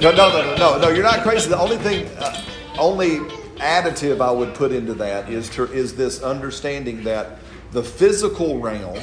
no, 0.00 0.12
no, 0.12 0.30
no, 0.30 0.56
no, 0.56 0.78
no. 0.78 0.88
You're 0.88 1.02
not 1.02 1.22
crazy. 1.22 1.48
The 1.48 1.58
only 1.58 1.76
thing, 1.76 2.06
uh, 2.18 2.44
only 2.78 3.18
additive 3.58 4.20
I 4.20 4.30
would 4.30 4.54
put 4.54 4.72
into 4.72 4.94
that 4.94 5.28
is 5.28 5.48
to, 5.50 5.64
is 5.72 5.96
this 5.96 6.22
understanding 6.22 7.02
that 7.04 7.38
the 7.72 7.82
physical 7.82 8.60
realm 8.60 8.98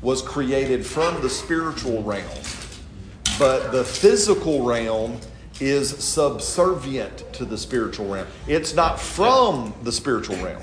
was 0.00 0.22
created 0.22 0.84
from 0.84 1.20
the 1.22 1.30
spiritual 1.30 2.02
realm, 2.02 2.28
but 3.38 3.70
the 3.70 3.84
physical 3.84 4.64
realm 4.64 5.18
is 5.60 5.90
subservient 6.02 7.32
to 7.32 7.44
the 7.44 7.56
spiritual 7.56 8.06
realm. 8.06 8.26
It's 8.48 8.74
not 8.74 8.98
from 8.98 9.72
the 9.82 9.92
spiritual 9.92 10.36
realm. 10.36 10.62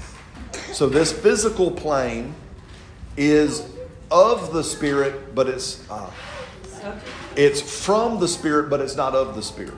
So 0.74 0.90
this 0.90 1.12
physical 1.12 1.72
plane 1.72 2.36
is 3.18 3.68
of 4.10 4.54
the 4.54 4.64
spirit, 4.64 5.34
but 5.34 5.48
it's 5.48 5.90
uh, 5.90 6.10
it's 7.36 7.62
from 7.62 8.20
the 8.20 8.28
spirit, 8.28 8.70
but 8.70 8.82
it's 8.82 8.96
not 8.96 9.16
of 9.16 9.36
the 9.36 9.42
spirit. 9.42 9.74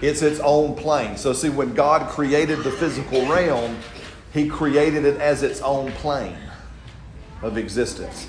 It's 0.00 0.22
its 0.22 0.40
own 0.40 0.74
plane. 0.74 1.16
So 1.16 1.32
see, 1.32 1.48
when 1.48 1.74
God 1.74 2.08
created 2.08 2.60
the 2.60 2.70
physical 2.72 3.26
realm, 3.26 3.78
He 4.32 4.48
created 4.48 5.04
it 5.04 5.20
as 5.20 5.42
its 5.42 5.60
own 5.60 5.92
plane 5.92 6.36
of 7.42 7.56
existence. 7.56 8.28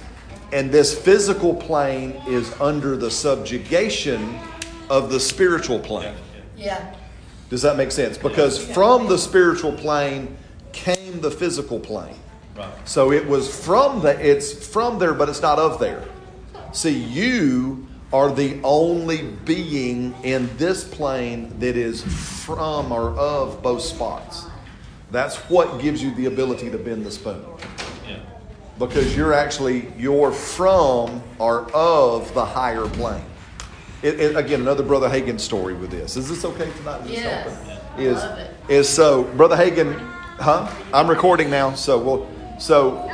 And 0.52 0.72
this 0.72 0.98
physical 0.98 1.56
plane 1.56 2.22
is 2.28 2.53
under 2.61 2.95
the 2.95 3.09
subjugation 3.09 4.39
of 4.89 5.09
the 5.09 5.20
spiritual 5.20 5.80
plane. 5.80 6.16
Yeah. 6.55 6.95
Does 7.50 7.64
that 7.64 7.76
make 7.76 7.92
sense? 7.92 8.17
Because 8.17 8.64
from 8.64 9.08
the 9.08 9.17
spiritual 9.17 9.73
plane 9.73 10.38
came 10.72 11.22
the 11.22 11.31
physical 11.31 11.80
plane. 11.80 12.16
Right. 12.55 12.72
So 12.88 13.11
it 13.11 13.28
was 13.28 13.64
from 13.66 14.02
the 14.02 14.20
it's 14.23 14.67
from 14.67 15.00
there, 15.00 15.14
but 15.14 15.28
it's 15.28 15.42
not 15.42 15.58
of 15.58 15.80
there. 15.80 16.03
See, 16.72 16.98
you 16.98 17.88
are 18.14 18.31
the 18.31 18.59
only 18.64 19.23
being 19.44 20.14
in 20.23 20.50
this 20.58 20.83
plane 20.83 21.52
that 21.59 21.75
is 21.75 22.03
from 22.45 22.92
or 22.92 23.09
of 23.17 23.61
both 23.64 23.81
spots. 23.81 24.45
That's 25.11 25.36
what 25.50 25.81
gives 25.81 26.02
you 26.02 26.14
the 26.16 26.25
ability 26.28 26.70
to 26.70 26.78
bend 26.78 27.05
the 27.05 27.11
spoon. 27.11 27.44
Yeah. 28.08 28.20
Because 28.80 29.16
you're 29.17 29.33
actually 29.33 29.92
you're 29.97 30.31
from 30.31 31.22
or 31.39 31.70
of 31.73 32.31
the 32.36 32.45
higher 32.45 32.88
plane. 32.88 33.25
It, 34.03 34.20
it- 34.20 34.36
again, 34.36 34.61
another 34.61 34.83
Brother 34.83 35.09
Hagin 35.09 35.39
story 35.39 35.73
with 35.73 35.89
this. 35.92 36.16
Is 36.16 36.30
this 36.30 36.45
okay 36.45 36.72
tonight? 36.77 37.02
Is 37.02 37.08
this 37.08 37.17
Yes. 37.20 37.48
open? 37.48 38.03
Is 38.03 38.17
Love 38.17 38.39
it. 38.39 38.52
is 38.70 38.89
so 38.89 39.23
Brother 39.23 39.55
Hagin, 39.55 39.98
huh? 40.39 40.67
I'm 40.94 41.08
recording 41.09 41.50
now, 41.50 41.73
so 41.73 41.98
we'll 42.00 42.27
so 42.59 43.08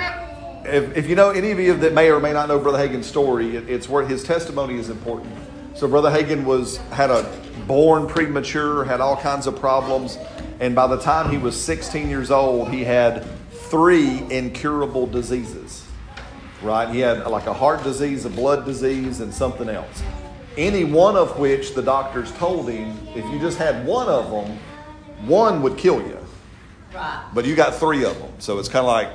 if, 0.70 0.98
if 0.98 1.10
you 1.10 1.16
know 1.16 1.32
any 1.32 1.52
of 1.52 1.60
you 1.60 1.76
that 1.76 1.94
may 1.94 2.12
or 2.12 2.20
may 2.20 2.34
not 2.34 2.48
know 2.48 2.60
Brother 2.60 2.78
Hagin's 2.78 3.08
story, 3.08 3.56
it, 3.56 3.70
it's 3.70 3.90
where 3.90 4.06
his 4.06 4.24
testimony 4.24 4.78
is 4.78 4.90
important. 4.90 5.34
So 5.76 5.88
Brother 5.88 6.10
Hagin 6.10 6.44
was 6.44 6.78
had 6.92 7.10
a 7.10 7.24
born 7.68 8.08
premature, 8.08 8.84
had 8.84 9.02
all 9.02 9.16
kinds 9.18 9.48
of 9.48 9.60
problems, 9.60 10.18
and 10.60 10.76
by 10.76 10.88
the 10.88 10.98
time 10.98 11.30
he 11.32 11.38
was 11.38 11.60
16 11.60 12.10
years 12.10 12.32
old, 12.32 12.70
he 12.70 12.84
had 12.84 13.26
three 13.52 14.24
incurable 14.30 15.08
diseases. 15.08 15.86
Right? 16.62 16.90
He 16.94 17.00
had 17.00 17.26
like 17.28 17.48
a 17.48 17.54
heart 17.54 17.84
disease, 17.84 18.26
a 18.26 18.30
blood 18.30 18.66
disease, 18.66 19.22
and 19.22 19.34
something 19.34 19.70
else. 19.70 20.04
Any 20.58 20.84
one 20.84 21.16
of 21.16 21.40
which 21.40 21.74
the 21.74 21.82
doctors 21.82 22.32
told 22.34 22.70
him, 22.70 22.98
if 23.16 23.24
you 23.32 23.40
just 23.40 23.58
had 23.58 23.86
one 23.86 24.10
of 24.10 24.30
them, 24.30 24.58
one 25.26 25.62
would 25.62 25.78
kill 25.78 26.02
you. 26.02 26.18
Right. 26.94 27.30
But 27.34 27.46
you 27.46 27.56
got 27.56 27.76
three 27.76 28.04
of 28.04 28.18
them. 28.20 28.32
So 28.40 28.60
it's 28.60 28.68
kind 28.68 28.86
of 28.86 28.92
like 28.92 29.10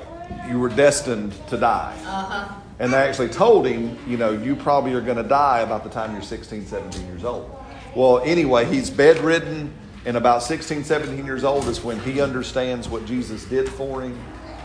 you 0.49 0.59
were 0.59 0.69
destined 0.69 1.35
to 1.49 1.57
die. 1.57 1.97
Uh-huh. 2.05 2.55
And 2.79 2.93
they 2.93 2.99
actually 2.99 3.29
told 3.29 3.67
him, 3.67 3.97
you 4.09 4.17
know, 4.17 4.33
you 4.33 4.57
probably 4.57 4.93
are 4.95 5.01
going 5.01 5.17
to 5.17 5.23
die 5.23 5.61
about 5.61 5.85
the 5.85 5.91
time 5.91 6.13
you're 6.13 6.23
16, 6.23 6.67
17 6.67 7.07
years 7.07 7.25
old. 7.25 7.51
Well, 7.95 8.21
anyway, 8.21 8.65
he's 8.65 8.91
bedridden, 8.91 9.73
and 10.05 10.17
about 10.17 10.43
16, 10.43 10.85
17 10.85 11.25
years 11.25 11.45
old 11.45 11.69
is 11.69 11.85
when 11.85 12.01
he 12.01 12.21
understands 12.21 12.89
what 12.89 13.07
Jesus 13.07 13.45
did 13.45 13.69
for 13.69 14.03
him, 14.03 14.19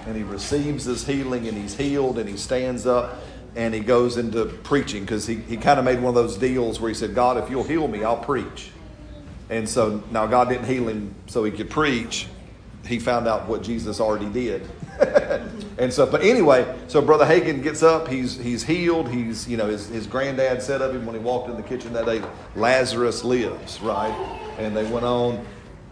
and 0.07 0.15
he 0.17 0.23
receives 0.23 0.85
his 0.85 1.05
healing, 1.05 1.47
and 1.47 1.55
he's 1.55 1.75
healed, 1.75 2.17
and 2.17 2.27
he 2.27 2.37
stands 2.37 2.87
up, 2.87 3.19
and 3.55 3.73
he 3.73 3.79
goes 3.79 4.17
into 4.17 4.45
preaching 4.45 5.01
because 5.01 5.27
he, 5.27 5.35
he 5.35 5.57
kind 5.57 5.77
of 5.77 5.85
made 5.85 5.99
one 5.99 6.09
of 6.09 6.15
those 6.15 6.37
deals 6.37 6.79
where 6.79 6.89
he 6.89 6.95
said, 6.95 7.13
God, 7.13 7.37
if 7.37 7.49
you'll 7.49 7.63
heal 7.63 7.87
me, 7.87 8.03
I'll 8.03 8.17
preach. 8.17 8.71
And 9.49 9.67
so 9.67 10.03
now 10.11 10.27
God 10.27 10.49
didn't 10.49 10.65
heal 10.65 10.87
him 10.87 11.13
so 11.27 11.43
he 11.43 11.51
could 11.51 11.69
preach. 11.69 12.27
He 12.85 12.99
found 12.99 13.27
out 13.27 13.47
what 13.47 13.61
Jesus 13.61 13.99
already 13.99 14.29
did. 14.29 14.67
and 15.77 15.91
so, 15.91 16.05
but 16.05 16.21
anyway, 16.21 16.77
so 16.87 17.01
Brother 17.01 17.25
Hagin 17.25 17.63
gets 17.63 17.83
up. 17.83 18.07
He's 18.07 18.37
he's 18.37 18.63
healed. 18.63 19.09
He's 19.09 19.47
you 19.47 19.57
know 19.57 19.67
his, 19.67 19.87
his 19.87 20.07
granddad 20.07 20.61
said 20.61 20.81
of 20.81 20.95
him 20.95 21.05
when 21.05 21.15
he 21.15 21.21
walked 21.21 21.49
in 21.49 21.55
the 21.55 21.63
kitchen 21.63 21.93
that 21.93 22.05
day, 22.05 22.21
Lazarus 22.55 23.23
lives, 23.23 23.81
right? 23.81 24.13
And 24.57 24.75
they 24.75 24.89
went 24.89 25.05
on. 25.05 25.45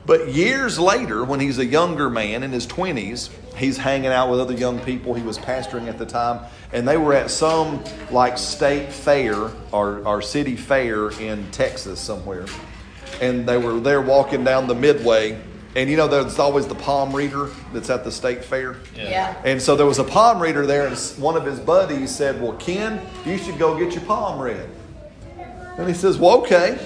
But 0.06 0.29
years 0.29 0.79
later, 0.79 1.25
when 1.25 1.41
he's 1.41 1.57
a 1.59 1.66
younger 1.66 2.09
man 2.09 2.44
in 2.44 2.51
his 2.51 2.66
twenties, 2.66 3.29
he's 3.56 3.78
hanging 3.78 4.07
out 4.07 4.29
with 4.29 4.40
other 4.40 4.53
young 4.53 4.79
people. 4.79 5.13
He 5.13 5.23
was 5.23 5.38
pastoring 5.38 5.88
at 5.88 5.97
the 5.97 6.06
time, 6.06 6.46
and 6.72 6.88
they 6.88 6.97
were 6.97 7.13
at 7.13 7.29
some 7.29 7.84
like 8.12 8.38
state 8.38 8.91
fair 8.91 9.35
or, 9.72 10.06
or 10.07 10.22
city 10.22 10.56
fair 10.56 11.12
in 11.19 11.50
Texas 11.51 12.00
somewhere 12.00 12.46
and 13.22 13.47
they 13.47 13.57
were 13.57 13.79
there 13.79 14.01
walking 14.01 14.44
down 14.44 14.67
the 14.67 14.75
midway 14.75 15.40
and 15.78 15.92
you 15.92 15.96
know 15.96 16.08
there's 16.08 16.40
always 16.40 16.66
the 16.66 16.76
palm 16.76 17.16
reader 17.16 17.52
that's 17.72 17.92
at 17.92 18.04
the 18.04 18.12
state 18.12 18.44
fair. 18.44 18.78
Yeah. 18.96 19.10
Yeah. 19.10 19.42
and 19.46 19.62
so 19.62 19.76
there 19.76 19.86
was 19.86 20.00
a 20.00 20.04
palm 20.04 20.42
reader 20.42 20.66
there 20.66 20.88
and 20.88 20.98
one 21.20 21.38
of 21.38 21.46
his 21.46 21.60
buddies 21.60 22.14
said 22.14 22.42
well 22.42 22.54
ken 22.54 23.00
you 23.26 23.38
should 23.38 23.60
go 23.60 23.78
get 23.78 23.94
your 23.94 24.04
palm 24.04 24.42
read. 24.42 24.68
And 25.78 25.88
he 25.88 25.94
says 25.94 26.18
well 26.18 26.42
okay. 26.42 26.80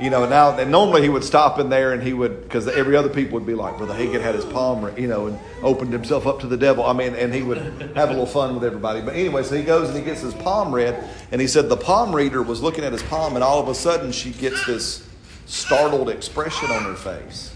You 0.00 0.10
know 0.10 0.28
now 0.28 0.58
and 0.58 0.70
normally 0.72 1.02
he 1.02 1.08
would 1.08 1.22
stop 1.22 1.60
in 1.60 1.68
there 1.68 1.92
and 1.92 2.02
he 2.02 2.12
would 2.12 2.42
because 2.42 2.66
every 2.66 2.96
other 2.96 3.08
people 3.08 3.34
would 3.34 3.46
be 3.46 3.54
like 3.54 3.78
brother 3.78 3.94
hagin 3.94 4.20
had 4.20 4.34
his 4.34 4.46
palm 4.46 4.84
read 4.84 4.98
you 4.98 5.06
know 5.06 5.28
and 5.28 5.38
opened 5.62 5.92
himself 5.92 6.26
up 6.26 6.40
to 6.40 6.48
the 6.48 6.56
devil. 6.56 6.84
I 6.84 6.92
mean 6.92 7.14
and 7.14 7.32
he 7.32 7.42
would 7.42 7.58
have 7.94 8.08
a 8.08 8.12
little 8.12 8.26
fun 8.26 8.52
with 8.54 8.64
everybody. 8.64 9.00
But 9.00 9.14
anyway 9.14 9.44
so 9.44 9.54
he 9.54 9.62
goes 9.62 9.90
and 9.90 9.96
he 9.96 10.02
gets 10.02 10.22
his 10.22 10.34
palm 10.34 10.74
read 10.74 11.08
and 11.30 11.40
he 11.40 11.46
said 11.46 11.68
the 11.68 11.76
palm 11.76 12.16
reader 12.16 12.42
was 12.42 12.62
looking 12.62 12.82
at 12.82 12.90
his 12.90 13.04
palm 13.04 13.36
and 13.36 13.44
all 13.44 13.62
of 13.62 13.68
a 13.68 13.76
sudden 13.76 14.10
she 14.10 14.32
gets 14.32 14.66
this 14.66 15.06
startled 15.46 16.08
expression 16.08 16.68
on 16.70 16.82
her 16.82 16.94
face 16.94 17.49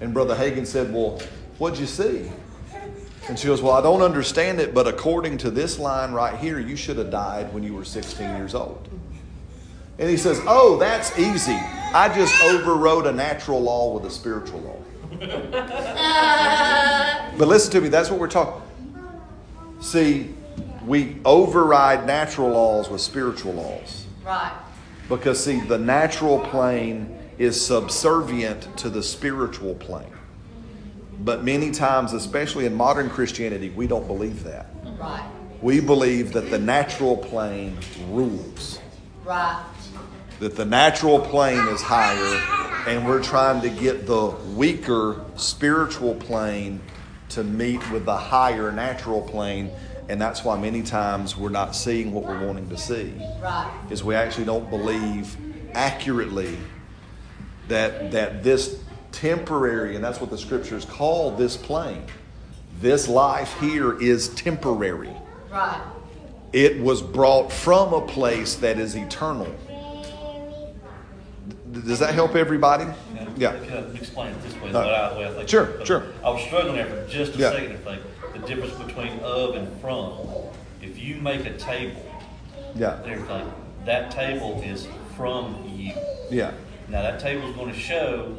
and 0.00 0.14
brother 0.14 0.34
hagin 0.34 0.66
said 0.66 0.92
well 0.92 1.20
what'd 1.58 1.78
you 1.78 1.86
see 1.86 2.30
and 3.28 3.38
she 3.38 3.46
goes 3.46 3.62
well 3.62 3.72
i 3.72 3.80
don't 3.80 4.02
understand 4.02 4.60
it 4.60 4.74
but 4.74 4.86
according 4.86 5.38
to 5.38 5.50
this 5.50 5.78
line 5.78 6.12
right 6.12 6.38
here 6.38 6.58
you 6.58 6.76
should 6.76 6.96
have 6.96 7.10
died 7.10 7.52
when 7.52 7.62
you 7.62 7.74
were 7.74 7.84
16 7.84 8.36
years 8.36 8.54
old 8.54 8.88
and 9.98 10.10
he 10.10 10.16
says, 10.16 10.40
Oh, 10.46 10.78
that's 10.78 11.16
easy. 11.18 11.56
I 11.94 12.12
just 12.12 12.34
overrode 12.42 13.06
a 13.06 13.12
natural 13.12 13.60
law 13.60 13.94
with 13.94 14.04
a 14.04 14.10
spiritual 14.10 14.60
law. 14.60 14.78
But 17.38 17.48
listen 17.48 17.72
to 17.72 17.80
me, 17.80 17.88
that's 17.88 18.10
what 18.10 18.20
we're 18.20 18.28
talking. 18.28 18.60
See, 19.80 20.34
we 20.84 21.16
override 21.24 22.06
natural 22.06 22.50
laws 22.50 22.90
with 22.90 23.00
spiritual 23.00 23.54
laws. 23.54 24.04
Right. 24.22 24.52
Because, 25.08 25.42
see, 25.42 25.60
the 25.60 25.78
natural 25.78 26.40
plane 26.40 27.18
is 27.38 27.64
subservient 27.64 28.76
to 28.78 28.90
the 28.90 29.02
spiritual 29.02 29.74
plane. 29.74 30.12
But 31.20 31.44
many 31.44 31.70
times, 31.70 32.12
especially 32.12 32.66
in 32.66 32.74
modern 32.74 33.08
Christianity, 33.10 33.70
we 33.70 33.86
don't 33.86 34.06
believe 34.06 34.44
that. 34.44 34.66
Right. 34.98 35.28
We 35.60 35.80
believe 35.80 36.32
that 36.32 36.50
the 36.50 36.58
natural 36.58 37.16
plane 37.16 37.78
rules. 38.08 38.80
Right. 39.24 39.64
that 40.40 40.56
the 40.56 40.64
natural 40.64 41.20
plane 41.20 41.68
is 41.68 41.80
higher 41.80 42.42
and 42.88 43.06
we're 43.06 43.22
trying 43.22 43.60
to 43.62 43.70
get 43.70 44.06
the 44.06 44.26
weaker 44.56 45.24
spiritual 45.36 46.16
plane 46.16 46.80
to 47.28 47.44
meet 47.44 47.88
with 47.92 48.04
the 48.04 48.16
higher 48.16 48.72
natural 48.72 49.22
plane 49.22 49.70
and 50.08 50.20
that's 50.20 50.42
why 50.42 50.58
many 50.58 50.82
times 50.82 51.36
we're 51.36 51.48
not 51.48 51.76
seeing 51.76 52.12
what 52.12 52.24
we're 52.24 52.44
wanting 52.44 52.68
to 52.68 52.76
see 52.76 53.14
Right. 53.40 53.72
is 53.90 54.02
we 54.02 54.16
actually 54.16 54.44
don't 54.46 54.68
believe 54.68 55.36
accurately 55.74 56.58
that 57.68 58.10
that 58.12 58.42
this 58.42 58.78
temporary 59.12 59.94
and 59.94 60.04
that's 60.04 60.20
what 60.20 60.30
the 60.30 60.38
scriptures 60.38 60.84
call 60.84 61.30
this 61.32 61.56
plane 61.56 62.02
this 62.80 63.08
life 63.08 63.58
here 63.60 64.00
is 64.00 64.28
temporary 64.30 65.12
Right. 65.50 65.80
it 66.52 66.80
was 66.80 67.02
brought 67.02 67.52
from 67.52 67.92
a 67.92 68.00
place 68.06 68.56
that 68.56 68.78
is 68.78 68.96
eternal. 68.96 69.54
Does 71.72 71.98
that 72.00 72.14
help 72.14 72.34
everybody? 72.36 72.84
Yeah. 73.36 73.52
Can 73.64 73.72
I 73.72 73.96
explain 73.96 74.32
it 74.32 74.42
this 74.42 74.54
way? 74.60 74.72
Uh, 74.72 74.78
I, 74.80 75.18
way 75.18 75.26
I 75.26 75.30
think 75.32 75.48
sure, 75.48 75.66
because 75.66 75.86
sure. 75.86 76.04
I 76.24 76.30
was 76.30 76.42
struggling 76.42 76.76
there 76.76 76.86
for 76.86 77.06
just 77.08 77.34
a 77.34 77.38
Yeah. 77.38 77.50
second 77.52 77.72
to 77.72 77.78
think 77.78 78.02
the 78.34 78.38
difference 78.40 78.74
between 78.74 79.18
of 79.20 79.54
and 79.56 79.80
from. 79.80 80.12
If 80.82 80.98
you 80.98 81.16
make 81.16 81.46
a 81.46 81.56
table 81.56 82.02
Yeah. 82.74 82.96
and 83.02 83.12
everything, 83.12 83.52
that 83.86 84.10
table 84.10 84.62
is 84.64 84.86
from 85.16 85.70
you. 85.74 85.92
Yeah. 86.30 86.50
Now 86.92 87.00
that 87.00 87.20
table 87.20 87.48
is 87.48 87.56
going 87.56 87.72
to 87.72 87.78
show 87.78 88.36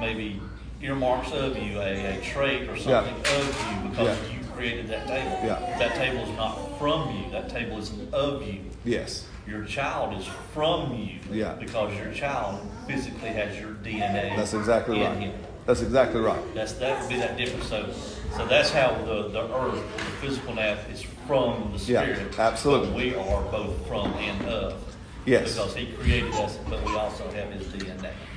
maybe 0.00 0.40
earmarks 0.80 1.32
of 1.32 1.58
you, 1.58 1.78
a, 1.78 2.16
a 2.16 2.20
trait 2.22 2.66
or 2.66 2.76
something 2.78 3.14
of 3.14 3.82
you 3.84 3.90
because 3.90 4.18
Yeah. 4.18 4.38
you 4.38 4.44
created 4.54 4.88
that 4.88 5.06
table. 5.06 5.38
Yeah. 5.44 5.78
That 5.78 5.94
table 5.96 6.22
is 6.22 6.34
not 6.34 6.78
from 6.78 7.14
you. 7.14 7.30
That 7.30 7.50
table 7.50 7.76
is 7.78 7.92
of 8.14 8.42
you. 8.42 8.60
Yes. 8.84 9.26
your 9.46 9.64
child 9.64 10.18
is 10.18 10.26
from 10.54 10.94
you. 10.94 11.18
Yeah. 11.30 11.54
Because 11.54 11.92
your 11.98 12.12
child 12.12 12.60
physically 12.86 13.30
has 13.30 13.58
your 13.58 13.72
DNA. 13.72 14.34
That's 14.36 14.54
exactly 14.54 15.02
in 15.02 15.10
right. 15.10 15.18
him. 15.18 15.34
That's 15.66 15.82
exactly 15.82 16.20
right. 16.20 16.54
That's 16.54 16.72
that 16.74 17.00
would 17.00 17.08
be 17.10 17.16
that 17.16 17.36
difference. 17.36 17.66
So, 17.68 17.92
so 18.36 18.46
that's 18.46 18.70
how 18.70 18.94
the, 19.04 19.28
the 19.28 19.54
earth, 19.54 19.82
the 19.96 20.04
physical 20.26 20.54
now, 20.54 20.78
is 20.92 21.02
from 21.26 21.72
the 21.72 21.78
spirit. 21.78 22.32
Yeah, 22.32 22.40
absolutely. 22.46 22.88
But 22.88 22.96
we 22.96 23.14
are 23.14 23.42
both 23.50 23.86
from 23.86 24.12
and 24.14 24.46
of. 24.46 24.90
Yes. 25.26 25.54
Because 25.54 25.74
He 25.76 25.86
created 25.92 26.32
us, 26.34 26.58
but 26.68 26.82
we 26.84 26.94
also 26.96 27.30
have 27.32 27.52
His 27.52 27.66
DNA. 27.68 27.89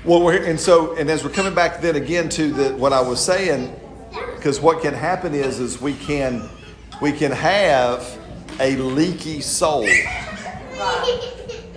Well, 0.06 0.22
we're, 0.22 0.44
and 0.44 0.60
so, 0.60 0.98
and 0.98 1.10
as 1.10 1.24
we're 1.24 1.30
coming 1.30 1.56
back 1.56 1.80
then 1.80 1.96
again 1.96 2.28
to 2.30 2.52
the 2.52 2.76
what 2.76 2.92
I 2.92 3.00
was 3.00 3.24
saying, 3.24 3.74
because 4.36 4.60
what 4.60 4.82
can 4.82 4.94
happen 4.94 5.34
is, 5.34 5.62
is 5.62 5.80
we 5.80 5.94
can, 5.94 6.50
we 7.02 7.14
can 7.14 7.32
have 7.32 8.20
a 8.60 8.76
leaky 8.76 9.40
soul. 9.40 9.88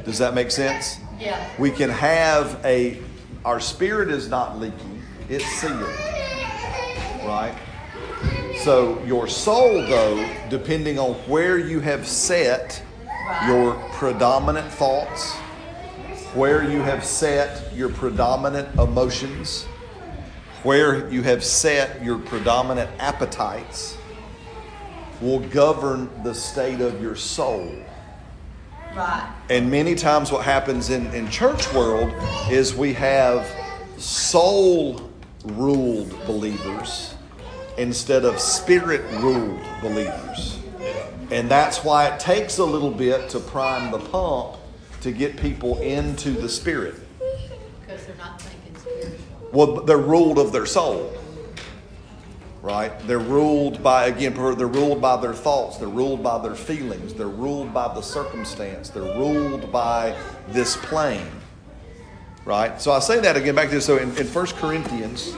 Does 0.05 0.19
that 0.19 0.35
make 0.35 0.51
sense? 0.51 0.99
Yeah. 1.21 1.49
We 1.57 1.71
can 1.71 1.89
have 1.89 2.61
a, 2.65 3.01
our 3.45 3.61
spirit 3.61 4.11
is 4.11 4.29
not 4.29 4.59
leaky; 4.59 4.75
it's 5.29 5.47
sealed, 5.47 5.83
right? 7.25 7.57
So 8.65 9.01
your 9.05 9.29
soul, 9.29 9.87
though, 9.87 10.29
depending 10.51 10.99
on 10.99 11.15
where 11.29 11.59
you 11.59 11.79
have 11.79 12.05
set 12.09 12.83
your 13.47 13.75
predominant 13.93 14.69
thoughts, 14.73 15.37
where 16.37 16.71
you 16.71 16.83
have 16.83 17.03
set 17.03 17.75
your 17.75 17.89
predominant 17.89 18.69
emotions, 18.79 19.65
where 20.65 21.11
you 21.11 21.23
have 21.23 21.43
set 21.43 22.05
your 22.05 22.19
predominant 22.19 22.91
appetites, 22.99 23.97
will 25.23 25.41
govern 25.41 26.11
the 26.25 26.35
state 26.35 26.83
of 26.83 27.01
your 27.01 27.17
soul. 27.17 27.75
Right. 28.95 29.35
And 29.49 29.71
many 29.71 29.95
times, 29.95 30.31
what 30.31 30.45
happens 30.45 30.91
in, 30.91 31.07
in 31.15 31.31
church 31.31 31.73
world 31.73 32.13
is 32.51 32.75
we 32.75 32.93
have 32.93 33.51
soul 33.97 35.11
ruled 35.45 36.11
believers 36.27 37.15
instead 37.79 38.27
of 38.27 38.39
spirit 38.39 39.03
ruled 39.21 39.61
believers. 39.81 40.59
And 41.31 41.51
that's 41.51 41.83
why 41.83 42.09
it 42.09 42.21
takes 42.21 42.59
a 42.59 42.65
little 42.65 42.91
bit 42.91 43.31
to 43.31 43.41
prime 43.41 43.91
the 43.91 43.99
pump 43.99 44.56
to 45.07 45.13
get 45.13 45.37
people 45.37 45.79
into 45.79 46.31
the 46.33 46.49
spirit. 46.49 46.97
Because 47.81 48.05
they're 48.07 48.17
not 48.17 48.43
thinking 48.43 48.77
spiritual. 48.77 49.51
Well, 49.53 49.85
they're 49.85 49.99
ruled 49.99 50.37
of 50.37 50.51
their 50.51 50.67
soul, 50.67 51.17
right? 52.61 52.91
They're 53.07 53.21
ruled 53.21 53.85
by, 53.85 54.09
again, 54.09 54.35
they're 54.35 54.67
ruled 54.67 55.01
by 55.01 55.17
their 55.19 55.33
thoughts, 55.33 55.77
they're 55.77 55.87
ruled 55.87 56.25
by 56.25 56.39
their 56.43 56.57
feelings, 56.57 57.15
they're 57.15 57.29
ruled 57.29 57.73
by 57.73 57.95
the 57.95 58.01
circumstance, 58.01 58.91
they're 58.91 59.17
ruled 59.17 59.71
by 59.71 60.17
this 60.49 60.77
plane, 60.77 61.31
right? 62.45 62.81
So 62.83 62.91
I 62.91 62.99
say 62.99 63.21
that 63.21 63.37
again 63.37 63.55
back 63.55 63.69
to 63.69 63.77
this. 63.77 63.87
So 63.87 63.99
in, 63.99 64.09
in 64.17 64.27
1 64.27 64.47
Corinthians, 64.57 65.37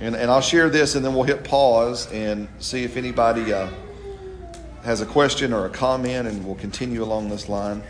and, 0.00 0.16
and 0.16 0.28
I'll 0.28 0.40
share 0.40 0.68
this 0.68 0.96
and 0.96 1.04
then 1.04 1.14
we'll 1.14 1.22
hit 1.22 1.44
pause 1.44 2.10
and 2.10 2.48
see 2.58 2.82
if 2.82 2.96
anybody 2.96 3.52
uh, 3.52 3.70
has 4.84 5.00
a 5.00 5.06
question 5.06 5.52
or 5.52 5.64
a 5.64 5.70
comment, 5.70 6.28
and 6.28 6.44
we'll 6.44 6.54
continue 6.56 7.02
along 7.02 7.30
this 7.30 7.48
line. 7.48 7.82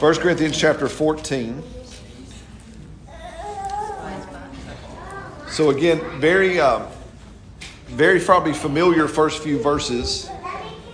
1 0.00 0.14
Corinthians 0.16 0.58
chapter 0.58 0.86
14. 0.86 1.62
So 5.48 5.70
again, 5.70 6.20
very, 6.20 6.60
uh, 6.60 6.86
very 7.86 8.20
probably 8.20 8.52
familiar 8.52 9.08
first 9.08 9.42
few 9.42 9.62
verses. 9.62 10.28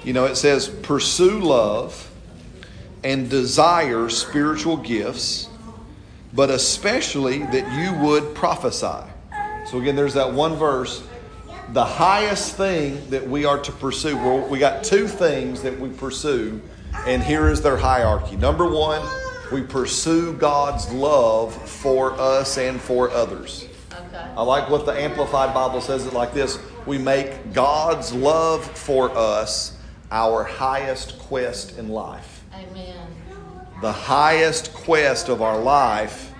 You 0.04 0.12
know, 0.12 0.26
it 0.26 0.36
says, 0.36 0.68
"Pursue 0.68 1.40
love 1.40 2.08
and 3.02 3.28
desire 3.28 4.10
spiritual 4.10 4.76
gifts, 4.76 5.48
but 6.32 6.50
especially 6.50 7.38
that 7.38 7.70
you 7.78 7.92
would 8.04 8.34
prophesy." 8.34 9.04
So 9.70 9.78
again, 9.78 9.96
there's 9.96 10.14
that 10.14 10.32
one 10.32 10.56
verse. 10.56 11.02
The 11.72 11.84
highest 11.84 12.56
thing 12.56 13.08
that 13.10 13.28
we 13.28 13.44
are 13.44 13.58
to 13.58 13.72
pursue. 13.72 14.16
Well, 14.16 14.40
we 14.48 14.58
got 14.58 14.82
two 14.82 15.06
things 15.06 15.62
that 15.62 15.78
we 15.78 15.88
pursue, 15.88 16.60
and 17.06 17.22
here 17.22 17.48
is 17.48 17.62
their 17.62 17.76
hierarchy. 17.76 18.36
Number 18.36 18.68
one, 18.68 19.02
we 19.52 19.62
pursue 19.62 20.32
God's 20.32 20.90
love 20.92 21.54
for 21.68 22.12
us 22.12 22.58
and 22.58 22.80
for 22.80 23.10
others. 23.10 23.66
Okay. 23.92 24.24
I 24.36 24.42
like 24.42 24.70
what 24.70 24.86
the 24.86 24.92
Amplified 24.92 25.52
Bible 25.52 25.80
says 25.80 26.06
it 26.06 26.12
like 26.12 26.32
this 26.32 26.58
We 26.86 26.98
make 26.98 27.52
God's 27.52 28.12
love 28.12 28.64
for 28.64 29.16
us 29.16 29.76
our 30.10 30.44
highest 30.44 31.18
quest 31.18 31.78
in 31.78 31.88
life. 31.88 32.44
Amen. 32.54 32.99
The 33.80 33.92
highest 33.92 34.74
quest 34.74 35.30
of 35.30 35.40
our 35.40 35.58
life 35.58 36.34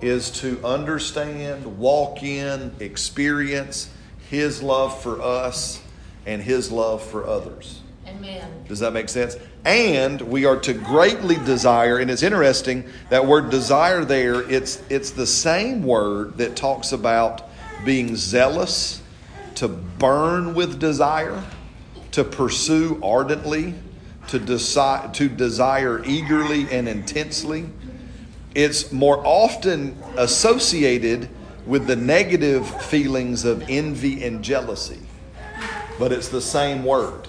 is 0.00 0.30
to 0.30 0.64
understand, 0.64 1.78
walk 1.78 2.22
in, 2.22 2.72
experience 2.78 3.90
His 4.30 4.62
love 4.62 5.02
for 5.02 5.20
us 5.20 5.82
and 6.24 6.40
His 6.40 6.70
love 6.70 7.02
for 7.02 7.26
others. 7.26 7.80
Amen. 8.06 8.64
Does 8.68 8.78
that 8.78 8.92
make 8.92 9.08
sense? 9.08 9.36
And 9.64 10.20
we 10.20 10.44
are 10.44 10.56
to 10.60 10.72
greatly 10.72 11.34
desire, 11.34 11.98
and 11.98 12.12
it's 12.12 12.22
interesting 12.22 12.84
that 13.10 13.26
word 13.26 13.50
desire 13.50 14.04
there, 14.04 14.48
it's 14.48 14.80
it's 14.88 15.10
the 15.10 15.26
same 15.26 15.82
word 15.82 16.38
that 16.38 16.54
talks 16.54 16.92
about 16.92 17.48
being 17.84 18.14
zealous, 18.14 19.02
to 19.56 19.66
burn 19.66 20.54
with 20.54 20.78
desire, 20.78 21.42
to 22.12 22.22
pursue 22.22 23.00
ardently, 23.02 23.74
to 24.28 24.38
decide 24.38 25.14
to 25.14 25.28
desire 25.28 26.02
eagerly 26.04 26.66
and 26.70 26.88
intensely. 26.88 27.66
It's 28.54 28.92
more 28.92 29.20
often 29.26 29.96
associated 30.16 31.28
with 31.66 31.86
the 31.86 31.96
negative 31.96 32.66
feelings 32.84 33.44
of 33.44 33.64
envy 33.68 34.24
and 34.24 34.42
jealousy. 34.42 35.00
But 35.98 36.12
it's 36.12 36.28
the 36.28 36.40
same 36.40 36.84
word. 36.84 37.28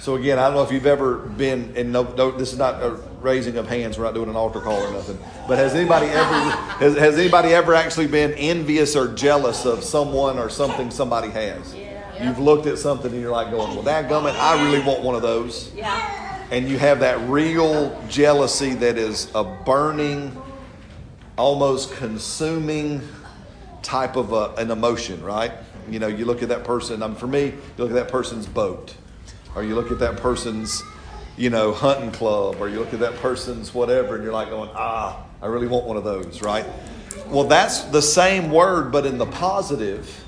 So 0.00 0.16
again, 0.16 0.38
I 0.38 0.46
don't 0.46 0.54
know 0.54 0.62
if 0.62 0.72
you've 0.72 0.86
ever 0.86 1.16
been, 1.16 1.74
and 1.76 1.92
no, 1.92 2.02
no, 2.14 2.30
this 2.30 2.52
is 2.52 2.58
not 2.58 2.82
a 2.82 2.92
raising 3.20 3.58
of 3.58 3.68
hands. 3.68 3.98
We're 3.98 4.04
not 4.04 4.14
doing 4.14 4.30
an 4.30 4.36
altar 4.36 4.60
call 4.60 4.80
or 4.82 4.90
nothing. 4.92 5.18
But 5.46 5.58
has 5.58 5.74
anybody 5.74 6.06
ever, 6.06 6.50
has, 6.78 6.96
has 6.96 7.18
anybody 7.18 7.50
ever 7.50 7.74
actually 7.74 8.06
been 8.06 8.32
envious 8.32 8.96
or 8.96 9.12
jealous 9.14 9.66
of 9.66 9.84
someone 9.84 10.38
or 10.38 10.48
something 10.48 10.90
somebody 10.90 11.28
has? 11.28 11.74
You've 12.22 12.38
looked 12.38 12.66
at 12.66 12.78
something 12.78 13.10
and 13.10 13.20
you're 13.20 13.30
like 13.30 13.50
going, 13.50 13.74
well, 13.74 13.82
that 13.82 14.10
gummit, 14.10 14.34
I 14.34 14.62
really 14.64 14.84
want 14.84 15.02
one 15.02 15.14
of 15.14 15.22
those. 15.22 15.72
Yeah. 15.74 16.38
And 16.50 16.68
you 16.68 16.78
have 16.78 17.00
that 17.00 17.20
real 17.28 17.98
jealousy 18.08 18.74
that 18.74 18.98
is 18.98 19.30
a 19.34 19.44
burning, 19.44 20.36
almost 21.38 21.94
consuming 21.94 23.00
type 23.82 24.16
of 24.16 24.32
a, 24.32 24.54
an 24.56 24.70
emotion, 24.70 25.22
right? 25.22 25.52
You 25.88 25.98
know, 25.98 26.08
you 26.08 26.24
look 26.24 26.42
at 26.42 26.48
that 26.50 26.64
person. 26.64 27.02
Um, 27.02 27.14
for 27.14 27.26
me, 27.26 27.46
you 27.46 27.54
look 27.78 27.90
at 27.90 27.94
that 27.94 28.08
person's 28.08 28.46
boat, 28.46 28.94
or 29.54 29.64
you 29.64 29.74
look 29.74 29.90
at 29.90 29.98
that 30.00 30.16
person's, 30.16 30.82
you 31.36 31.50
know, 31.50 31.72
hunting 31.72 32.12
club, 32.12 32.56
or 32.60 32.68
you 32.68 32.78
look 32.78 32.92
at 32.92 33.00
that 33.00 33.16
person's 33.16 33.72
whatever, 33.72 34.16
and 34.16 34.24
you're 34.24 34.32
like 34.32 34.50
going, 34.50 34.70
ah, 34.74 35.24
I 35.40 35.46
really 35.46 35.66
want 35.66 35.86
one 35.86 35.96
of 35.96 36.04
those, 36.04 36.42
right? 36.42 36.66
Well, 37.28 37.44
that's 37.44 37.82
the 37.84 38.02
same 38.02 38.50
word, 38.50 38.92
but 38.92 39.06
in 39.06 39.18
the 39.18 39.26
positive 39.26 40.24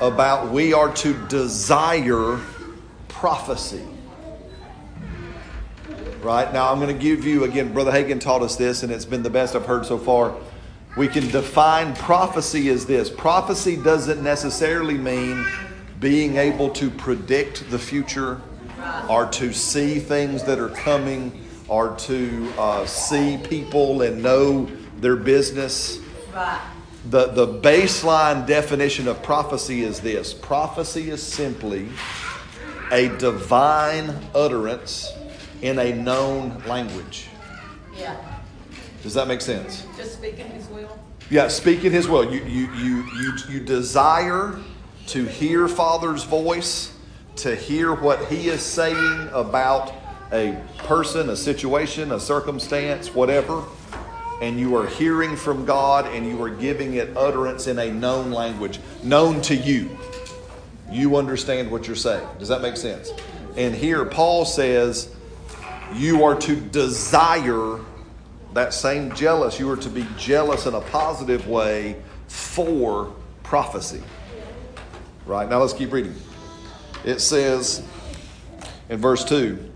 about 0.00 0.50
we 0.50 0.72
are 0.72 0.92
to 0.94 1.14
desire 1.26 2.40
prophecy. 3.08 3.84
Right? 6.22 6.52
Now, 6.52 6.72
I'm 6.72 6.80
going 6.80 6.94
to 6.94 7.00
give 7.00 7.24
you, 7.24 7.44
again, 7.44 7.72
Brother 7.72 7.92
Hagin 7.92 8.20
taught 8.20 8.42
us 8.42 8.56
this, 8.56 8.82
and 8.82 8.92
it's 8.92 9.04
been 9.04 9.22
the 9.22 9.30
best 9.30 9.54
I've 9.54 9.66
heard 9.66 9.86
so 9.86 9.98
far. 9.98 10.34
We 10.96 11.06
can 11.06 11.28
define 11.28 11.94
prophecy 11.94 12.68
as 12.70 12.86
this 12.86 13.08
prophecy 13.08 13.76
doesn't 13.76 14.22
necessarily 14.22 14.98
mean 14.98 15.46
being 16.00 16.36
able 16.36 16.70
to 16.70 16.90
predict 16.90 17.70
the 17.70 17.78
future 17.78 18.40
or 19.08 19.26
to 19.26 19.52
see 19.52 19.98
things 19.98 20.42
that 20.44 20.58
are 20.58 20.70
coming 20.70 21.44
or 21.68 21.94
to 21.96 22.52
uh, 22.58 22.86
see 22.86 23.36
people 23.36 24.02
and 24.02 24.22
know 24.22 24.68
their 24.98 25.16
business. 25.16 26.00
Right. 26.34 26.60
The, 27.06 27.26
the 27.26 27.46
baseline 27.46 28.46
definition 28.46 29.06
of 29.08 29.22
prophecy 29.22 29.82
is 29.82 30.00
this 30.00 30.34
prophecy 30.34 31.10
is 31.10 31.22
simply 31.22 31.88
a 32.90 33.08
divine 33.18 34.16
utterance 34.34 35.12
in 35.62 35.78
a 35.78 35.94
known 35.94 36.62
language. 36.66 37.28
Yeah. 37.96 38.16
Does 39.02 39.14
that 39.14 39.28
make 39.28 39.40
sense? 39.40 39.86
Just 39.96 40.14
speaking 40.14 40.50
His 40.50 40.66
will. 40.68 40.98
Yeah, 41.30 41.48
speaking 41.48 41.92
His 41.92 42.08
will. 42.08 42.24
You, 42.24 42.44
you, 42.44 42.72
you, 42.74 43.04
you, 43.20 43.32
you 43.48 43.60
desire 43.60 44.58
to 45.08 45.24
hear 45.24 45.68
Father's 45.68 46.24
voice, 46.24 46.92
to 47.36 47.54
hear 47.54 47.94
what 47.94 48.24
He 48.26 48.48
is 48.48 48.62
saying 48.62 49.28
about 49.32 49.92
a 50.32 50.60
person, 50.78 51.30
a 51.30 51.36
situation, 51.36 52.12
a 52.12 52.20
circumstance, 52.20 53.14
whatever. 53.14 53.64
And 54.40 54.58
you 54.58 54.76
are 54.76 54.86
hearing 54.86 55.36
from 55.36 55.64
God 55.64 56.06
and 56.06 56.26
you 56.26 56.40
are 56.42 56.50
giving 56.50 56.94
it 56.94 57.16
utterance 57.16 57.66
in 57.66 57.78
a 57.78 57.90
known 57.90 58.30
language, 58.30 58.78
known 59.02 59.40
to 59.42 59.54
you. 59.54 59.96
You 60.90 61.16
understand 61.16 61.70
what 61.70 61.86
you're 61.86 61.96
saying. 61.96 62.26
Does 62.38 62.48
that 62.48 62.62
make 62.62 62.76
sense? 62.76 63.10
And 63.56 63.74
here 63.74 64.04
Paul 64.04 64.44
says, 64.44 65.14
you 65.94 66.24
are 66.24 66.36
to 66.36 66.56
desire 66.56 67.80
that 68.54 68.72
same 68.72 69.14
jealous, 69.14 69.58
you 69.58 69.70
are 69.70 69.76
to 69.76 69.90
be 69.90 70.06
jealous 70.16 70.66
in 70.66 70.74
a 70.74 70.80
positive 70.80 71.46
way 71.48 71.96
for 72.28 73.12
prophecy. 73.42 74.02
Right? 75.26 75.48
Now 75.48 75.60
let's 75.60 75.72
keep 75.72 75.92
reading. 75.92 76.14
It 77.04 77.20
says 77.20 77.82
in 78.88 78.98
verse 79.00 79.24
2 79.24 79.67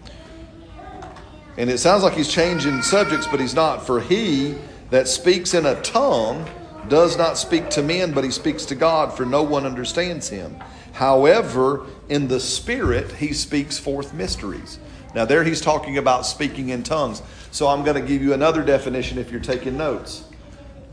and 1.63 1.71
it 1.71 1.79
sounds 1.79 2.03
like 2.03 2.15
he's 2.15 2.27
changing 2.27 2.83
subjects, 2.83 3.29
but 3.29 3.39
he's 3.39 3.55
not. 3.55 3.87
For 3.87 4.01
he 4.01 4.57
that 4.91 5.07
speaks 5.07 5.55
in 5.55 5.65
a 5.65 5.81
tongue 5.83 6.45
does 6.89 7.17
not 7.17 7.39
speak 7.39 7.71
to 7.71 7.85
men, 7.85 8.13
but 8.13 8.25
he 8.25 8.33
speaks 8.33 8.65
to 8.67 8.75
God, 8.75 9.17
for 9.17 9.25
no 9.25 9.45
one 9.45 9.65
understands 9.65 10.29
him. 10.29 10.57
However, 10.93 11.87
in 12.09 12.27
the 12.27 12.41
Spirit, 12.41 13.13
he 13.13 13.33
speaks 13.33 13.79
forth 13.79 14.13
mysteries. 14.13 14.81
Now, 15.15 15.25
there 15.25 15.45
he's 15.45 15.61
talking 15.61 15.99
about 15.99 16.27
speaking 16.27 16.71
in 16.71 16.83
tongues. 16.83 17.23
So 17.53 17.69
I'm 17.69 17.85
going 17.85 17.95
to 17.95 18.09
give 18.09 18.23
you 18.23 18.33
another 18.33 18.65
definition 18.65 19.17
if 19.17 19.31
you're 19.31 19.41
taking 19.41 19.77
notes. 19.77 20.25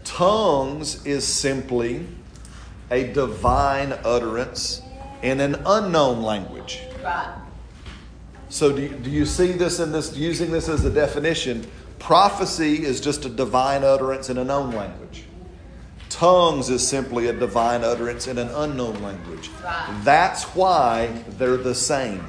Tongues 0.03 1.03
is 1.03 1.25
simply 1.25 2.05
a 2.91 3.11
divine 3.11 3.93
utterance 4.03 4.83
in 5.23 5.39
an 5.39 5.63
unknown 5.65 6.21
language. 6.21 6.83
Right. 7.03 7.48
So 8.49 8.75
do 8.75 8.81
you, 8.81 8.89
do 8.89 9.09
you 9.09 9.25
see 9.25 9.51
this 9.51 9.79
in 9.79 9.91
this 9.91 10.15
using 10.15 10.51
this 10.51 10.67
as 10.67 10.83
a 10.83 10.89
definition? 10.89 11.65
Prophecy 11.99 12.83
is 12.83 12.99
just 12.99 13.25
a 13.25 13.29
divine 13.29 13.83
utterance 13.83 14.29
in 14.29 14.37
a 14.37 14.43
known 14.43 14.71
language. 14.71 15.23
Tongues 16.09 16.69
is 16.69 16.85
simply 16.85 17.27
a 17.27 17.33
divine 17.33 17.83
utterance 17.83 18.27
in 18.27 18.39
an 18.39 18.49
unknown 18.49 19.01
language. 19.03 19.49
Right. 19.63 20.01
That's 20.03 20.43
why 20.55 21.07
they're 21.37 21.57
the 21.57 21.75
same. 21.75 22.23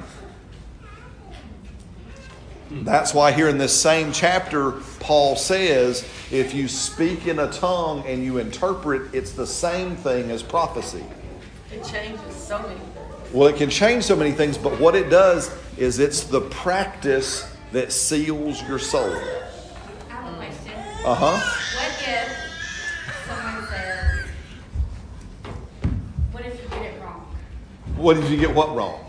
That's 2.70 3.14
why 3.14 3.32
here 3.32 3.48
in 3.48 3.58
this 3.58 3.78
same 3.78 4.12
chapter, 4.12 4.72
Paul 5.00 5.34
says, 5.34 6.06
if 6.30 6.54
you 6.54 6.68
speak 6.68 7.26
in 7.26 7.40
a 7.40 7.50
tongue 7.50 8.04
and 8.06 8.22
you 8.22 8.38
interpret, 8.38 9.12
it's 9.12 9.32
the 9.32 9.46
same 9.46 9.96
thing 9.96 10.30
as 10.30 10.42
prophecy. 10.42 11.04
It 11.72 11.84
changes 11.84 12.36
so 12.36 12.60
many 12.62 12.74
things. 12.74 12.89
Well, 13.32 13.48
it 13.48 13.56
can 13.56 13.70
change 13.70 14.04
so 14.04 14.16
many 14.16 14.32
things, 14.32 14.58
but 14.58 14.78
what 14.80 14.96
it 14.96 15.08
does 15.08 15.56
is 15.78 16.00
it's 16.00 16.24
the 16.24 16.40
practice 16.40 17.56
that 17.70 17.92
seals 17.92 18.60
your 18.68 18.80
soul. 18.80 19.14
I 19.14 20.12
have 20.12 20.32
a 20.32 20.36
question. 20.36 20.72
Uh 21.04 21.14
huh. 21.14 21.38
What 21.76 21.92
if 22.08 22.28
someone 23.28 23.68
says, 23.68 24.26
what 26.32 26.44
if 26.44 26.60
you 26.60 26.68
get 26.70 26.82
it 26.82 27.00
wrong? 27.00 27.26
What 27.96 28.14
did 28.14 28.28
you 28.28 28.36
get 28.36 28.52
what 28.52 28.74
wrong? 28.74 29.04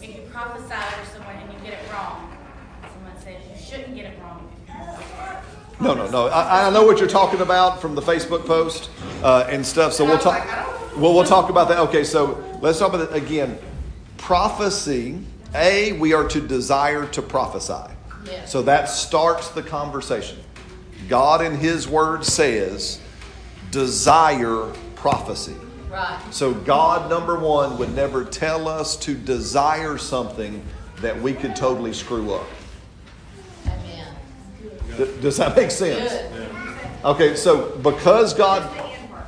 If 0.00 0.08
you 0.08 0.22
prophesy 0.30 0.72
over 0.72 1.06
someone 1.12 1.34
and 1.34 1.52
you 1.52 1.58
get 1.68 1.72
it 1.72 1.92
wrong, 1.92 2.32
someone 2.94 3.20
says 3.20 3.42
you 3.50 3.60
shouldn't 3.60 3.96
get 3.96 4.04
it 4.12 4.18
wrong. 4.22 4.48
No, 5.80 5.94
no, 5.94 6.08
no. 6.08 6.28
I, 6.28 6.68
I 6.68 6.70
know 6.70 6.84
what 6.84 6.98
you're 6.98 7.08
talking 7.08 7.40
about 7.40 7.80
from 7.80 7.96
the 7.96 8.02
Facebook 8.02 8.46
post 8.46 8.90
uh, 9.24 9.48
and 9.50 9.66
stuff. 9.66 9.92
So 9.92 10.04
we'll 10.04 10.18
talk. 10.18 10.46
Well, 10.96 11.14
we'll 11.14 11.24
talk 11.24 11.50
about 11.50 11.68
that. 11.68 11.78
Okay, 11.78 12.04
so 12.04 12.42
let's 12.60 12.78
talk 12.78 12.92
about 12.92 13.10
it 13.10 13.16
again. 13.16 13.58
Prophecy. 14.16 15.18
A, 15.54 15.92
we 15.92 16.12
are 16.12 16.28
to 16.28 16.40
desire 16.40 17.06
to 17.08 17.22
prophesy. 17.22 17.92
So 18.46 18.62
that 18.62 18.88
starts 18.88 19.48
the 19.50 19.62
conversation. 19.62 20.38
God 21.08 21.42
in 21.42 21.56
His 21.56 21.88
Word 21.88 22.24
says, 22.24 23.00
desire 23.70 24.72
prophecy. 24.94 25.56
Right. 25.90 26.20
So 26.30 26.54
God, 26.54 27.10
number 27.10 27.38
one, 27.38 27.78
would 27.78 27.94
never 27.94 28.24
tell 28.24 28.68
us 28.68 28.96
to 28.98 29.14
desire 29.14 29.98
something 29.98 30.62
that 31.00 31.20
we 31.20 31.32
could 31.32 31.56
totally 31.56 31.92
screw 31.92 32.34
up. 32.34 32.46
Amen. 33.66 34.06
Th- 34.96 35.20
Does 35.20 35.36
that 35.38 35.56
make 35.56 35.70
sense? 35.70 36.12
Good. 36.12 36.50
Okay, 37.04 37.34
so 37.34 37.76
because 37.78 38.34
God, 38.34 38.62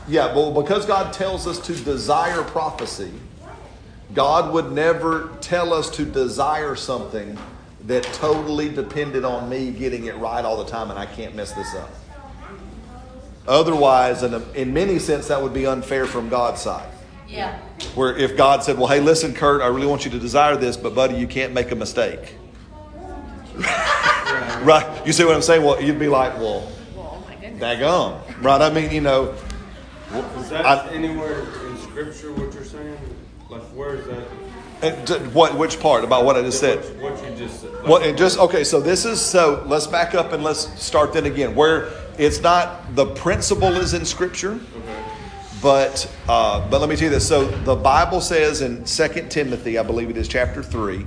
yeah, 0.08 0.34
well, 0.34 0.52
because 0.52 0.86
God 0.86 1.12
tells 1.12 1.46
us 1.46 1.58
to 1.66 1.74
desire 1.74 2.42
prophecy, 2.42 3.12
God 4.14 4.52
would 4.52 4.72
never 4.72 5.30
tell 5.40 5.72
us 5.72 5.88
to 5.90 6.04
desire 6.04 6.74
something 6.76 7.38
that 7.86 8.04
totally 8.04 8.68
depended 8.68 9.24
on 9.24 9.48
me 9.48 9.70
getting 9.70 10.04
it 10.04 10.16
right 10.16 10.44
all 10.44 10.62
the 10.62 10.70
time 10.70 10.90
and 10.90 10.98
I 10.98 11.06
can't 11.06 11.34
mess 11.34 11.52
this 11.52 11.74
up. 11.74 11.90
Otherwise, 13.48 14.22
in, 14.22 14.34
a, 14.34 14.42
in 14.52 14.72
many 14.72 14.98
sense, 14.98 15.28
that 15.28 15.42
would 15.42 15.52
be 15.52 15.66
unfair 15.66 16.06
from 16.06 16.28
God's 16.28 16.60
side. 16.60 16.88
Yeah. 17.28 17.58
Where 17.94 18.16
if 18.16 18.36
God 18.36 18.62
said, 18.62 18.78
Well, 18.78 18.86
hey, 18.86 19.00
listen, 19.00 19.34
Kurt, 19.34 19.62
I 19.62 19.66
really 19.66 19.86
want 19.86 20.04
you 20.04 20.10
to 20.12 20.18
desire 20.18 20.56
this, 20.56 20.76
but 20.76 20.94
buddy, 20.94 21.16
you 21.16 21.26
can't 21.26 21.52
make 21.52 21.72
a 21.72 21.74
mistake. 21.74 22.36
right? 24.62 25.02
You 25.04 25.12
see 25.12 25.24
what 25.24 25.34
I'm 25.34 25.42
saying? 25.42 25.64
Well, 25.64 25.82
you'd 25.82 25.98
be 25.98 26.08
like, 26.08 26.36
Well, 26.38 26.70
Oh 26.96 27.24
my 27.26 27.34
goodness. 27.34 27.60
daggum. 27.60 28.20
Right? 28.42 28.60
I 28.60 28.70
mean, 28.70 28.92
you 28.92 29.00
know, 29.00 29.34
Is 30.14 30.50
that 30.50 30.66
I- 30.66 30.88
anywhere 30.90 31.40
in 31.40 31.78
scripture 31.78 32.32
what 32.32 32.52
you're 32.54 32.64
saying? 32.64 32.98
Like 33.48 33.62
where 33.74 33.96
is 33.96 34.06
that? 34.06 34.26
and 34.82 35.32
what, 35.32 35.56
which 35.56 35.78
part 35.78 36.02
about 36.02 36.24
what 36.24 36.36
I 36.36 36.42
just 36.42 36.58
said? 36.58 36.78
What, 37.00 37.12
what 37.12 37.30
you 37.30 37.36
just 37.36 37.60
said. 37.60 37.72
Like, 37.72 37.86
What, 37.86 38.02
and 38.02 38.18
just, 38.18 38.38
okay, 38.38 38.64
so 38.64 38.80
this 38.80 39.04
is, 39.04 39.20
so 39.20 39.62
let's 39.68 39.86
back 39.86 40.14
up 40.14 40.32
and 40.32 40.42
let's 40.42 40.82
start 40.82 41.12
then 41.12 41.26
again. 41.26 41.54
Where 41.54 41.90
it's 42.18 42.40
not, 42.40 42.96
the 42.96 43.06
principle 43.06 43.76
is 43.76 43.94
in 43.94 44.04
Scripture. 44.04 44.54
Okay. 44.54 45.04
But 45.62 46.12
uh, 46.28 46.68
but 46.68 46.80
let 46.80 46.90
me 46.90 46.96
tell 46.96 47.04
you 47.04 47.10
this. 47.10 47.28
So 47.28 47.44
the 47.44 47.76
Bible 47.76 48.20
says 48.20 48.62
in 48.62 48.84
Second 48.84 49.30
Timothy, 49.30 49.78
I 49.78 49.84
believe 49.84 50.10
it 50.10 50.16
is 50.16 50.26
chapter 50.26 50.60
three, 50.60 51.06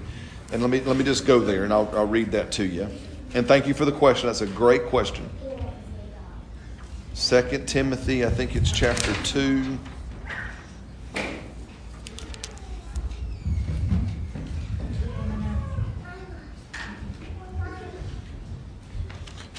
and 0.54 0.62
let 0.62 0.72
me 0.72 0.80
let 0.80 0.96
me 0.96 1.04
just 1.04 1.26
go 1.26 1.42
there 1.42 1.66
and 1.66 1.74
I'll, 1.74 1.92
I'll 1.94 2.08
read 2.08 2.32
that 2.32 2.54
to 2.54 2.64
you. 2.66 2.88
And 3.34 3.46
thank 3.46 3.68
you 3.68 3.74
for 3.74 3.84
the 3.84 3.92
question. 3.92 4.28
That's 4.28 4.40
a 4.40 4.48
great 4.48 4.86
question. 4.86 5.30
2 7.16 7.64
Timothy, 7.66 8.26
I 8.26 8.30
think 8.30 8.58
it's 8.58 8.70
chapter 8.70 9.14
two. 9.24 9.80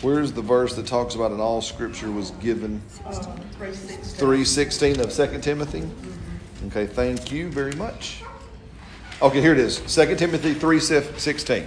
Where's 0.02 0.32
the 0.32 0.42
verse 0.42 0.76
that 0.76 0.86
talks 0.86 1.14
about 1.14 1.32
in 1.32 1.40
all 1.40 1.62
scripture 1.62 2.12
was 2.12 2.32
given? 2.32 2.82
316 2.90 5.00
of 5.00 5.10
2 5.10 5.38
Timothy. 5.40 5.88
Okay, 6.66 6.86
thank 6.86 7.32
you 7.32 7.48
very 7.48 7.72
much. 7.72 8.22
Okay, 9.22 9.40
here 9.40 9.52
it 9.52 9.58
is. 9.58 9.78
2 9.78 10.14
Timothy 10.16 10.52
3:16. 10.52 11.64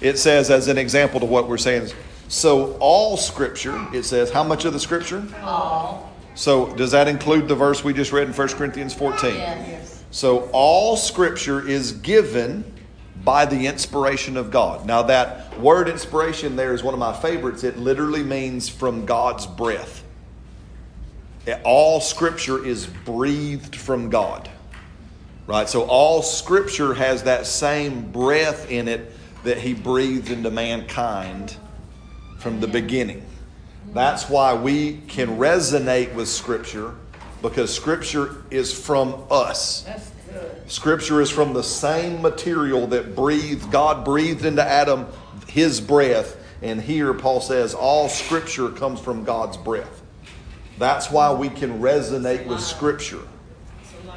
It 0.00 0.18
says 0.18 0.52
as 0.52 0.68
an 0.68 0.78
example 0.78 1.18
to 1.18 1.26
what 1.26 1.48
we're 1.48 1.58
saying 1.58 1.90
so 2.28 2.76
all 2.78 3.16
scripture, 3.16 3.86
it 3.92 4.04
says 4.04 4.30
how 4.30 4.42
much 4.42 4.64
of 4.64 4.72
the 4.72 4.80
scripture? 4.80 5.26
All. 5.42 6.12
So 6.34 6.74
does 6.74 6.90
that 6.90 7.08
include 7.08 7.48
the 7.48 7.54
verse 7.54 7.82
we 7.82 7.94
just 7.94 8.12
read 8.12 8.26
in 8.28 8.34
1 8.34 8.48
Corinthians 8.48 8.92
14? 8.92 9.34
Yes. 9.34 10.04
So 10.10 10.50
all 10.52 10.96
scripture 10.96 11.66
is 11.66 11.92
given 11.92 12.64
by 13.24 13.46
the 13.46 13.66
inspiration 13.66 14.36
of 14.36 14.50
God. 14.50 14.86
Now 14.86 15.02
that 15.04 15.58
word 15.58 15.88
inspiration 15.88 16.56
there 16.56 16.74
is 16.74 16.82
one 16.82 16.94
of 16.94 17.00
my 17.00 17.12
favorites. 17.12 17.64
It 17.64 17.78
literally 17.78 18.22
means 18.22 18.68
from 18.68 19.06
God's 19.06 19.46
breath. 19.46 20.02
All 21.64 22.00
scripture 22.00 22.64
is 22.64 22.86
breathed 22.86 23.76
from 23.76 24.10
God. 24.10 24.50
Right? 25.46 25.68
So 25.68 25.84
all 25.84 26.22
scripture 26.22 26.92
has 26.94 27.22
that 27.22 27.46
same 27.46 28.10
breath 28.10 28.68
in 28.70 28.88
it 28.88 29.12
that 29.44 29.58
he 29.58 29.74
breathed 29.74 30.30
into 30.30 30.50
mankind 30.50 31.56
from 32.46 32.60
the 32.60 32.68
beginning. 32.68 33.26
That's 33.92 34.30
why 34.30 34.54
we 34.54 34.98
can 35.08 35.30
resonate 35.30 36.14
with 36.14 36.28
scripture 36.28 36.94
because 37.42 37.74
scripture 37.74 38.44
is 38.52 38.72
from 38.72 39.24
us. 39.32 39.84
Scripture 40.68 41.20
is 41.20 41.28
from 41.28 41.54
the 41.54 41.64
same 41.64 42.22
material 42.22 42.86
that 42.86 43.16
breathed, 43.16 43.72
God 43.72 44.04
breathed 44.04 44.44
into 44.44 44.62
Adam 44.62 45.08
his 45.48 45.80
breath. 45.80 46.36
And 46.62 46.80
here 46.80 47.12
Paul 47.14 47.40
says 47.40 47.74
all 47.74 48.08
scripture 48.08 48.68
comes 48.68 49.00
from 49.00 49.24
God's 49.24 49.56
breath. 49.56 50.02
That's 50.78 51.10
why 51.10 51.32
we 51.32 51.48
can 51.48 51.80
resonate 51.80 52.46
with 52.46 52.60
scripture. 52.60 53.26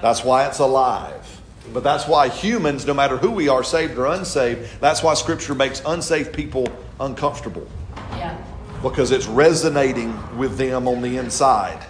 That's 0.03 0.23
why 0.23 0.45
it's 0.45 0.59
alive. 0.59 1.41
But 1.73 1.83
that's 1.83 2.07
why 2.07 2.29
humans, 2.29 2.85
no 2.85 2.93
matter 2.93 3.17
who 3.17 3.31
we 3.31 3.49
are, 3.49 3.63
saved 3.63 3.97
or 3.97 4.05
unsaved, 4.05 4.79
that's 4.79 5.01
why 5.01 5.15
scripture 5.15 5.55
makes 5.55 5.81
unsaved 5.83 6.31
people 6.31 6.67
uncomfortable 6.99 7.67
Yeah. 8.11 8.37
because 8.81 9.11
it's 9.11 9.27
resonating 9.27 10.37
with 10.37 10.57
them 10.57 10.87
on 10.87 11.01
the 11.01 11.17
inside. 11.17 11.85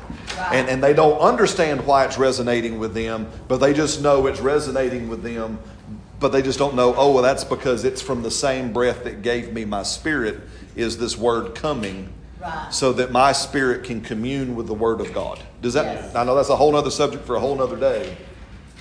And, 0.52 0.70
and 0.70 0.82
they 0.84 0.94
don't 0.94 1.20
understand 1.20 1.86
why 1.86 2.06
it's 2.06 2.18
resonating 2.18 2.80
with 2.80 2.94
them, 2.94 3.30
but 3.48 3.58
they 3.58 3.74
just 3.74 4.02
know 4.02 4.26
it's 4.28 4.40
resonating 4.40 5.10
with 5.10 5.22
them, 5.22 5.60
but 6.20 6.30
they 6.30 6.42
just 6.42 6.58
don't 6.58 6.76
know, 6.76 6.96
oh, 6.96 7.12
well, 7.14 7.24
that's 7.24 7.44
because 7.44 7.84
it's 7.84 8.02
from 8.02 8.24
the 8.24 8.32
same 8.32 8.72
breath 8.72 9.04
that 9.04 9.22
gave 9.22 9.52
me 9.54 9.66
my 9.66 9.84
spirit, 9.84 10.40
is 10.76 10.98
this 10.98 11.18
word 11.18 11.56
coming 11.56 12.14
Right. 12.42 12.74
so 12.74 12.94
that 12.94 13.12
my 13.12 13.34
spirit 13.34 13.84
can 13.84 14.00
commune 14.00 14.56
with 14.56 14.68
the 14.68 14.74
Word 14.74 15.02
of 15.02 15.14
God. 15.14 15.42
Does 15.62 15.74
that? 15.74 15.84
Yes. 15.84 16.16
I 16.16 16.24
know 16.24 16.36
that's 16.36 16.48
a 16.48 16.56
whole 16.56 16.74
other 16.74 16.90
subject 16.90 17.26
for 17.26 17.36
a 17.36 17.40
whole 17.42 17.62
other 17.62 17.76
day, 17.76 18.16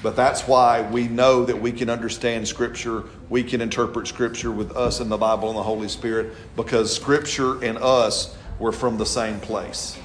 but 0.02 0.14
that's 0.16 0.46
why 0.46 0.82
we 0.90 1.08
know 1.08 1.44
that 1.44 1.60
we 1.60 1.72
can 1.72 1.90
understand 1.90 2.46
Scripture, 2.46 3.04
we 3.28 3.42
can 3.42 3.60
interpret 3.60 4.06
Scripture 4.06 4.50
with 4.50 4.76
us 4.76 5.00
and 5.00 5.10
the 5.10 5.16
Bible 5.16 5.48
and 5.48 5.58
the 5.58 5.62
Holy 5.62 5.88
Spirit, 5.88 6.34
because 6.56 6.94
Scripture 6.94 7.62
and 7.64 7.78
us 7.78 8.36
were 8.58 8.72
from 8.72 8.96
the 8.98 9.06
same 9.06 9.40
place. 9.40 9.98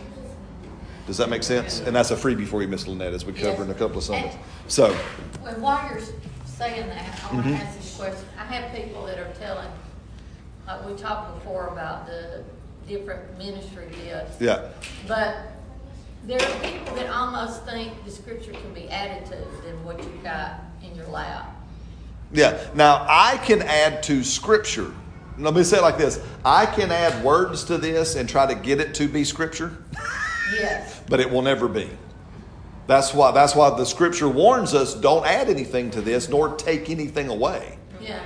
Does 1.05 1.17
that 1.17 1.29
make 1.29 1.43
sense? 1.43 1.81
And 1.81 1.95
that's 1.95 2.11
a 2.11 2.15
freebie 2.15 2.47
for 2.47 2.61
you, 2.61 2.67
Miss 2.67 2.87
Lynette, 2.87 3.13
as 3.13 3.25
we 3.25 3.33
cover 3.33 3.63
in 3.63 3.69
a 3.69 3.73
couple 3.73 3.97
of 3.97 4.03
Sundays. 4.03 4.33
So, 4.67 4.95
Well, 5.43 5.59
while 5.59 5.89
you're 5.89 5.99
saying 6.45 6.87
that, 6.87 7.03
I 7.29 7.33
want 7.33 7.45
Mhm. 7.45 7.57
to 7.57 7.63
ask 7.65 7.77
this 7.77 7.95
question. 7.97 8.25
I 8.39 8.45
have 8.45 8.73
people 8.73 9.05
that 9.07 9.19
are 9.19 9.33
telling, 9.37 9.67
like 10.65 10.85
we 10.87 10.93
talked 10.95 11.35
before 11.35 11.67
about 11.67 12.07
the 12.07 12.43
different 12.87 13.37
ministry 13.37 13.87
gifts. 14.05 14.39
yeah, 14.39 14.59
But 15.07 15.35
there 16.25 16.41
are 16.41 16.59
people 16.61 16.95
that 16.95 17.09
almost 17.09 17.65
think 17.65 17.91
the 18.05 18.11
scripture 18.11 18.51
can 18.51 18.73
be 18.73 18.89
added 18.89 19.25
to 19.25 19.35
than 19.65 19.83
what 19.83 19.97
you've 20.03 20.23
got 20.23 20.61
in 20.83 20.95
your 20.95 21.07
lap. 21.07 21.49
yeah. 22.31 22.63
Now 22.73 23.05
I 23.09 23.37
can 23.37 23.61
add 23.61 24.03
to 24.03 24.23
Scripture. 24.23 24.91
Let 25.37 25.53
me 25.53 25.63
say 25.63 25.77
it 25.77 25.81
like 25.81 25.97
this: 25.97 26.19
I 26.45 26.65
can 26.65 26.91
add 26.91 27.23
words 27.23 27.63
to 27.65 27.77
this 27.77 28.15
and 28.15 28.27
try 28.29 28.45
to 28.45 28.55
get 28.55 28.79
it 28.79 28.93
to 28.95 29.07
be 29.07 29.23
Scripture. 29.23 29.77
Yes. 30.59 31.01
but 31.09 31.19
it 31.19 31.31
will 31.31 31.41
never 31.41 31.67
be. 31.67 31.89
That's 32.85 33.11
why 33.13 33.31
that's 33.31 33.55
why 33.55 33.69
the 33.75 33.85
scripture 33.85 34.27
warns 34.27 34.75
us 34.75 34.93
don't 34.93 35.25
add 35.25 35.49
anything 35.49 35.89
to 35.91 36.01
this 36.01 36.29
nor 36.29 36.55
take 36.57 36.91
anything 36.91 37.29
away. 37.29 37.79
Yeah. 37.99 38.19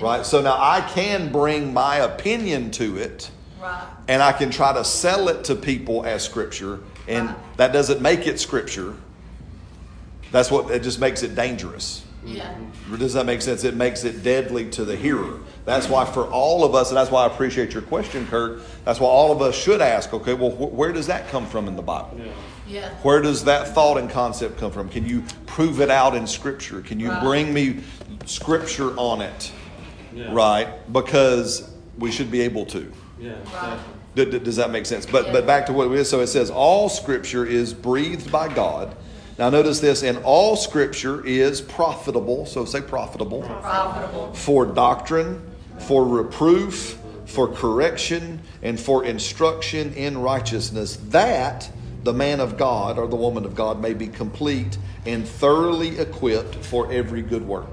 Right? 0.00 0.24
So 0.24 0.42
now 0.42 0.56
I 0.60 0.82
can 0.82 1.32
bring 1.32 1.72
my 1.72 1.96
opinion 1.96 2.70
to 2.72 2.98
it 2.98 3.30
Right. 3.60 3.84
and 4.06 4.22
I 4.22 4.32
can 4.32 4.50
try 4.50 4.72
to 4.74 4.84
sell 4.84 5.28
it 5.28 5.44
to 5.44 5.56
people 5.56 6.04
as 6.06 6.22
scripture 6.22 6.80
and 7.08 7.34
that 7.56 7.72
doesn't 7.72 8.00
make 8.00 8.26
it 8.26 8.38
scripture. 8.40 8.94
That's 10.30 10.50
what 10.50 10.70
it 10.70 10.82
just 10.82 11.00
makes 11.00 11.22
it 11.22 11.34
dangerous. 11.34 12.04
Yeah. 12.24 12.54
Does 12.96 13.14
that 13.14 13.26
make 13.26 13.42
sense? 13.42 13.64
It 13.64 13.74
makes 13.74 14.04
it 14.04 14.22
deadly 14.22 14.70
to 14.70 14.84
the 14.84 14.96
hearer. 14.96 15.40
That's 15.64 15.88
why, 15.88 16.04
for 16.04 16.24
all 16.26 16.64
of 16.64 16.74
us, 16.74 16.90
and 16.90 16.96
that's 16.96 17.10
why 17.10 17.24
I 17.24 17.26
appreciate 17.26 17.72
your 17.72 17.82
question, 17.82 18.26
Kurt. 18.28 18.60
That's 18.84 19.00
why 19.00 19.08
all 19.08 19.32
of 19.32 19.42
us 19.42 19.56
should 19.56 19.80
ask, 19.80 20.12
okay, 20.14 20.34
well, 20.34 20.50
wh- 20.50 20.72
where 20.72 20.92
does 20.92 21.06
that 21.08 21.28
come 21.28 21.46
from 21.46 21.68
in 21.68 21.76
the 21.76 21.82
Bible? 21.82 22.18
Yeah. 22.18 22.32
Yeah. 22.68 22.88
Where 23.02 23.20
does 23.20 23.44
that 23.44 23.68
thought 23.68 23.98
and 23.98 24.08
concept 24.08 24.58
come 24.58 24.70
from? 24.72 24.88
Can 24.88 25.06
you 25.06 25.22
prove 25.46 25.80
it 25.80 25.90
out 25.90 26.14
in 26.14 26.26
Scripture? 26.26 26.80
Can 26.80 27.00
you 27.00 27.10
Right. 27.10 27.22
bring 27.22 27.52
me 27.52 27.80
Scripture 28.26 28.96
on 28.96 29.20
it? 29.20 29.52
Yeah. 30.14 30.32
Right? 30.32 30.68
Because 30.92 31.68
we 31.98 32.10
should 32.12 32.30
be 32.30 32.40
able 32.42 32.64
to. 32.66 32.90
Yeah. 33.20 33.32
Right. 33.52 33.78
Exactly. 34.14 34.24
D- 34.32 34.38
d- 34.38 34.44
Does 34.44 34.56
that 34.56 34.70
make 34.70 34.86
sense? 34.86 35.06
But 35.06 35.32
but 35.32 35.46
back 35.46 35.66
to 35.66 35.72
what 35.72 35.88
it 35.90 35.94
is. 35.98 36.08
So 36.08 36.20
it 36.20 36.26
says 36.28 36.50
all 36.50 36.88
Scripture 36.88 37.44
is 37.46 37.72
breathed 37.74 38.30
by 38.30 38.52
God. 38.52 38.94
Now 39.38 39.48
notice 39.50 39.80
this, 39.80 40.02
and 40.02 40.18
all 40.24 40.56
Scripture 40.56 41.24
is 41.24 41.60
profitable. 41.60 42.46
So 42.46 42.64
say 42.64 42.80
profitable 42.82 43.42
Profitable. 43.42 44.32
for 44.34 44.66
doctrine, 44.66 45.42
for 45.78 46.04
reproof, 46.06 46.98
for 47.26 47.48
correction, 47.48 48.40
and 48.62 48.78
for 48.78 49.04
instruction 49.04 49.94
in 49.94 50.18
righteousness, 50.18 50.96
that 51.08 51.70
the 52.04 52.12
man 52.12 52.40
of 52.40 52.58
God 52.58 52.98
or 52.98 53.06
the 53.06 53.16
woman 53.16 53.44
of 53.44 53.54
God 53.54 53.80
may 53.80 53.94
be 53.94 54.08
complete 54.08 54.76
and 55.06 55.26
thoroughly 55.26 55.98
equipped 55.98 56.54
for 56.56 56.92
every 56.92 57.22
good 57.22 57.46
work. 57.46 57.68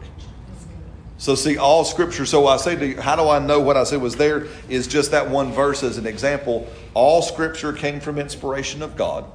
So, 1.20 1.36
see, 1.36 1.58
all 1.58 1.84
scripture. 1.84 2.26
So, 2.26 2.48
I 2.48 2.56
say 2.56 2.78
to 2.78 2.88
you, 2.88 3.02
how 3.02 3.18
do 3.18 3.28
I 3.28 3.40
know 3.40 3.60
what 3.60 3.76
I 3.76 3.84
said 3.84 4.02
was 4.02 4.16
there? 4.16 4.48
Is 4.70 4.88
just 4.88 5.12
that 5.12 5.30
one 5.30 5.52
verse 5.52 5.84
as 5.84 5.98
an 5.98 6.08
example. 6.08 6.66
All 6.94 7.22
scripture 7.22 7.74
came 7.74 8.00
from 8.00 8.18
inspiration 8.18 8.82
of 8.82 8.96
God. 8.96 9.26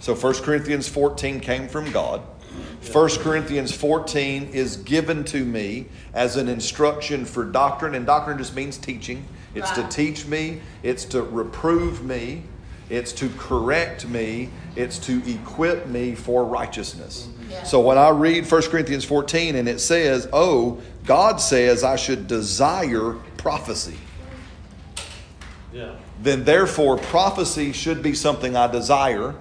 So, 0.00 0.14
1 0.14 0.36
Corinthians 0.36 0.88
14 0.88 1.40
came 1.40 1.68
from 1.68 1.92
God. 1.92 2.22
1 2.90 3.08
Corinthians 3.18 3.72
14 3.72 4.48
is 4.52 4.78
given 4.78 5.22
to 5.24 5.44
me 5.44 5.86
as 6.14 6.36
an 6.36 6.48
instruction 6.48 7.26
for 7.26 7.44
doctrine, 7.44 7.94
and 7.94 8.06
doctrine 8.06 8.38
just 8.38 8.56
means 8.56 8.78
teaching. 8.78 9.26
It's 9.54 9.70
to 9.72 9.86
teach 9.88 10.26
me, 10.26 10.62
it's 10.82 11.04
to 11.06 11.22
reprove 11.22 12.02
me, 12.02 12.44
it's 12.88 13.12
to 13.12 13.28
correct 13.38 14.08
me, 14.08 14.48
it's 14.76 14.98
to 15.00 15.22
equip 15.30 15.86
me 15.88 16.14
for 16.14 16.44
righteousness. 16.44 17.28
Yeah. 17.54 17.62
So 17.62 17.80
when 17.80 17.98
I 17.98 18.08
read 18.08 18.50
1 18.50 18.62
Corinthians 18.62 19.04
14 19.04 19.54
and 19.54 19.68
it 19.68 19.80
says, 19.80 20.28
Oh, 20.32 20.80
God 21.04 21.40
says 21.40 21.84
I 21.84 21.94
should 21.96 22.26
desire 22.26 23.12
prophecy, 23.36 23.96
Yeah. 25.72 25.92
then 26.20 26.44
therefore 26.44 26.98
prophecy 26.98 27.72
should 27.72 28.02
be 28.02 28.12
something 28.14 28.56
I 28.56 28.66
desire. 28.66 29.34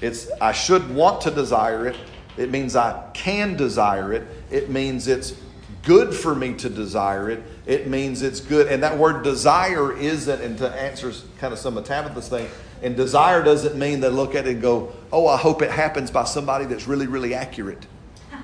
It's 0.00 0.30
I 0.40 0.52
should 0.52 0.94
want 0.94 1.20
to 1.22 1.30
desire 1.30 1.86
it. 1.86 1.96
It 2.38 2.50
means 2.50 2.74
I 2.74 3.10
can 3.12 3.56
desire 3.56 4.12
it. 4.14 4.26
It 4.50 4.70
means 4.70 5.06
it's 5.06 5.34
good 5.82 6.14
for 6.14 6.34
me 6.34 6.54
to 6.54 6.70
desire 6.70 7.28
it. 7.28 7.42
It 7.66 7.86
means 7.86 8.22
it's 8.22 8.40
good. 8.40 8.66
And 8.68 8.82
that 8.82 8.96
word 8.96 9.22
desire 9.22 9.94
isn't, 9.96 10.40
and 10.40 10.56
to 10.58 10.70
answer 10.70 11.12
kind 11.38 11.52
of 11.52 11.58
some 11.58 11.76
of 11.76 11.84
Tabitha's 11.84 12.28
thing, 12.28 12.48
and 12.82 12.96
desire 12.96 13.42
doesn't 13.42 13.76
mean 13.76 14.00
they 14.00 14.08
look 14.08 14.34
at 14.34 14.46
it 14.46 14.54
and 14.54 14.62
go, 14.62 14.92
oh, 15.12 15.26
I 15.26 15.36
hope 15.36 15.62
it 15.62 15.70
happens 15.70 16.10
by 16.10 16.24
somebody 16.24 16.64
that's 16.64 16.86
really, 16.86 17.06
really 17.06 17.34
accurate. 17.34 17.86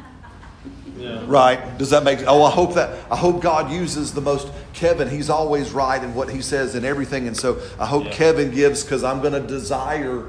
Yeah. 0.96 1.22
Right? 1.28 1.78
Does 1.78 1.90
that 1.90 2.02
make 2.02 2.24
Oh, 2.26 2.42
I 2.42 2.50
hope 2.50 2.74
that 2.74 2.90
I 3.08 3.14
hope 3.14 3.40
God 3.40 3.70
uses 3.70 4.14
the 4.14 4.20
most 4.20 4.48
Kevin. 4.72 5.08
He's 5.08 5.30
always 5.30 5.70
right 5.70 6.02
in 6.02 6.12
what 6.12 6.28
he 6.28 6.42
says 6.42 6.74
and 6.74 6.84
everything. 6.84 7.28
And 7.28 7.36
so 7.36 7.60
I 7.78 7.86
hope 7.86 8.06
Yeah. 8.06 8.12
Kevin 8.14 8.50
gives 8.50 8.82
because 8.82 9.04
I'm 9.04 9.20
going 9.20 9.34
to 9.34 9.46
desire. 9.46 10.26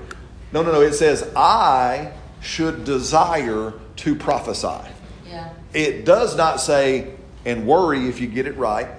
No, 0.51 0.61
no, 0.61 0.71
no. 0.71 0.81
It 0.81 0.93
says 0.93 1.27
I 1.35 2.11
should 2.41 2.85
desire 2.85 3.73
to 3.95 4.15
prophesy. 4.15 4.87
Yeah. 5.27 5.49
It 5.73 6.05
does 6.05 6.37
not 6.37 6.61
say 6.61 7.15
and 7.45 7.65
worry 7.65 8.07
if 8.07 8.21
you 8.21 8.27
get 8.27 8.45
it 8.45 8.55
right. 8.55 8.89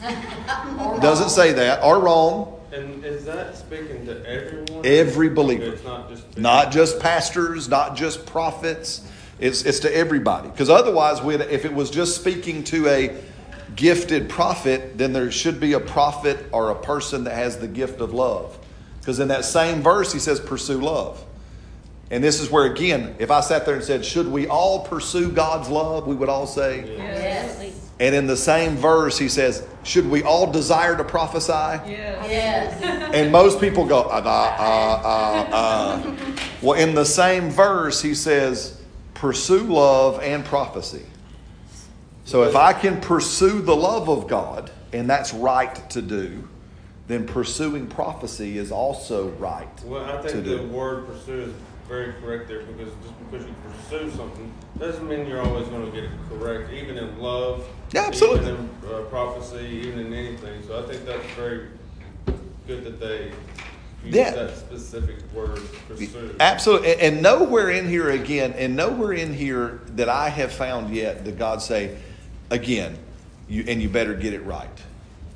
Doesn't 1.00 1.30
say 1.30 1.52
that 1.54 1.82
or 1.82 1.98
wrong. 1.98 2.59
And 2.72 3.04
is 3.04 3.24
that 3.24 3.56
speaking 3.56 4.06
to 4.06 4.24
everyone? 4.26 4.86
Every 4.86 5.28
believer. 5.28 5.72
It's 5.72 5.84
not 5.84 6.08
just 6.08 6.38
Not 6.38 6.72
just 6.72 7.00
pastors, 7.00 7.68
not 7.68 7.96
just 7.96 8.26
prophets. 8.26 9.06
It's, 9.40 9.64
it's 9.64 9.80
to 9.80 9.96
everybody. 9.96 10.48
Because 10.48 10.70
otherwise, 10.70 11.22
we'd, 11.22 11.40
if 11.40 11.64
it 11.64 11.72
was 11.72 11.90
just 11.90 12.14
speaking 12.20 12.62
to 12.64 12.86
a 12.88 13.16
gifted 13.74 14.28
prophet, 14.28 14.98
then 14.98 15.12
there 15.12 15.30
should 15.30 15.58
be 15.58 15.72
a 15.72 15.80
prophet 15.80 16.38
or 16.52 16.70
a 16.70 16.74
person 16.74 17.24
that 17.24 17.34
has 17.34 17.58
the 17.58 17.68
gift 17.68 18.00
of 18.00 18.12
love. 18.12 18.58
Because 19.00 19.18
in 19.18 19.28
that 19.28 19.44
same 19.44 19.82
verse, 19.82 20.12
he 20.12 20.18
says, 20.18 20.38
pursue 20.38 20.80
love. 20.80 21.24
And 22.10 22.22
this 22.22 22.40
is 22.40 22.50
where, 22.50 22.66
again, 22.66 23.14
if 23.18 23.30
I 23.30 23.40
sat 23.40 23.64
there 23.64 23.76
and 23.76 23.84
said, 23.84 24.04
should 24.04 24.26
we 24.26 24.48
all 24.48 24.84
pursue 24.84 25.30
God's 25.30 25.68
love? 25.68 26.06
We 26.06 26.16
would 26.16 26.28
all 26.28 26.46
say. 26.46 26.96
Yes. 26.96 27.29
And 28.00 28.14
in 28.14 28.26
the 28.26 28.36
same 28.36 28.76
verse, 28.76 29.18
he 29.18 29.28
says, 29.28 29.66
should 29.82 30.08
we 30.08 30.22
all 30.22 30.50
desire 30.50 30.96
to 30.96 31.04
prophesy? 31.04 31.52
Yes. 31.86 32.82
And 33.14 33.32
most 33.32 33.60
people 33.60 33.84
go, 33.84 34.02
uh, 34.02 34.22
uh, 34.24 35.02
uh, 35.04 35.54
uh. 35.54 36.16
Well, 36.62 36.78
in 36.78 36.94
the 36.94 37.04
same 37.04 37.50
verse, 37.50 38.00
he 38.00 38.14
says, 38.14 38.80
pursue 39.14 39.64
love 39.64 40.20
and 40.22 40.44
prophecy. 40.44 41.04
So 42.24 42.44
if 42.44 42.54
I 42.56 42.72
can 42.72 43.00
pursue 43.00 43.60
the 43.60 43.74
love 43.74 44.08
of 44.08 44.28
God, 44.28 44.70
and 44.92 45.10
that's 45.10 45.34
right 45.34 45.90
to 45.90 46.00
do, 46.00 46.48
then 47.08 47.26
pursuing 47.26 47.88
prophecy 47.88 48.56
is 48.56 48.70
also 48.70 49.30
right 49.30 49.68
Well, 49.84 50.04
I 50.04 50.22
to 50.22 50.28
think 50.28 50.44
the 50.44 50.58
do. 50.58 50.68
word 50.68 51.06
pursue 51.06 51.40
is 51.42 51.54
very 51.90 52.12
correct 52.22 52.46
there 52.46 52.62
because 52.62 52.92
just 53.02 53.14
because 53.30 53.44
you 53.46 53.54
pursue 53.68 54.10
something 54.16 54.50
doesn't 54.78 55.08
mean 55.08 55.26
you're 55.26 55.42
always 55.42 55.66
going 55.68 55.84
to 55.84 55.90
get 55.90 56.04
it 56.04 56.10
correct, 56.28 56.72
even 56.72 56.96
in 56.96 57.18
love. 57.18 57.66
Yeah, 57.92 58.04
absolutely. 58.06 58.52
Even 58.52 58.70
in 58.84 58.94
uh, 58.94 59.00
prophecy, 59.10 59.66
even 59.84 59.98
in 60.06 60.14
anything. 60.14 60.62
So 60.68 60.78
I 60.82 60.86
think 60.88 61.04
that's 61.04 61.26
very 61.32 61.66
good 62.68 62.84
that 62.84 63.00
they 63.00 63.32
use 64.04 64.14
Yeah. 64.14 64.30
that 64.30 64.56
specific 64.56 65.16
word, 65.34 65.60
pursue. 65.88 66.36
Absolutely. 66.38 66.92
And- 66.92 67.00
And 67.00 67.22
nowhere 67.22 67.70
in 67.70 67.88
here 67.88 68.10
again, 68.10 68.52
and 68.56 68.76
nowhere 68.76 69.12
in 69.12 69.34
here 69.34 69.80
that 69.96 70.08
I 70.08 70.28
have 70.28 70.52
found 70.52 70.94
yet 70.94 71.24
did 71.24 71.38
God 71.38 71.60
say, 71.60 71.96
again, 72.50 72.96
you 73.48 73.64
and 73.66 73.82
you 73.82 73.88
better 73.88 74.14
get 74.14 74.32
it 74.32 74.44
right. 74.46 74.68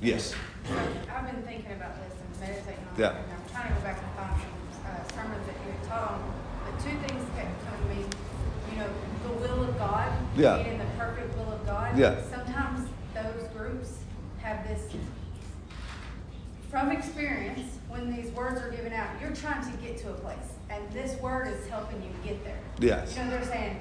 Yes. 0.00 0.32
I've 0.70 1.26
been 1.26 1.42
thinking 1.42 1.72
about 1.72 1.96
this 2.00 2.14
and 2.14 2.40
meditating 2.40 2.84
on 2.94 3.00
Yeah. 3.00 3.10
it, 3.10 3.16
and 3.16 3.32
I'm 3.34 3.50
trying 3.52 3.68
to 3.68 3.74
go 3.74 3.80
back 3.84 3.98
and 3.98 4.12
find 4.14 4.40
some 4.40 4.86
uh, 4.86 5.22
sermons 5.22 5.46
that 5.46 5.56
you 5.66 5.72
had 5.74 5.82
taught 5.90 6.12
on. 6.12 6.32
But 6.64 6.80
two 6.80 6.96
things 7.06 7.22
kept 7.36 7.52
coming 7.66 7.82
to 7.82 7.94
me. 7.94 8.00
You 8.72 8.78
know, 8.80 8.88
the 9.26 9.32
will 9.42 9.64
of 9.68 9.78
God, 9.78 10.08
Yeah. 10.36 10.58
in 10.58 10.78
the 10.78 10.84
perfect 10.98 11.36
will 11.36 11.52
of 11.52 11.64
God. 11.66 11.96
Yeah. 11.96 12.20
Sometimes 12.30 12.88
those 13.14 13.48
groups 13.56 13.98
have 14.42 14.66
this, 14.66 14.92
from 16.70 16.90
experience, 16.90 17.78
when 17.88 18.14
these 18.14 18.30
words 18.32 18.60
are 18.60 18.70
given 18.70 18.92
out, 18.92 19.08
you're 19.20 19.34
trying 19.34 19.62
to 19.70 19.76
get 19.78 19.96
to 19.98 20.10
a 20.10 20.14
place, 20.14 20.36
and 20.70 20.82
this 20.92 21.20
word 21.20 21.46
is 21.46 21.66
helping 21.68 22.02
you 22.02 22.10
get 22.24 22.42
there. 22.44 22.58
Yes. 22.80 23.16
You 23.16 23.24
know, 23.24 23.30
they're 23.30 23.44
saying, 23.44 23.78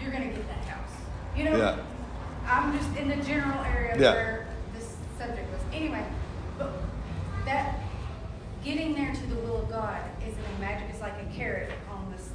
you're 0.00 0.12
gonna 0.12 0.26
get 0.26 0.46
that 0.48 0.64
house. 0.64 0.90
You 1.34 1.44
know, 1.44 1.56
Yeah. 1.56 1.76
I'm 2.46 2.76
just 2.78 2.94
in 2.96 3.08
the 3.08 3.16
general 3.16 3.64
area 3.64 3.96
Yeah. 3.98 4.12
where 4.12 4.46
this 4.74 4.96
subject 5.18 5.50
was. 5.50 5.60
Anyway, 5.72 6.04
but 6.58 6.72
that 7.46 7.80
getting 8.62 8.94
there 8.94 9.12
to 9.14 9.26
the 9.26 9.36
will 9.36 9.62
of 9.62 9.70
God 9.70 10.00
isn't 10.26 10.44
a 10.56 10.60
magic, 10.60 10.88
it's 10.90 11.00
like 11.00 11.14
a 11.20 11.34
carrot 11.34 11.70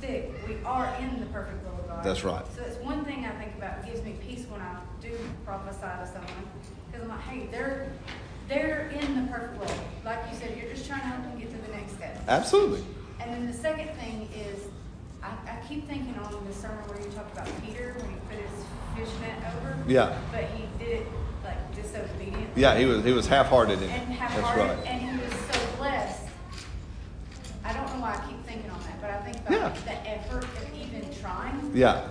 stick. 0.01 0.31
We 0.47 0.55
are 0.65 0.93
in 0.99 1.19
the 1.19 1.27
perfect 1.27 1.63
will 1.63 1.79
of 1.79 1.87
God. 1.87 2.03
That's 2.03 2.23
right. 2.23 2.43
So 2.55 2.63
it's 2.63 2.77
one 2.77 3.05
thing 3.05 3.25
I 3.25 3.31
think 3.31 3.55
about, 3.55 3.79
it 3.79 3.85
gives 3.85 4.03
me 4.03 4.15
peace 4.27 4.45
when 4.49 4.59
I 4.59 4.77
do 4.99 5.15
prophesy 5.45 5.81
to 5.81 6.07
someone, 6.11 6.47
because 6.87 7.03
I'm 7.03 7.09
like, 7.09 7.21
hey, 7.21 7.47
they're, 7.51 7.91
they're 8.49 8.89
in 8.89 9.15
the 9.15 9.31
perfect 9.31 9.59
will. 9.59 9.75
Like 10.03 10.19
you 10.31 10.37
said, 10.37 10.57
you're 10.57 10.71
just 10.71 10.87
trying 10.87 11.01
to 11.01 11.07
help 11.07 11.23
them 11.23 11.39
get 11.39 11.51
to 11.51 11.57
the 11.57 11.77
next 11.77 11.93
step. 11.93 12.19
Absolutely. 12.27 12.83
And 13.19 13.31
then 13.31 13.45
the 13.45 13.53
second 13.53 13.89
thing 13.99 14.27
is, 14.33 14.63
I, 15.21 15.29
I 15.47 15.59
keep 15.69 15.87
thinking 15.87 16.15
on 16.15 16.45
the 16.47 16.53
sermon 16.53 16.79
where 16.87 16.99
you 16.99 17.11
talked 17.11 17.33
about 17.33 17.47
Peter, 17.63 17.95
when 17.99 18.09
he 18.09 18.15
put 18.27 18.39
his 18.39 18.65
fishnet 18.95 19.37
over. 19.55 19.77
Yeah. 19.87 20.17
But 20.31 20.45
he 20.45 20.65
did 20.83 21.01
it 21.01 21.07
like 21.43 21.75
disobedient. 21.75 22.49
Yeah, 22.55 22.75
he 22.75 22.85
was 22.85 23.03
he 23.05 23.11
was 23.11 23.27
half-hearted 23.27 23.77
in 23.77 23.83
it. 23.83 23.91
And 23.91 24.09
That's 24.09 24.19
half-hearted, 24.19 24.79
right. 24.79 24.87
and 24.87 25.19
he 25.19 25.23
was 25.23 25.31
so 25.31 25.77
blessed. 25.77 26.20
I 27.63 27.74
don't 27.74 27.86
know 27.93 28.02
why 28.02 28.13
I 28.15 28.28
keep 28.28 28.43
thinking 28.45 28.69
on 28.71 28.80
that, 28.82 29.02
but 29.02 29.10
I 29.10 29.17
think 29.21 29.38
about 29.47 29.52
Yeah. 29.52 29.82
the 29.86 30.10
effort 30.10 30.43
of 30.43 30.67
even 30.76 31.08
trying. 31.21 31.71
Yeah. 31.76 32.08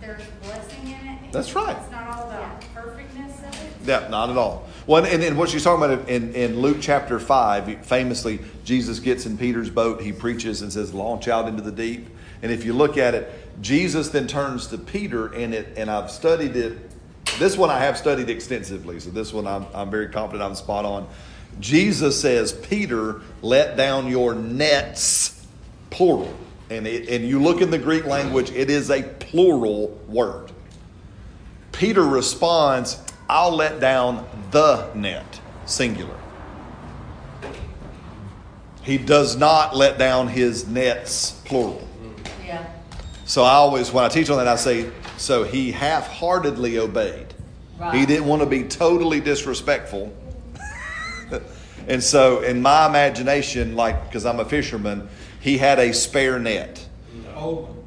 There's 0.00 0.22
blessing 0.42 0.86
in 0.88 1.06
it. 1.06 1.32
That's 1.32 1.54
right. 1.54 1.76
It's 1.76 1.90
not 1.90 2.06
all 2.08 2.30
about 2.30 2.60
perfectness 2.74 3.38
of 3.40 3.62
it. 3.62 3.72
Yeah, 3.84 4.08
not 4.08 4.30
at 4.30 4.36
all. 4.36 4.68
Well, 4.86 5.04
and, 5.04 5.22
and 5.22 5.36
what 5.36 5.50
she's 5.50 5.64
talking 5.64 5.84
about 5.84 6.08
in, 6.08 6.34
in 6.34 6.60
Luke 6.60 6.78
chapter 6.80 7.18
5, 7.18 7.84
famously, 7.84 8.40
Jesus 8.64 9.00
gets 9.00 9.26
in 9.26 9.36
Peter's 9.36 9.70
boat, 9.70 10.00
he 10.00 10.12
preaches 10.12 10.62
and 10.62 10.72
says, 10.72 10.94
launch 10.94 11.26
out 11.28 11.48
into 11.48 11.62
the 11.62 11.72
deep. 11.72 12.08
And 12.42 12.52
if 12.52 12.64
you 12.64 12.72
look 12.72 12.96
at 12.96 13.14
it, 13.14 13.30
Jesus 13.60 14.10
then 14.10 14.28
turns 14.28 14.68
to 14.68 14.78
Peter, 14.78 15.26
and, 15.34 15.52
it, 15.52 15.76
and 15.76 15.90
I've 15.90 16.10
studied 16.10 16.54
it. 16.54 16.78
This 17.38 17.56
one 17.56 17.70
I 17.70 17.78
have 17.80 17.98
studied 17.98 18.30
extensively, 18.30 19.00
so 19.00 19.10
this 19.10 19.32
one 19.32 19.46
I'm, 19.46 19.66
I'm 19.74 19.90
very 19.90 20.08
confident 20.08 20.42
I'm 20.48 20.54
spot 20.54 20.84
on. 20.84 21.08
Jesus 21.60 22.20
says, 22.20 22.52
Peter, 22.52 23.20
let 23.42 23.76
down 23.76 24.08
your 24.08 24.34
nets, 24.34 25.46
plural. 25.90 26.34
And, 26.70 26.86
it, 26.86 27.08
and 27.08 27.26
you 27.26 27.40
look 27.40 27.60
in 27.60 27.70
the 27.70 27.78
Greek 27.78 28.04
language, 28.04 28.50
it 28.50 28.70
is 28.70 28.90
a 28.90 29.02
plural 29.02 29.88
word. 30.06 30.52
Peter 31.72 32.02
responds, 32.02 33.02
I'll 33.28 33.54
let 33.54 33.80
down 33.80 34.26
the 34.50 34.92
net, 34.94 35.40
singular. 35.66 36.18
He 38.82 38.98
does 38.98 39.36
not 39.36 39.76
let 39.76 39.98
down 39.98 40.28
his 40.28 40.66
nets, 40.66 41.32
plural. 41.44 41.86
Yeah. 42.44 42.66
So 43.26 43.42
I 43.42 43.52
always, 43.52 43.92
when 43.92 44.04
I 44.04 44.08
teach 44.08 44.30
on 44.30 44.38
that, 44.38 44.48
I 44.48 44.56
say, 44.56 44.90
so 45.18 45.44
he 45.44 45.72
half 45.72 46.08
heartedly 46.08 46.78
obeyed. 46.78 47.34
He 47.92 48.06
didn't 48.06 48.26
want 48.26 48.42
to 48.42 48.46
be 48.46 48.64
totally 48.64 49.20
disrespectful. 49.20 50.12
and 51.88 52.02
so, 52.02 52.42
in 52.42 52.62
my 52.62 52.86
imagination, 52.86 53.76
like, 53.76 54.04
because 54.04 54.26
I'm 54.26 54.40
a 54.40 54.44
fisherman, 54.44 55.08
he 55.40 55.58
had 55.58 55.78
a 55.78 55.92
spare 55.92 56.38
net. 56.38 56.86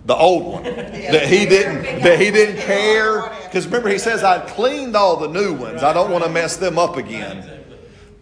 The 0.05 0.15
old 0.15 0.53
one. 0.53 0.63
That 1.11 1.27
he 1.27 1.45
didn't 1.45 2.03
that 2.03 2.19
he 2.19 2.31
didn't 2.31 2.61
care. 2.61 3.21
Because 3.43 3.65
remember 3.65 3.89
he 3.89 3.97
says 3.97 4.23
I 4.23 4.39
cleaned 4.39 4.95
all 4.95 5.17
the 5.17 5.27
new 5.27 5.53
ones. 5.53 5.83
I 5.83 5.93
don't 5.93 6.11
want 6.11 6.23
to 6.23 6.29
mess 6.29 6.57
them 6.57 6.79
up 6.79 6.97
again. 6.97 7.49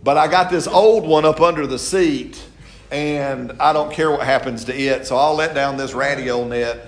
But 0.03 0.17
I 0.17 0.27
got 0.27 0.49
this 0.49 0.67
old 0.67 1.07
one 1.07 1.25
up 1.25 1.39
under 1.39 1.67
the 1.67 1.77
seat 1.77 2.43
and 2.91 3.51
I 3.59 3.73
don't 3.73 3.91
care 3.91 4.09
what 4.09 4.21
happens 4.21 4.65
to 4.65 4.75
it 4.75 5.05
so 5.05 5.15
I'll 5.17 5.35
let 5.35 5.53
down 5.53 5.77
this 5.77 5.93
radio 5.93 6.47
net 6.47 6.87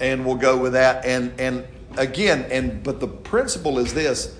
and 0.00 0.26
we'll 0.26 0.36
go 0.36 0.56
with 0.56 0.72
that. 0.72 1.04
And 1.04 1.38
and 1.38 1.64
again 1.96 2.46
and 2.50 2.82
but 2.82 2.98
the 2.98 3.08
principle 3.08 3.78
is 3.78 3.94
this 3.94 4.36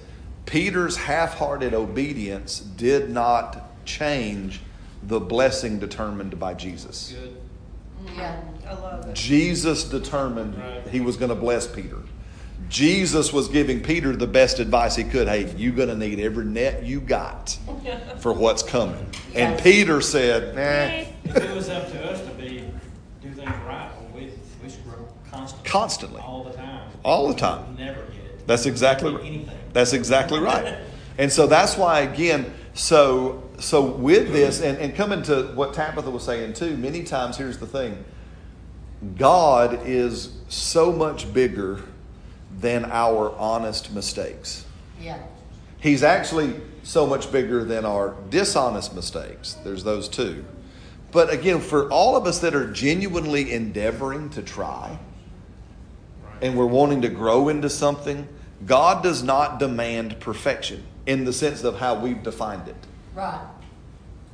Peter's 0.47 0.97
half-hearted 0.97 1.75
obedience 1.75 2.61
did 2.61 3.11
not 3.11 3.85
change 3.85 4.61
the 5.03 5.21
blessing 5.21 5.79
determined 5.79 6.39
by 6.39 6.55
Jesus. 6.55 7.15
Good. 7.19 7.37
Yeah. 8.17 8.41
I 8.67 8.73
love 8.75 9.07
it. 9.07 9.15
Jesus 9.15 9.85
determined 9.85 10.57
Right. 10.59 10.87
he 10.89 11.01
was 11.01 11.17
going 11.17 11.29
to 11.29 11.35
bless 11.37 11.67
Peter. 11.67 11.99
Jesus 12.69 13.33
was 13.33 13.49
giving 13.49 13.81
Peter 13.83 14.17
the 14.17 14.27
best 14.27 14.59
advice 14.59 14.97
he 14.97 15.05
could. 15.05 15.29
Hey, 15.29 15.53
you're 15.57 15.75
going 15.75 15.89
to 15.89 15.97
need 15.97 16.19
every 16.19 16.45
net 16.45 16.83
you 16.85 17.01
got 17.01 17.57
for 18.19 18.33
what's 18.33 18.63
coming. 18.63 19.07
And 19.35 19.61
Peter 19.63 20.01
said, 20.01 20.55
nah, 20.57 21.31
If 21.31 21.37
it 21.45 21.55
was 21.55 21.69
up 21.69 21.91
to 21.93 22.11
us 22.11 22.21
to 22.23 22.31
be, 22.33 22.65
do 23.23 23.31
things 23.31 23.49
right, 23.67 23.91
well, 24.01 24.11
we, 24.15 24.31
we 24.63 24.69
screw 24.69 24.93
up 24.93 25.31
constantly. 25.31 25.69
Constantly. 25.71 26.21
All 26.23 26.43
the 26.45 26.53
time. 26.55 26.91
All 27.05 27.29
the 27.29 27.35
time. 27.35 27.77
Never 27.79 28.01
get 28.03 28.15
it. 28.25 28.47
That's 28.49 28.67
exactly 28.67 29.11
Never 29.13 29.23
right. 29.23 29.31
get 29.33 29.37
Anything. 29.41 29.56
That's 29.77 29.93
exactly 29.93 30.41
right. 30.41 30.79
And 31.19 31.31
so 31.31 31.47
that's 31.47 31.77
why 31.77 32.01
again, 32.01 32.51
so 32.73 33.43
so 33.59 33.85
with 33.85 34.33
this 34.33 34.63
and, 34.63 34.79
and 34.79 34.95
coming 34.95 35.23
to 35.25 35.53
what 35.55 35.75
Tabitha 35.75 36.11
was 36.11 36.23
saying 36.23 36.55
too, 36.55 36.79
many 36.79 37.03
times 37.03 37.37
here's 37.37 37.59
the 37.59 37.67
thing. 37.67 38.03
God 39.19 39.81
is 39.87 40.33
so 40.49 40.91
much 40.91 41.31
bigger 41.35 41.83
than 42.59 42.87
our 42.87 43.37
honest 43.37 43.93
mistakes. 43.93 44.65
Yeah. 44.99 45.19
He's 45.79 46.03
actually 46.03 46.59
so 46.83 47.07
much 47.07 47.31
bigger 47.31 47.63
than 47.63 47.85
our 47.85 48.17
dishonest 48.31 48.95
mistakes. 48.95 49.59
There's 49.63 49.85
those 49.85 50.09
too. 50.09 50.43
But 51.13 51.31
again, 51.31 51.61
for 51.61 51.91
all 51.91 52.17
of 52.17 52.27
us 52.27 52.39
that 52.39 52.55
are 52.55 52.73
genuinely 52.73 53.53
endeavoring 53.53 54.31
to 54.31 54.43
try 54.43 54.99
and 56.41 56.57
we're 56.57 56.65
wanting 56.65 57.03
to 57.03 57.11
grow 57.11 57.51
into 57.51 57.69
something, 57.69 58.27
God 58.65 59.03
does 59.03 59.23
not 59.23 59.59
demand 59.59 60.19
perfection 60.21 60.85
in 61.05 61.25
the 61.25 61.33
sense 61.33 61.63
of 61.63 61.79
how 61.79 61.95
we've 61.95 62.23
defined 62.23 62.69
it. 62.69 62.77
Right. 63.15 63.47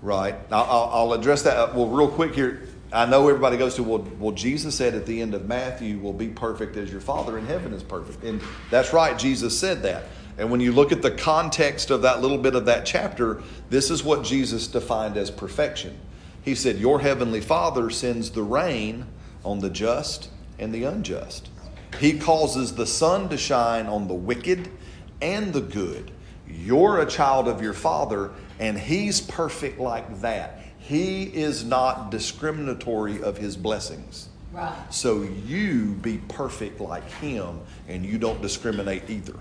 Right. 0.00 0.34
I'll, 0.50 0.90
I'll, 0.92 1.12
address 1.12 1.42
that. 1.42 1.56
uh, 1.56 1.72
Well, 1.74 1.88
real 1.88 2.08
quick 2.08 2.34
here. 2.34 2.68
I 2.92 3.06
know 3.06 3.26
everybody 3.26 3.56
goes 3.56 3.76
to, 3.76 3.82
well, 3.82 4.06
well, 4.18 4.32
Jesus 4.32 4.74
said 4.74 4.94
at 4.94 5.06
the 5.06 5.22
end 5.22 5.32
of 5.32 5.46
Matthew, 5.48 5.98
will 5.98 6.12
be 6.12 6.28
perfect 6.28 6.76
as 6.76 6.90
your 6.90 7.00
Father 7.00 7.38
in 7.38 7.46
heaven 7.46 7.72
is 7.72 7.82
perfect. 7.82 8.22
And 8.22 8.38
that's 8.70 8.92
right, 8.92 9.18
Jesus 9.18 9.58
said 9.58 9.82
that. 9.84 10.04
And 10.36 10.50
when 10.50 10.60
you 10.60 10.72
look 10.72 10.92
at 10.92 11.00
the 11.00 11.10
context 11.10 11.90
of 11.90 12.02
that 12.02 12.20
little 12.20 12.36
bit 12.36 12.54
of 12.54 12.66
that 12.66 12.84
chapter, 12.84 13.42
this 13.70 13.90
is 13.90 14.04
what 14.04 14.24
Jesus 14.24 14.66
defined 14.66 15.16
as 15.16 15.30
perfection. 15.30 15.98
He 16.42 16.54
said, 16.54 16.76
Your 16.78 17.00
heavenly 17.00 17.40
Father 17.40 17.88
sends 17.88 18.30
the 18.30 18.42
rain 18.42 19.06
on 19.44 19.60
the 19.60 19.70
just 19.70 20.28
and 20.58 20.74
the 20.74 20.84
unjust. 20.84 21.48
He 21.98 22.18
causes 22.18 22.74
the 22.74 22.86
sun 22.86 23.28
to 23.28 23.36
shine 23.36 23.86
on 23.86 24.08
the 24.08 24.14
wicked 24.14 24.70
and 25.20 25.52
the 25.52 25.60
good. 25.60 26.10
You're 26.48 27.00
a 27.00 27.06
child 27.06 27.48
of 27.48 27.62
your 27.62 27.72
Father, 27.72 28.30
and 28.58 28.78
He's 28.78 29.20
perfect 29.20 29.78
like 29.78 30.20
that. 30.20 30.60
He 30.78 31.24
is 31.24 31.64
not 31.64 32.10
discriminatory 32.10 33.22
of 33.22 33.38
His 33.38 33.56
blessings. 33.56 34.28
Right. 34.52 34.76
So 34.92 35.22
you 35.22 35.94
be 36.02 36.18
perfect 36.28 36.80
like 36.80 37.08
Him, 37.12 37.60
and 37.88 38.04
you 38.04 38.18
don't 38.18 38.42
discriminate 38.42 39.08
either. 39.08 39.38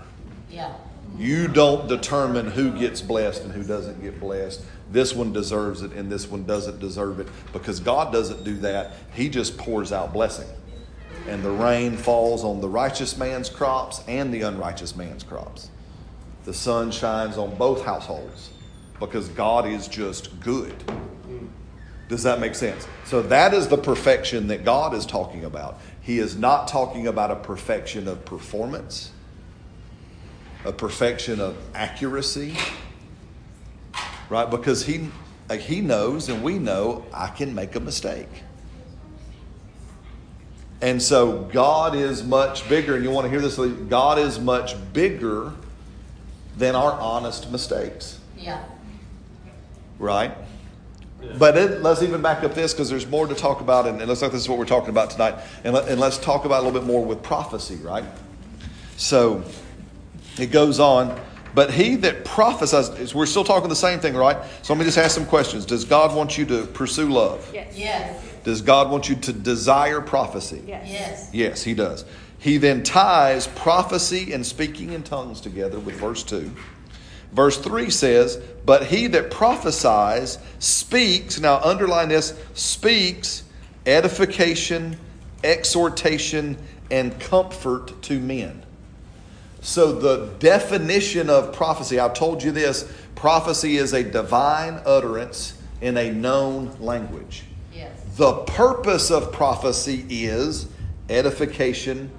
Yeah. 0.50 0.72
You 1.18 1.48
don't 1.48 1.88
determine 1.88 2.50
who 2.50 2.70
gets 2.70 3.02
blessed 3.02 3.42
and 3.42 3.52
who 3.52 3.64
doesn't 3.64 4.00
get 4.02 4.18
blessed. 4.18 4.62
This 4.90 5.14
one 5.14 5.32
deserves 5.32 5.82
it 5.82 5.92
and 5.92 6.10
this 6.10 6.26
one 6.26 6.44
doesn't 6.44 6.80
deserve 6.80 7.20
it 7.20 7.28
because 7.52 7.80
God 7.80 8.12
doesn't 8.12 8.44
do 8.44 8.54
that. 8.58 8.92
He 9.12 9.28
just 9.28 9.58
pours 9.58 9.92
out 9.92 10.12
blessing. 10.12 10.48
And 11.28 11.42
the 11.42 11.50
rain 11.50 11.96
falls 11.96 12.44
on 12.44 12.60
the 12.60 12.68
righteous 12.68 13.16
man's 13.16 13.48
crops 13.48 14.02
and 14.08 14.32
the 14.32 14.42
unrighteous 14.42 14.96
man's 14.96 15.22
crops. 15.22 15.70
The 16.44 16.54
sun 16.54 16.90
shines 16.90 17.38
on 17.38 17.54
both 17.54 17.84
households 17.84 18.50
because 18.98 19.28
God 19.28 19.66
is 19.66 19.88
just 19.88 20.40
good. 20.40 20.74
Does 22.08 22.24
that 22.24 22.40
make 22.40 22.54
sense? 22.54 22.86
So 23.04 23.22
that 23.22 23.54
is 23.54 23.68
the 23.68 23.78
perfection 23.78 24.48
that 24.48 24.64
God 24.64 24.94
is 24.94 25.06
talking 25.06 25.44
about. 25.44 25.80
He 26.00 26.18
is 26.18 26.36
not 26.36 26.68
talking 26.68 27.06
about 27.06 27.30
a 27.30 27.36
perfection 27.36 28.08
of 28.08 28.24
performance 28.24 29.12
a 30.64 30.72
perfection 30.72 31.40
of 31.40 31.56
accuracy, 31.74 32.56
right? 34.28 34.48
Because 34.50 34.84
he, 34.84 35.08
like, 35.48 35.60
he 35.60 35.80
knows 35.80 36.28
and 36.28 36.42
we 36.42 36.58
know 36.58 37.04
I 37.12 37.28
can 37.28 37.54
make 37.54 37.74
a 37.74 37.80
mistake. 37.80 38.28
And 40.82 41.00
so 41.00 41.48
God 41.52 41.94
is 41.94 42.24
much 42.24 42.68
bigger, 42.68 42.96
and 42.96 43.04
you 43.04 43.10
want 43.10 43.24
to 43.24 43.30
hear 43.30 43.40
this? 43.40 43.56
God 43.88 44.18
is 44.18 44.40
much 44.40 44.74
bigger 44.92 45.52
than 46.58 46.74
our 46.74 46.92
honest 46.92 47.50
mistakes, 47.50 48.18
Yeah. 48.36 48.62
right? 49.98 50.32
But 51.38 51.56
it, 51.56 51.82
let's 51.82 52.02
even 52.02 52.20
back 52.20 52.42
up 52.42 52.54
this 52.54 52.74
because 52.74 52.90
there's 52.90 53.06
more 53.06 53.28
to 53.28 53.34
talk 53.34 53.60
about, 53.60 53.86
and 53.86 54.02
it 54.02 54.08
looks 54.08 54.22
like 54.22 54.32
this 54.32 54.40
is 54.42 54.48
what 54.48 54.58
we're 54.58 54.64
talking 54.64 54.90
about 54.90 55.10
tonight. 55.10 55.36
And, 55.62 55.72
let, 55.72 55.86
and 55.86 56.00
let's 56.00 56.18
talk 56.18 56.44
about 56.44 56.62
a 56.62 56.66
little 56.66 56.78
bit 56.80 56.86
more 56.86 57.04
with 57.04 57.22
prophecy, 57.22 57.76
right? 57.76 58.04
So 58.96 59.44
it 60.36 60.50
goes 60.50 60.80
on, 60.80 61.18
but 61.54 61.70
he 61.70 61.94
that 61.96 62.24
prophesies, 62.24 63.14
we're 63.14 63.26
still 63.26 63.44
talking 63.44 63.68
the 63.68 63.76
same 63.76 64.00
thing, 64.00 64.14
right? 64.14 64.36
So 64.62 64.72
let 64.72 64.80
me 64.80 64.84
just 64.84 64.98
ask 64.98 65.14
some 65.14 65.26
questions. 65.26 65.64
Does 65.64 65.84
God 65.84 66.14
want 66.16 66.36
you 66.36 66.44
to 66.46 66.66
pursue 66.66 67.08
love? 67.12 67.48
Yes. 67.54 67.78
Yes. 67.78 68.31
Does 68.44 68.60
God 68.60 68.90
want 68.90 69.08
you 69.08 69.16
to 69.16 69.32
desire 69.32 70.00
prophecy? 70.00 70.62
Yes. 70.66 70.88
Yes. 70.90 71.30
Yes, 71.32 71.62
he 71.62 71.74
does. 71.74 72.04
He 72.38 72.58
then 72.58 72.82
ties 72.82 73.46
prophecy 73.46 74.32
and 74.32 74.44
speaking 74.44 74.92
in 74.92 75.02
tongues 75.02 75.40
together 75.40 75.78
with 75.78 75.94
verse 75.96 76.24
2. 76.24 76.50
Verse 77.32 77.56
3 77.58 77.88
says, 77.88 78.36
But 78.66 78.86
he 78.86 79.06
that 79.08 79.30
prophesies 79.30 80.38
speaks, 80.58 81.38
now 81.38 81.60
underline 81.60 82.08
this, 82.08 82.38
speaks 82.54 83.44
edification, 83.86 84.96
exhortation, 85.42 86.56
and 86.90 87.18
comfort 87.20 88.02
to 88.02 88.20
men. 88.20 88.62
So, 89.60 89.92
the 89.92 90.26
definition 90.40 91.30
of 91.30 91.52
prophecy, 91.52 92.00
I've 92.00 92.14
told 92.14 92.42
you 92.42 92.50
this 92.50 92.92
prophecy 93.14 93.76
is 93.76 93.92
a 93.92 94.02
divine 94.02 94.80
utterance 94.84 95.56
in 95.80 95.96
a 95.96 96.10
known 96.10 96.76
language. 96.80 97.44
Yes. 97.72 98.02
The 98.16 98.34
purpose 98.44 99.10
of 99.10 99.32
prophecy 99.32 100.04
is 100.08 100.68
edification, 101.08 102.10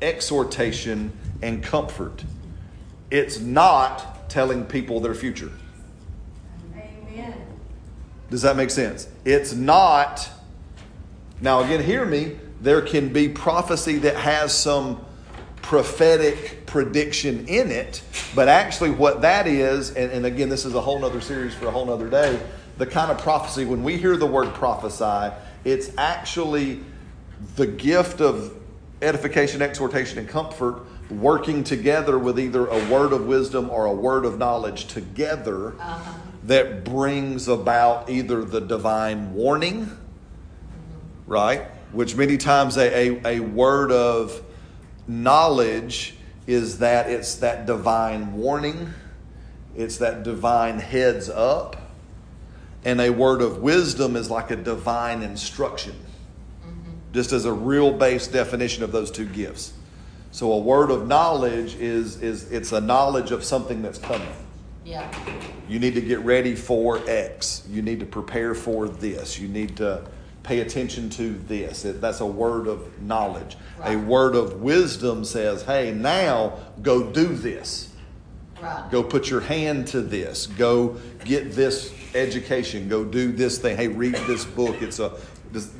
exhortation, 0.00 1.12
and 1.42 1.62
comfort. 1.62 2.24
It's 3.10 3.38
not 3.38 4.30
telling 4.30 4.64
people 4.64 5.00
their 5.00 5.14
future. 5.14 5.52
Amen. 6.74 7.34
Does 8.30 8.42
that 8.42 8.56
make 8.56 8.70
sense? 8.70 9.08
It's 9.24 9.52
not. 9.52 10.28
Now, 11.40 11.60
again, 11.60 11.82
hear 11.82 12.04
me. 12.04 12.38
There 12.60 12.80
can 12.80 13.12
be 13.12 13.28
prophecy 13.28 13.98
that 13.98 14.16
has 14.16 14.56
some 14.56 15.04
prophetic 15.56 16.66
prediction 16.66 17.46
in 17.46 17.70
it, 17.70 18.02
but 18.34 18.48
actually, 18.48 18.90
what 18.90 19.22
that 19.22 19.46
is, 19.46 19.90
and, 19.90 20.10
and 20.12 20.26
again, 20.26 20.48
this 20.48 20.64
is 20.64 20.74
a 20.74 20.80
whole 20.80 20.98
nother 20.98 21.20
series 21.20 21.54
for 21.54 21.66
a 21.66 21.70
whole 21.70 21.86
nother 21.86 22.08
day. 22.08 22.40
The 22.78 22.86
kind 22.86 23.10
of 23.10 23.18
prophecy, 23.18 23.64
when 23.64 23.84
we 23.84 23.96
hear 23.96 24.16
the 24.16 24.26
word 24.26 24.52
prophesy, 24.54 25.32
it's 25.64 25.90
actually 25.96 26.80
the 27.56 27.66
gift 27.66 28.20
of 28.20 28.52
edification, 29.00 29.62
exhortation, 29.62 30.18
and 30.18 30.28
comfort 30.28 30.82
working 31.10 31.62
together 31.62 32.18
with 32.18 32.38
either 32.40 32.66
a 32.66 32.88
word 32.88 33.12
of 33.12 33.26
wisdom 33.26 33.70
or 33.70 33.84
a 33.86 33.92
word 33.92 34.24
of 34.24 34.38
knowledge 34.38 34.86
together 34.86 35.74
Uh-huh. 35.78 36.12
that 36.44 36.84
brings 36.84 37.46
about 37.46 38.08
either 38.10 38.44
the 38.44 38.60
divine 38.60 39.34
warning, 39.34 39.90
right? 41.26 41.62
Which 41.92 42.16
many 42.16 42.36
times 42.38 42.76
a, 42.76 43.08
a, 43.10 43.36
a 43.36 43.40
word 43.40 43.92
of 43.92 44.42
knowledge 45.06 46.16
is 46.46 46.78
that 46.78 47.08
it's 47.10 47.36
that 47.36 47.66
divine 47.66 48.32
warning, 48.32 48.92
it's 49.76 49.98
that 49.98 50.22
divine 50.22 50.78
heads 50.78 51.28
up, 51.28 51.76
and 52.84 53.00
a 53.00 53.10
word 53.10 53.40
of 53.42 53.58
wisdom 53.58 54.16
is 54.16 54.30
like 54.30 54.50
a 54.50 54.56
divine 54.56 55.22
instruction, 55.22 55.94
just 57.12 57.32
as 57.32 57.44
a 57.44 57.52
real 57.52 57.92
base 57.92 58.26
definition 58.26 58.82
of 58.82 58.92
those 58.92 59.10
two 59.10 59.26
gifts. 59.26 59.72
So 60.30 60.52
a 60.52 60.58
word 60.58 60.90
of 60.90 61.06
knowledge 61.06 61.76
is 61.76 62.20
is 62.20 62.50
it's 62.50 62.72
a 62.72 62.80
knowledge 62.80 63.30
of 63.30 63.44
something 63.44 63.82
that's 63.82 63.98
coming. 63.98 64.28
Yeah. 64.84 65.10
You 65.68 65.78
need 65.78 65.94
to 65.94 66.00
get 66.00 66.18
ready 66.20 66.54
for 66.54 67.00
X. 67.06 67.66
You 67.70 67.82
need 67.82 68.00
to 68.00 68.06
prepare 68.06 68.54
for 68.54 68.88
this. 68.88 69.38
You 69.38 69.48
need 69.48 69.76
to 69.78 70.04
pay 70.42 70.60
attention 70.60 71.08
to 71.10 71.32
this. 71.32 71.82
That's 71.86 72.20
a 72.20 72.26
word 72.26 72.68
of 72.68 73.00
knowledge. 73.00 73.56
A 73.82 73.96
word 73.96 74.36
of 74.36 74.60
wisdom 74.60 75.24
says, 75.24 75.62
hey, 75.62 75.92
now 75.92 76.58
go 76.82 77.10
do 77.10 77.28
this. 77.28 77.94
Right. 78.60 78.86
Go 78.90 79.02
put 79.02 79.30
your 79.30 79.40
hand 79.40 79.88
to 79.88 80.02
this. 80.02 80.46
Go 80.46 80.98
get 81.24 81.52
this 81.52 81.94
education. 82.14 82.88
Go 82.88 83.04
do 83.04 83.32
this 83.32 83.58
thing. 83.58 83.76
Hey, 83.76 83.88
read 83.88 84.14
this 84.26 84.44
book. 84.44 84.82
It's 84.82 84.98
a. 84.98 85.12
This, 85.52 85.70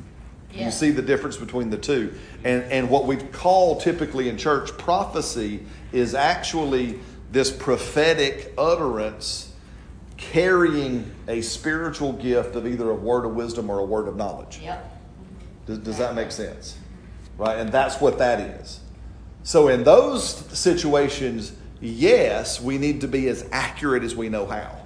Yeah. 0.53 0.65
You 0.65 0.71
see 0.71 0.91
the 0.91 1.01
difference 1.01 1.37
between 1.37 1.69
the 1.69 1.77
two. 1.77 2.13
And, 2.43 2.63
and 2.63 2.89
what 2.89 3.05
we 3.05 3.17
call 3.17 3.79
typically 3.79 4.29
in 4.29 4.37
church 4.37 4.77
prophecy 4.77 5.65
is 5.91 6.15
actually 6.15 6.99
this 7.31 7.51
prophetic 7.51 8.53
utterance 8.57 9.51
carrying 10.17 11.11
a 11.27 11.41
spiritual 11.41 12.13
gift 12.13 12.55
of 12.55 12.65
either 12.65 12.89
a 12.89 12.95
word 12.95 13.25
of 13.25 13.35
wisdom 13.35 13.69
or 13.69 13.79
a 13.79 13.83
word 13.83 14.07
of 14.07 14.15
knowledge. 14.15 14.59
Yep. 14.63 14.91
Does, 15.65 15.79
does 15.79 15.97
that 15.97 16.15
make 16.15 16.31
sense? 16.31 16.77
Right? 17.37 17.57
And 17.57 17.71
that's 17.71 17.99
what 17.99 18.17
that 18.19 18.39
is. 18.39 18.79
So, 19.43 19.67
in 19.67 19.83
those 19.83 20.35
situations, 20.57 21.53
yes, 21.81 22.61
we 22.61 22.77
need 22.77 23.01
to 23.01 23.07
be 23.07 23.27
as 23.27 23.47
accurate 23.51 24.03
as 24.03 24.15
we 24.15 24.29
know 24.29 24.45
how. 24.45 24.84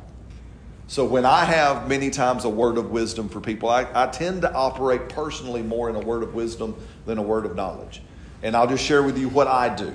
So, 0.90 1.06
when 1.06 1.24
I 1.24 1.46
have 1.46 1.88
many 1.88 2.10
times 2.10 2.46
a 2.46 2.50
word 2.50 2.80
of 2.80 2.90
wisdom 2.90 3.30
for 3.30 3.40
people, 3.40 3.70
I, 3.70 3.86
I 3.94 4.08
tend 4.08 4.42
to 4.42 4.52
operate 4.52 5.08
personally 5.08 5.62
more 5.62 5.88
in 5.88 5.96
a 5.96 6.00
word 6.00 6.24
of 6.24 6.34
wisdom 6.34 6.76
than 7.06 7.20
a 7.20 7.22
word 7.22 7.46
of 7.46 7.56
knowledge. 7.56 8.02
And 8.42 8.56
I'll 8.56 8.66
just 8.66 8.84
share 8.84 9.04
with 9.04 9.16
you 9.16 9.30
what 9.30 9.46
I 9.46 9.70
do, 9.70 9.94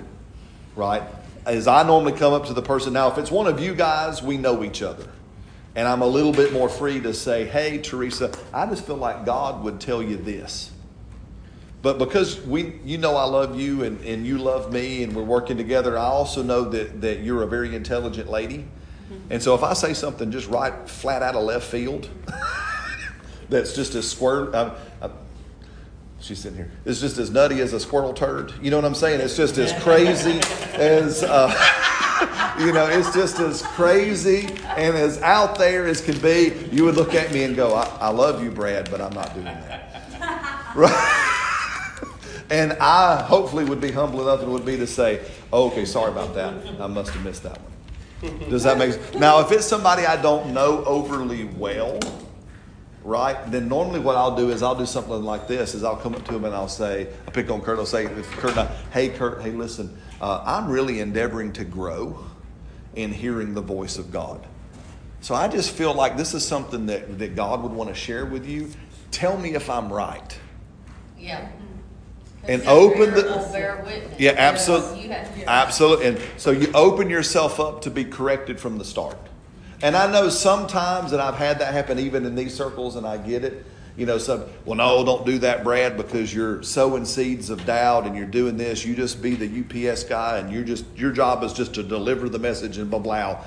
right? 0.77 1.03
As 1.47 1.67
I 1.67 1.83
normally 1.83 2.13
come 2.13 2.33
up 2.33 2.47
to 2.47 2.53
the 2.53 2.63
person, 2.63 2.93
now, 2.93 3.09
if 3.09 3.19
it's 3.19 3.33
one 3.33 3.49
of 3.49 3.59
you 3.59 3.75
guys, 3.75 4.23
we 4.23 4.37
know 4.37 4.63
each 4.63 4.83
other. 4.83 5.09
And 5.75 5.89
I'm 5.89 6.01
a 6.01 6.07
little 6.07 6.31
bit 6.31 6.53
more 6.53 6.69
free 6.69 7.01
to 7.01 7.13
say, 7.13 7.45
hey, 7.45 7.79
Teresa, 7.79 8.33
I 8.53 8.65
just 8.67 8.87
feel 8.87 8.95
like 8.95 9.27
God 9.27 9.65
would 9.65 9.81
tell 9.81 10.01
you 10.01 10.17
this. 10.17 10.71
But 11.83 11.99
because 11.99 12.41
we, 12.43 12.79
you 12.85 12.99
know 12.99 13.17
I 13.17 13.25
love 13.25 13.59
you 13.59 13.83
and, 13.83 14.01
and 14.05 14.25
you 14.25 14.39
love 14.39 14.73
me 14.73 15.03
and 15.03 15.13
we're 15.13 15.25
working 15.25 15.57
together, 15.57 15.99
I 15.99 16.05
also 16.05 16.45
know 16.45 16.63
that, 16.71 17.01
that 17.01 17.25
you're 17.25 17.43
a 17.43 17.49
very 17.49 17.75
intelligent 17.75 18.31
lady. 18.31 18.69
And 19.31 19.43
so 19.43 19.55
if 19.55 19.63
I 19.63 19.73
say 19.75 19.95
something 19.95 20.31
just 20.31 20.49
right 20.49 20.89
flat 20.89 21.23
out 21.23 21.35
of 21.35 21.45
left 21.45 21.67
field, 21.67 22.09
that's 23.49 23.75
just 23.75 23.95
as 23.95 24.11
squirt, 24.11 24.55
um, 24.55 24.73
um, 25.01 25.13
she's 26.21 26.39
sitting 26.39 26.57
here, 26.57 26.71
it's 26.85 27.01
just 27.01 27.19
as 27.19 27.31
nutty 27.31 27.61
as 27.61 27.73
a 27.73 27.81
squirrel 27.81 28.13
turd. 28.13 28.53
You 28.63 28.71
know 28.71 28.77
what 28.77 28.85
I'm 28.85 28.95
saying? 28.95 29.21
It's 29.21 29.37
just 29.37 29.59
as 29.59 29.73
crazy 29.83 30.41
as, 30.75 31.23
uh, 31.23 32.57
you 32.61 32.73
know, 32.73 32.87
it's 32.87 33.13
just 33.15 33.41
as 33.41 33.63
crazy 33.63 34.47
and 34.77 34.97
as 34.97 35.21
out 35.23 35.59
there 35.59 35.87
as 35.87 36.01
can 36.01 36.19
be. 36.19 36.53
You 36.71 36.85
would 36.85 36.97
look 36.97 37.15
at 37.15 37.33
me 37.33 37.45
and 37.45 37.57
go, 37.57 37.75
I, 37.75 37.85
I 38.01 38.09
love 38.09 38.43
you, 38.43 38.51
Brad, 38.51 38.91
but 38.91 39.01
I'm 39.01 39.15
not 39.15 39.33
doing 39.35 39.47
that. 39.47 39.91
Right? 40.75 41.25
And 42.51 42.73
I 42.75 43.23
hopefully 43.23 43.65
would 43.65 43.81
be 43.81 43.91
humble 43.91 44.21
enough 44.23 44.43
and 44.43 44.53
would 44.53 44.65
be 44.65 44.77
to 44.77 44.87
say, 44.87 45.25
oh, 45.53 45.69
okay, 45.69 45.85
sorry 45.85 46.11
about 46.11 46.35
that. 46.35 46.55
I 46.81 46.87
must 46.89 47.11
have 47.13 47.25
missed 47.25 47.45
that 47.45 47.61
one. 47.61 47.74
Does 48.49 48.63
that 48.65 48.79
make 48.79 48.93
sense? 48.93 49.15
Now, 49.15 49.41
if 49.41 49.53
it's 49.53 49.67
somebody 49.67 50.07
I 50.07 50.21
don't 50.21 50.53
know 50.53 50.85
overly 50.85 51.45
well, 51.45 51.99
right, 53.03 53.39
then 53.51 53.69
normally 53.69 54.01
what 54.01 54.17
I'll 54.17 54.37
do 54.37 54.51
is 54.51 54.63
I'll 54.63 54.75
do 54.75 54.87
something 54.87 55.23
like 55.23 55.49
this: 55.49 55.75
is 55.75 55.85
I'll 55.85 55.97
come 55.97 56.15
up 56.15 56.25
to 56.27 56.35
him 56.35 56.45
and 56.45 56.55
I'll 56.55 56.69
say, 56.69 57.09
I 57.27 57.31
pick 57.31 57.51
on 57.51 57.61
Kurt. 57.61 57.79
I'll 57.79 57.87
say, 57.87 58.07
Kurt, 58.07 58.57
hey 58.93 59.09
Kurt, 59.11 59.43
hey 59.43 59.51
listen, 59.51 59.97
uh, 60.21 60.43
I'm 60.45 60.69
really 60.69 61.01
endeavoring 61.01 61.53
to 61.55 61.65
grow 61.65 62.25
in 62.95 63.13
hearing 63.13 63.55
the 63.55 63.61
voice 63.61 63.99
of 63.99 64.11
God. 64.11 64.47
So 65.21 65.35
I 65.35 65.49
just 65.49 65.71
feel 65.71 65.95
like 65.95 66.17
this 66.17 66.35
is 66.35 66.47
something 66.47 66.87
that, 66.87 67.19
that 67.19 67.35
God 67.35 67.63
would 67.63 67.73
want 67.73 67.89
to 67.89 67.95
share 67.95 68.27
with 68.27 68.47
you. 68.47 68.71
Tell 69.11 69.39
me 69.39 69.55
if 69.55 69.71
I'm 69.71 69.93
right. 69.93 70.39
Yeah. 71.19 71.49
And 72.49 72.63
open 72.67 73.13
the-. 73.13 74.15
Yeah, 74.19 74.35
absolutely. 74.37 75.03
You 75.03 75.09
have 75.11 75.35
to. 75.35 75.49
Absolutely. 75.49 76.07
And 76.07 76.21
so 76.37 76.51
you 76.51 76.71
open 76.75 77.09
yourself 77.09 77.61
up 77.61 77.83
to 77.83 77.91
be 77.91 78.05
corrected 78.05 78.61
from 78.61 78.79
the 78.79 78.85
start. 78.85 79.17
And 79.83 79.97
I 79.97 80.11
know 80.11 80.29
sometimes, 80.29 81.13
and 81.13 81.21
I've 81.21 81.37
had 81.37 81.59
that 81.59 81.73
happen 81.75 81.99
even 81.99 82.25
in 82.25 82.35
these 82.35 82.55
circles, 82.55 82.97
and 82.97 83.07
I 83.07 83.17
get 83.19 83.45
it. 83.45 83.67
You 83.97 84.07
know, 84.07 84.19
some, 84.19 84.45
well, 84.65 84.77
no, 84.77 85.05
don't 85.05 85.25
do 85.25 85.39
that, 85.39 85.63
Brad, 85.63 85.97
because 85.97 86.35
you're 86.35 86.63
sowing 86.65 87.05
seeds 87.05 87.49
of 87.49 87.65
doubt 87.65 88.07
and 88.07 88.17
you're 88.17 88.27
doing 88.27 88.57
this. 88.57 88.85
You 88.85 88.97
just 88.97 89.23
be 89.23 89.37
the 89.37 89.91
UPS 89.91 90.03
guy, 90.05 90.39
and 90.39 90.53
you're 90.53 90.65
just, 90.65 90.85
your 90.97 91.13
job 91.13 91.45
is 91.45 91.53
just 91.53 91.75
to 91.75 91.83
deliver 91.83 92.29
the 92.29 92.41
message 92.41 92.79
and 92.79 92.91
blah, 92.91 92.99
blah. 92.99 93.45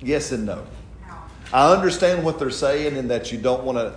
Yes 0.00 0.32
and 0.32 0.46
no. 0.46 0.64
I 1.52 1.72
understand 1.72 2.24
what 2.24 2.38
they're 2.38 2.50
saying 2.50 2.96
and 2.96 3.10
that 3.10 3.32
you 3.32 3.38
don't 3.38 3.64
want 3.64 3.78
to 3.78 3.94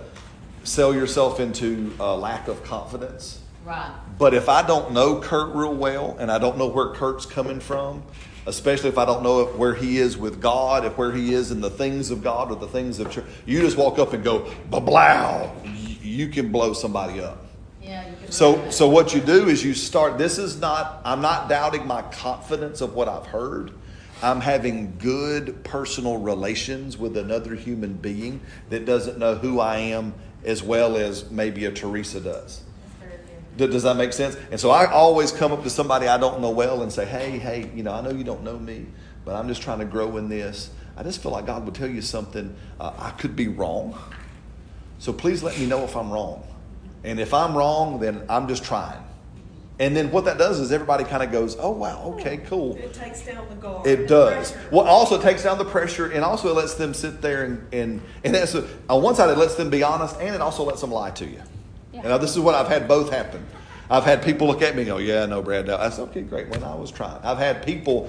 sell 0.64 0.94
yourself 0.94 1.40
into 1.40 1.92
a 2.00 2.16
lack 2.16 2.48
of 2.48 2.62
confidence. 2.64 3.40
Right. 3.64 3.92
But 4.18 4.34
if 4.34 4.48
I 4.48 4.66
don't 4.66 4.92
know 4.92 5.20
Kurt 5.20 5.54
real 5.54 5.74
well 5.74 6.16
and 6.18 6.30
I 6.30 6.38
don't 6.38 6.58
know 6.58 6.66
where 6.66 6.90
Kurt's 6.90 7.26
coming 7.26 7.60
from, 7.60 8.02
especially 8.46 8.88
if 8.88 8.98
I 8.98 9.04
don't 9.04 9.22
know 9.22 9.42
if, 9.42 9.56
where 9.56 9.74
he 9.74 9.98
is 9.98 10.16
with 10.18 10.40
God, 10.40 10.84
if 10.84 10.98
where 10.98 11.12
he 11.12 11.32
is 11.32 11.50
in 11.50 11.60
the 11.60 11.70
things 11.70 12.10
of 12.10 12.22
God 12.22 12.50
or 12.50 12.56
the 12.56 12.66
things 12.66 12.98
of 12.98 13.10
church, 13.10 13.24
you 13.46 13.60
just 13.60 13.76
walk 13.76 13.98
up 13.98 14.12
and 14.12 14.24
go, 14.24 14.50
blah, 14.68 14.80
blah, 14.80 15.50
you 16.02 16.28
can 16.28 16.50
blow 16.50 16.72
somebody 16.72 17.20
up. 17.20 17.46
Yeah. 17.80 18.04
So, 18.30 18.70
so 18.70 18.88
what 18.88 19.14
you 19.14 19.20
do 19.20 19.48
is 19.48 19.64
you 19.64 19.74
start. 19.74 20.16
This 20.16 20.38
is 20.38 20.60
not. 20.60 21.02
I'm 21.04 21.20
not 21.20 21.48
doubting 21.48 21.86
my 21.86 22.02
confidence 22.02 22.80
of 22.80 22.94
what 22.94 23.08
I've 23.08 23.26
heard. 23.26 23.72
I'm 24.22 24.40
having 24.40 24.96
good 24.98 25.64
personal 25.64 26.18
relations 26.18 26.96
with 26.96 27.16
another 27.16 27.56
human 27.56 27.94
being 27.94 28.40
that 28.70 28.84
doesn't 28.84 29.18
know 29.18 29.34
who 29.34 29.58
I 29.58 29.78
am 29.78 30.14
as 30.44 30.62
well 30.62 30.96
as 30.96 31.30
maybe 31.30 31.64
a 31.64 31.72
Teresa 31.72 32.20
does. 32.20 32.62
Does 33.56 33.82
that 33.82 33.96
make 33.96 34.12
sense? 34.12 34.36
And 34.50 34.58
so 34.58 34.70
I 34.70 34.90
always 34.90 35.30
come 35.30 35.52
up 35.52 35.62
to 35.62 35.70
somebody 35.70 36.08
I 36.08 36.16
don't 36.16 36.40
know 36.40 36.50
well 36.50 36.82
and 36.82 36.90
say, 36.90 37.04
"Hey, 37.04 37.38
hey, 37.38 37.70
you 37.74 37.82
know, 37.82 37.92
I 37.92 38.00
know 38.00 38.10
you 38.10 38.24
don't 38.24 38.42
know 38.42 38.58
me, 38.58 38.86
but 39.24 39.34
I'm 39.34 39.46
just 39.46 39.60
trying 39.60 39.80
to 39.80 39.84
grow 39.84 40.16
in 40.16 40.28
this. 40.28 40.70
I 40.96 41.02
just 41.02 41.22
feel 41.22 41.32
like 41.32 41.46
God 41.46 41.64
would 41.66 41.74
tell 41.74 41.88
you 41.88 42.00
something. 42.00 42.54
Uh, 42.80 42.92
I 42.98 43.10
could 43.10 43.36
be 43.36 43.48
wrong, 43.48 43.98
so 44.98 45.12
please 45.12 45.42
let 45.42 45.58
me 45.58 45.66
know 45.66 45.84
if 45.84 45.96
I'm 45.96 46.10
wrong. 46.10 46.46
And 47.04 47.20
if 47.20 47.34
I'm 47.34 47.54
wrong, 47.54 48.00
then 48.00 48.24
I'm 48.28 48.48
just 48.48 48.64
trying. 48.64 49.02
And 49.82 49.96
then 49.96 50.12
what 50.12 50.26
that 50.26 50.38
does 50.38 50.60
is 50.60 50.70
everybody 50.70 51.02
kind 51.02 51.24
of 51.24 51.32
goes, 51.32 51.56
oh, 51.58 51.72
wow, 51.72 51.96
hmm. 51.96 52.20
okay, 52.20 52.36
cool. 52.36 52.76
It 52.76 52.94
takes 52.94 53.26
down 53.26 53.48
the 53.48 53.56
guard. 53.56 53.84
It 53.84 54.06
does. 54.06 54.56
Well, 54.70 54.86
also 54.86 55.18
it 55.18 55.22
takes 55.22 55.42
down 55.42 55.58
the 55.58 55.64
pressure, 55.64 56.12
and 56.12 56.24
also 56.24 56.50
it 56.50 56.54
lets 56.54 56.74
them 56.74 56.94
sit 56.94 57.20
there 57.20 57.42
and 57.42 57.66
and 57.74 58.00
and 58.22 58.32
that's 58.32 58.54
a, 58.54 58.64
on 58.88 59.02
one 59.02 59.16
side 59.16 59.28
it 59.30 59.38
lets 59.38 59.56
them 59.56 59.70
be 59.70 59.82
honest, 59.82 60.16
and 60.20 60.36
it 60.36 60.40
also 60.40 60.62
lets 60.62 60.80
them 60.80 60.92
lie 60.92 61.10
to 61.10 61.26
you. 61.26 61.42
Yeah. 61.92 62.02
Now 62.02 62.18
this 62.18 62.30
is 62.30 62.38
what 62.38 62.54
I've 62.54 62.68
had 62.68 62.86
both 62.86 63.10
happen. 63.10 63.44
I've 63.90 64.04
had 64.04 64.22
people 64.22 64.46
look 64.46 64.62
at 64.62 64.76
me 64.76 64.82
and 64.82 64.88
go, 64.88 64.98
"Yeah, 64.98 65.26
no, 65.26 65.42
Brad, 65.42 65.66
no." 65.66 65.76
I 65.76 65.90
said, 65.90 66.02
"Okay, 66.10 66.22
great." 66.22 66.48
When 66.48 66.62
I 66.62 66.76
was 66.76 66.92
trying, 66.92 67.20
I've 67.24 67.38
had 67.38 67.66
people, 67.66 68.08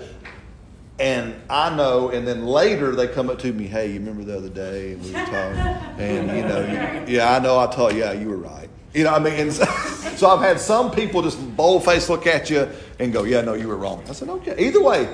and 0.99 1.33
I 1.49 1.75
know, 1.75 2.09
and 2.09 2.27
then 2.27 2.45
later 2.45 2.95
they 2.95 3.07
come 3.07 3.31
up 3.31 3.39
to 3.39 3.51
me, 3.51 3.65
"Hey, 3.65 3.87
you 3.87 3.99
remember 3.99 4.23
the 4.23 4.37
other 4.37 4.49
day 4.49 4.93
and 4.93 5.03
we 5.03 5.11
were 5.11 5.25
talking, 5.25 5.39
and 5.97 6.37
you 6.37 6.43
know, 6.43 6.59
you, 7.07 7.15
yeah, 7.15 7.35
I 7.35 7.39
know. 7.39 7.57
I 7.57 7.65
told 7.65 7.93
you, 7.93 8.01
yeah, 8.01 8.11
you 8.11 8.29
were 8.29 8.37
right." 8.37 8.69
You 8.93 9.03
know, 9.03 9.11
what 9.11 9.21
I 9.21 9.23
mean, 9.25 9.39
and 9.39 9.53
so, 9.53 9.65
so 10.15 10.29
I've 10.29 10.41
had 10.41 10.59
some 10.59 10.91
people 10.91 11.21
just 11.21 11.39
bold 11.55 11.85
face 11.85 12.09
look 12.09 12.27
at 12.27 12.49
you 12.49 12.69
and 12.99 13.11
go, 13.11 13.23
"Yeah, 13.23 13.41
no, 13.41 13.53
you 13.53 13.67
were 13.67 13.77
wrong." 13.77 14.03
I 14.07 14.13
said, 14.13 14.29
"Okay." 14.29 14.55
Either 14.57 14.81
way, 14.83 15.09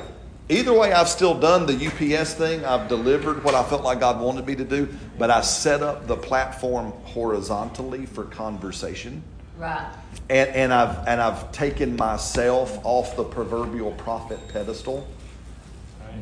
either 0.50 0.74
way, 0.74 0.92
I've 0.92 1.10
still 1.10 1.39
done 1.39 1.65
the 1.65 1.88
UPS 1.88 2.34
thing. 2.34 2.65
I've 2.65 2.88
delivered 2.89 3.44
what 3.44 3.56
I 3.56 3.63
felt 3.63 3.84
like 3.84 4.02
God 4.02 4.20
wanted 4.20 4.46
me 4.46 4.56
to 4.56 4.65
do, 4.65 4.89
but 5.18 5.32
I 5.32 5.42
set 5.42 5.82
up 5.82 6.08
the 6.08 6.18
platform 6.18 6.92
horizontally 7.06 8.06
for 8.06 8.26
conversation 8.26 9.24
Right. 9.58 9.92
and, 10.30 10.50
and 10.50 10.74
I've 10.74 11.06
and 11.08 11.22
I've 11.22 11.52
taken 11.52 11.96
myself 11.98 12.80
off 12.86 13.18
the 13.18 13.26
proverbial 13.26 13.92
prophet 13.92 14.39
pedestal, 14.48 15.06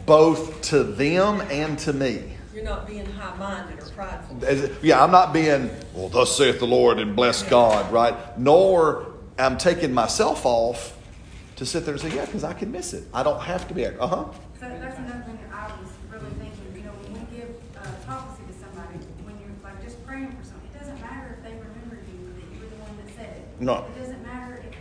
both 0.06 0.62
to 0.64 0.84
them 0.84 1.42
and 1.52 1.78
to 1.80 1.94
me. 1.94 2.37
You're 2.58 2.66
not 2.66 2.88
being 2.88 3.06
high-minded 3.06 3.84
or 3.84 3.86
prideful. 3.90 4.40
Yeah, 4.82 5.04
I'm 5.04 5.12
not 5.12 5.32
being 5.32 5.70
well. 5.94 6.10
Thus 6.10 6.36
saith 6.36 6.58
the 6.58 6.66
Lord, 6.66 6.98
and 6.98 7.16
bless 7.16 7.44
God, 7.44 7.94
right? 7.94 8.16
Nor 8.40 9.14
I'm 9.38 9.60
taking 9.60 9.94
myself 9.94 10.44
off 10.44 10.98
to 11.58 11.68
sit 11.68 11.86
there 11.86 11.94
and 11.94 12.02
say, 12.02 12.10
yeah, 12.16 12.26
because 12.26 12.44
I 12.44 12.54
can 12.54 12.72
miss 12.72 12.94
it. 12.94 13.04
I 13.14 13.22
don't 13.22 13.40
have 13.42 13.68
to 13.68 13.76
be. 13.76 13.86
Uh 13.86 14.08
huh. 14.08 14.26
So 14.60 14.62
that's 14.62 14.98
another 14.98 15.22
thing 15.22 15.38
that 15.44 15.54
I 15.54 15.68
was 15.80 15.92
really 16.10 16.34
thinking, 16.40 16.74
you 16.74 16.82
know, 16.82 16.94
when 17.06 17.14
we 17.14 17.38
give 17.38 17.50
uh, 17.78 17.92
prophecy 18.08 18.42
to 18.48 18.54
somebody, 18.58 18.98
when 19.22 19.38
you're 19.38 19.54
like 19.64 19.80
just 19.84 20.04
praying 20.04 20.32
for 20.32 20.44
something, 20.44 20.68
it 20.74 20.80
doesn't 20.80 21.00
matter 21.00 21.38
if 21.38 21.44
they 21.46 21.54
remember 21.62 22.02
you, 22.10 22.34
that 22.42 22.56
you 22.56 22.60
were 22.60 22.74
the 22.74 22.82
one 22.82 22.98
that 23.06 23.14
said 23.14 23.38
it. 23.38 23.62
No. 23.62 23.86
It 23.86 24.00
doesn't 24.00 24.24
matter 24.26 24.66
if, 24.66 24.74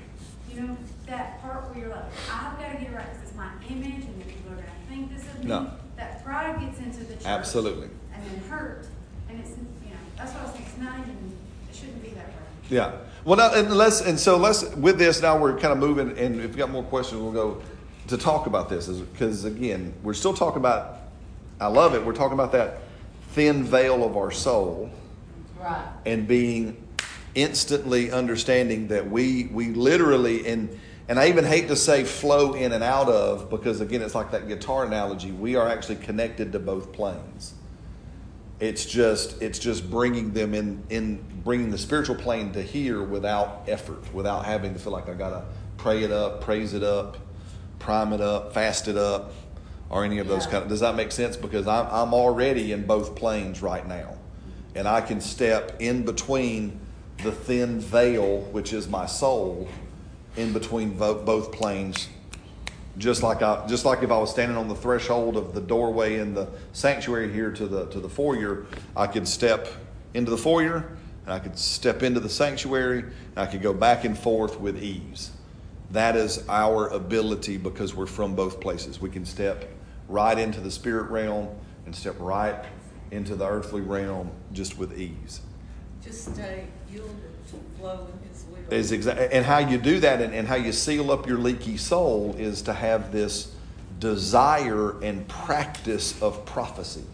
you 0.49 0.63
know, 0.63 0.79
that 1.09 1.43
part 1.43 1.69
where 1.69 1.79
you're 1.79 1.95
like, 1.95 2.09
I've 2.33 2.59
got 2.59 2.73
to 2.73 2.79
get 2.79 2.89
it 2.89 2.97
right 2.97 3.05
because 3.05 3.29
it's 3.29 3.37
my 3.37 3.53
image 3.69 4.09
and 4.09 4.17
the 4.17 4.25
people 4.25 4.53
are 4.53 4.65
going 4.65 4.65
to 4.65 4.89
think 4.89 5.13
this 5.13 5.29
of 5.29 5.45
me. 5.45 5.51
No. 5.53 5.73
That 5.97 6.23
pride 6.23 6.61
gets 6.61 6.79
into 6.79 7.05
the 7.05 7.15
church. 7.15 7.16
Absolutely. 7.27 7.89
And 8.15 8.25
then 8.25 8.39
hurt, 8.49 8.87
and 9.29 9.41
it's, 9.41 9.51
you 9.51 9.91
know, 9.91 9.97
that's 10.17 10.33
why 10.33 10.41
I 10.41 10.43
was 10.45 10.53
saying 10.53 10.65
it's 10.67 10.79
not 10.79 10.99
even, 11.01 11.37
it 11.69 11.77
shouldn't 11.77 12.03
be 12.03 12.11
that 12.11 12.29
way. 12.29 12.33
Yeah. 12.71 12.93
Well, 13.25 13.37
now, 13.37 13.53
and 13.55 13.73
let's 13.73 14.01
and 14.01 14.19
so 14.19 14.37
let's 14.37 14.63
with 14.77 14.99
this 14.99 15.21
now 15.21 15.37
we're 15.37 15.59
kind 15.59 15.73
of 15.73 15.79
moving, 15.79 16.17
and 16.17 16.41
if 16.41 16.53
you 16.53 16.57
got 16.57 16.71
more 16.71 16.85
questions, 16.85 17.21
we'll 17.21 17.33
go 17.33 17.61
to 18.07 18.17
talk 18.17 18.47
about 18.47 18.69
this 18.69 18.87
because 18.87 19.45
again, 19.45 19.93
we're 20.05 20.15
still 20.15 20.35
talking 20.35 20.59
about. 20.59 20.99
I 21.61 21.67
love 21.69 21.95
it. 21.95 22.05
We're 22.05 22.13
talking 22.13 22.35
about 22.35 22.53
that 22.53 22.83
thin 23.33 23.65
veil 23.65 24.05
of 24.05 24.17
our 24.17 24.31
soul 24.31 24.91
Right. 25.59 25.85
and 26.05 26.29
being 26.29 26.77
instantly 27.35 28.13
understanding 28.13 28.89
that 28.89 29.11
we 29.11 29.49
we 29.51 29.71
literally 29.71 30.47
and 30.47 30.79
and 31.09 31.21
I 31.21 31.29
even 31.29 31.45
hate 31.45 31.69
to 31.69 31.77
say 31.77 32.05
flow 32.05 32.55
in 32.55 32.73
and 32.73 32.83
out 32.83 33.09
of 33.09 33.49
because 33.49 33.81
again 33.81 34.03
it's 34.03 34.15
like 34.15 34.33
that 34.33 34.49
guitar 34.49 34.85
analogy. 34.85 35.31
We 35.31 35.55
are 35.57 35.69
actually 35.69 35.97
connected 35.97 36.53
to 36.53 36.59
both 36.59 36.93
planes. 36.93 37.55
It's 38.59 38.85
just 38.85 39.41
it's 39.43 39.59
just 39.59 39.91
bringing 39.91 40.33
them 40.33 40.55
in 40.55 40.83
in 40.89 41.23
bringing 41.45 41.71
the 41.71 41.79
spiritual 41.79 42.17
plane 42.17 42.53
to 42.53 42.63
here 42.63 43.03
without 43.03 43.65
effort 43.69 44.13
without 44.15 44.47
having 44.47 44.73
to 44.73 44.81
feel 44.81 44.93
like 44.93 45.09
I 45.09 45.15
gotta 45.15 45.45
pray 45.77 46.03
it 46.03 46.11
up 46.11 46.41
praise 46.41 46.73
it 46.73 46.83
up 46.83 47.19
prime 47.79 48.13
it 48.15 48.21
up 48.23 48.55
fast 48.55 48.89
it 48.89 48.97
up 48.97 49.33
or 49.91 50.05
any 50.05 50.19
of 50.19 50.27
those 50.27 50.47
Yeah. 50.47 50.53
kind 50.53 50.63
of 50.65 50.69
does 50.71 50.81
that 50.81 50.97
make 50.97 51.13
sense? 51.13 51.37
Because 51.37 51.69
I'm, 51.69 51.87
I'm 51.91 52.15
already 52.15 52.73
in 52.73 52.87
both 52.87 53.15
planes 53.15 53.63
right 53.63 53.87
now. 53.87 54.15
And 54.75 54.89
I 54.89 55.01
can 55.03 55.21
step 55.21 55.77
in 55.79 56.05
between 56.05 56.81
the 57.23 57.33
thin 57.33 57.79
veil 57.79 58.41
which 58.53 58.73
is 58.73 58.89
my 58.89 59.07
soul 59.07 59.69
in 60.37 60.53
between 60.53 60.97
both 60.97 61.53
planes 61.53 62.09
just 62.99 63.23
like 63.23 63.43
I, 63.43 63.67
just 63.67 63.85
like 63.85 64.03
if 64.03 64.11
I 64.11 64.19
was 64.19 64.31
standing 64.31 64.57
on 64.57 64.69
the 64.69 64.75
threshold 64.75 65.37
of 65.37 65.55
the 65.55 65.61
doorway 65.61 66.19
in 66.19 66.35
the 66.35 66.49
sanctuary 66.73 67.33
here 67.33 67.51
to 67.53 67.67
the 67.67 67.87
to 67.87 68.01
the 68.01 68.09
foyer, 68.09 68.67
I 68.97 69.07
could 69.07 69.29
step 69.29 69.69
into 70.15 70.31
the 70.31 70.39
foyer 70.39 70.89
and 71.25 71.33
I 71.33 71.39
could 71.39 71.59
step 71.59 72.03
into 72.03 72.21
the 72.21 72.29
sanctuary 72.29 73.01
and 73.01 73.39
I 73.39 73.47
could 73.47 73.63
go 73.63 73.75
back 73.75 74.05
and 74.05 74.19
forth 74.19 74.59
with 74.61 74.83
ease. 74.83 75.33
That 75.91 76.17
is 76.17 76.45
our 76.49 76.89
ability 76.89 77.59
because 77.59 77.95
we're 77.95 78.07
from 78.07 78.35
both 78.35 78.61
places. 78.61 79.01
We 79.01 79.11
can 79.11 79.25
step 79.25 79.69
right 80.09 80.39
into 80.39 80.61
the 80.61 80.71
spirit 80.71 81.11
realm 81.11 81.49
and 81.85 81.95
step 81.95 82.17
right 82.19 82.65
into 83.11 83.37
the 83.37 83.47
earthly 83.47 83.83
realm 83.83 84.31
just 84.53 84.79
with 84.79 84.99
ease. 84.99 85.43
Just 86.03 86.33
stay 86.33 86.67
yielded 86.91 87.47
to 87.49 87.79
flow. 87.79 88.09
Is 88.71 88.93
exa- 88.93 89.29
and 89.33 89.45
how 89.45 89.59
you 89.59 89.79
do 89.79 90.01
that 90.01 90.21
and, 90.21 90.35
and 90.35 90.47
how 90.49 90.57
you 90.57 90.73
seal 90.73 91.11
up 91.11 91.27
your 91.27 91.39
leaky 91.39 91.77
soul 91.77 92.35
is 92.39 92.63
to 92.63 92.73
have 92.73 93.13
this 93.13 93.55
desire 93.99 95.01
and 95.03 95.27
practice 95.29 96.21
of 96.21 96.45
prophecy. 96.45 97.05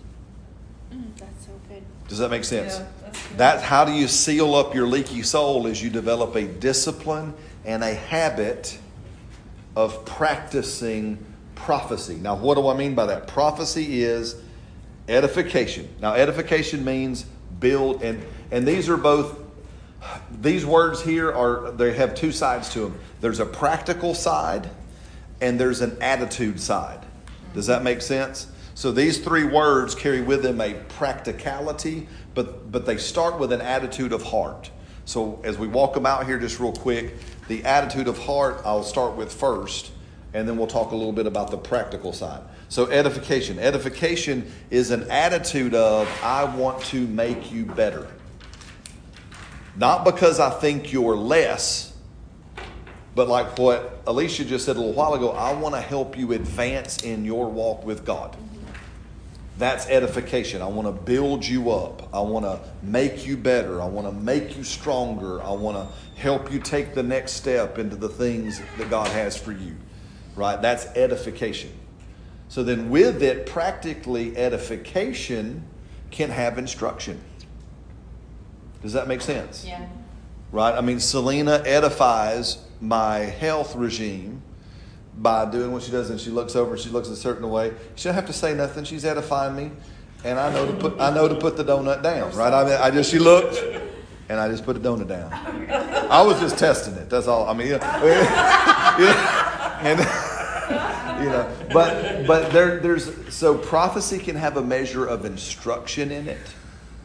Mm, 0.93 1.05
that's 1.17 1.47
so 1.47 1.53
good. 1.69 1.83
Does 2.09 2.19
that 2.19 2.31
make 2.31 2.45
sense? 2.45 2.79
Yeah, 2.79 2.87
that's. 3.03 3.27
That's 3.37 3.63
how 3.63 3.85
do 3.85 3.93
you 3.93 4.09
seal 4.09 4.55
up 4.55 4.75
your 4.75 4.87
leaky 4.87 5.23
soul 5.23 5.67
is 5.67 5.83
you 5.83 5.91
develop 5.91 6.35
a 6.35 6.45
discipline 6.45 7.35
and 7.65 7.83
a 7.85 7.95
habit 7.95 8.79
of 9.77 10.05
practicing 10.05 11.25
prophecy. 11.55 12.17
Now, 12.17 12.35
what 12.35 12.57
do 12.57 12.69
I 12.69 12.75
mean 12.75 12.95
by 12.95 13.07
that? 13.07 13.29
Prophecy 13.29 14.03
is 14.03 14.37
edification. 15.09 15.89
Now, 16.01 16.15
edification 16.15 16.85
means 16.85 17.25
build 17.61 18.03
and 18.03 18.25
and 18.51 18.67
these 18.67 18.89
are 18.89 18.97
both 18.97 19.42
these 20.41 20.67
words 20.67 21.03
here 21.03 21.33
are 21.33 21.71
they 21.73 21.93
have 21.95 22.15
two 22.15 22.33
sides 22.33 22.69
to 22.71 22.81
them. 22.81 22.99
There's 23.21 23.41
a 23.41 23.47
practical 23.47 24.15
side 24.15 24.69
and 25.41 25.59
there's 25.59 25.81
an 25.81 25.97
attitude 26.01 26.61
side. 26.61 27.01
Does 27.55 27.67
that 27.67 27.83
make 27.83 28.03
sense? 28.03 28.49
So 28.75 28.91
these 28.91 29.19
three 29.19 29.45
words 29.45 29.95
carry 29.95 30.23
with 30.23 30.43
them 30.43 30.61
a 30.61 30.75
practicality, 30.75 32.09
but 32.35 32.73
but 32.73 32.87
they 32.87 32.97
start 32.97 33.39
with 33.39 33.53
an 33.53 33.61
attitude 33.61 34.13
of 34.13 34.23
heart. 34.23 34.71
So 35.05 35.41
as 35.45 35.59
we 35.59 35.67
walk 35.67 35.95
them 35.95 36.07
out 36.07 36.27
here 36.27 36.39
just 36.39 36.59
real 36.61 36.73
quick, 36.73 37.15
the 37.49 37.65
attitude 37.65 38.09
of 38.09 38.19
heart 38.19 38.63
I'll 38.65 38.85
start 38.85 39.15
with 39.15 39.33
first, 39.33 39.91
and 40.33 40.49
then 40.49 40.57
we'll 40.57 40.67
talk 40.67 40.93
a 40.93 40.97
little 40.97 41.13
bit 41.13 41.27
about 41.27 41.51
the 41.51 41.59
practical 41.59 42.13
side. 42.13 42.43
So 42.69 42.87
edification. 42.87 43.59
Edification 43.59 44.51
is 44.71 44.91
an 44.91 45.11
attitude 45.11 45.75
of 45.75 46.09
I 46.23 46.45
want 46.45 46.83
to 46.85 47.07
make 47.09 47.53
you 47.53 47.67
better. 47.67 48.09
Not 49.77 50.05
because 50.05 50.39
I 50.39 50.51
think 50.51 50.93
you're 50.93 51.17
less, 51.17 51.93
but 53.15 53.29
like 53.29 53.59
what 53.59 54.03
Alicia 54.07 54.45
just 54.45 54.67
said 54.67 54.77
a 54.77 54.79
little 54.79 54.95
while 54.95 55.15
ago, 55.15 55.31
I 55.31 55.53
want 55.53 55.75
to 55.75 55.81
help 55.81 56.17
you 56.17 56.33
advance 56.33 57.03
in 57.03 57.25
your 57.25 57.49
walk 57.49 57.85
with 57.85 58.05
God. 58.05 58.37
That's 59.59 59.87
edification. 59.87 60.63
I 60.63 60.67
want 60.67 60.89
to 60.89 60.93
build 60.93 61.47
you 61.47 61.71
up. 61.71 62.09
I 62.15 62.21
want 62.21 62.45
to 62.45 62.59
make 62.83 63.27
you 63.27 63.37
better. 63.37 63.83
I 63.83 63.87
want 63.87 64.07
to 64.07 64.13
make 64.13 64.57
you 64.57 64.65
stronger. 64.65 65.43
I 65.43 65.53
want 65.53 65.77
to 65.77 66.21
help 66.21 66.51
you 66.51 66.59
take 66.59 66.95
the 66.95 67.03
next 67.03 67.33
step 67.33 67.79
into 67.79 67.97
the 67.97 68.09
things 68.09 68.61
that 68.79 68.89
God 68.89 69.09
has 69.09 69.37
for 69.37 69.53
you. 69.53 69.77
Right? 70.35 70.61
That's 70.61 70.87
edification. 70.97 71.71
So 72.49 72.63
then, 72.63 72.91
with 72.91 73.23
it, 73.23 73.47
practically, 73.47 74.37
edification 74.37 75.65
can 76.11 76.31
have 76.31 76.59
instruction. 76.59 77.21
Does 78.83 78.93
that 78.95 79.07
make 79.09 79.21
sense? 79.21 79.65
Yeah. 79.65 79.87
right? 80.51 80.75
I 80.75 80.81
mean, 80.81 80.99
Selena 81.01 81.63
edifies 81.65 82.59
my 82.81 83.19
health 83.19 83.77
regime 83.77 84.43
by 85.17 85.49
doing 85.51 85.73
what 85.73 85.83
she 85.83 85.93
does, 85.93 86.11
and 86.11 86.19
she 86.21 86.31
looks 86.31 86.57
over, 86.57 86.77
she 86.77 86.89
looks 86.91 87.09
a 87.09 87.17
certain 87.17 87.49
way. 87.51 87.73
She 87.97 88.05
don't 88.05 88.15
have 88.15 88.27
to 88.27 88.33
say 88.33 88.55
nothing. 88.55 88.85
She's 88.85 89.05
edifying 89.05 89.55
me, 89.55 89.71
and 90.25 90.39
I 90.39 90.53
know 90.53 90.67
to 90.67 90.73
put 90.73 91.01
I 91.01 91.15
know 91.15 91.29
to 91.29 91.35
put 91.35 91.57
the 91.57 91.65
donut 91.65 92.03
down, 92.03 92.33
right? 92.35 92.53
I 92.53 92.65
mean, 92.65 92.79
I 92.81 92.91
just 92.91 93.11
she 93.11 93.19
looked, 93.19 93.63
and 94.29 94.41
I 94.41 94.49
just 94.49 94.65
put 94.65 94.83
the 94.83 94.89
donut 94.89 95.09
down. 95.09 95.31
I 96.11 96.23
was 96.23 96.41
just 96.41 96.59
testing 96.59 96.95
it. 96.95 97.09
That's 97.11 97.29
all. 97.29 97.47
I 97.49 97.53
mean, 97.55 97.69
you 97.69 97.79
know, 97.79 98.97
you 98.99 99.05
know, 99.05 99.13
and 99.83 99.99
you 101.23 101.29
know, 101.29 101.49
but 101.73 102.27
but 102.27 102.51
there 102.53 102.81
there's 102.81 103.33
so 103.33 103.57
prophecy 103.57 104.19
can 104.19 104.35
have 104.35 104.57
a 104.57 104.63
measure 104.63 105.05
of 105.07 105.25
instruction 105.25 106.11
in 106.11 106.27
it, 106.29 106.41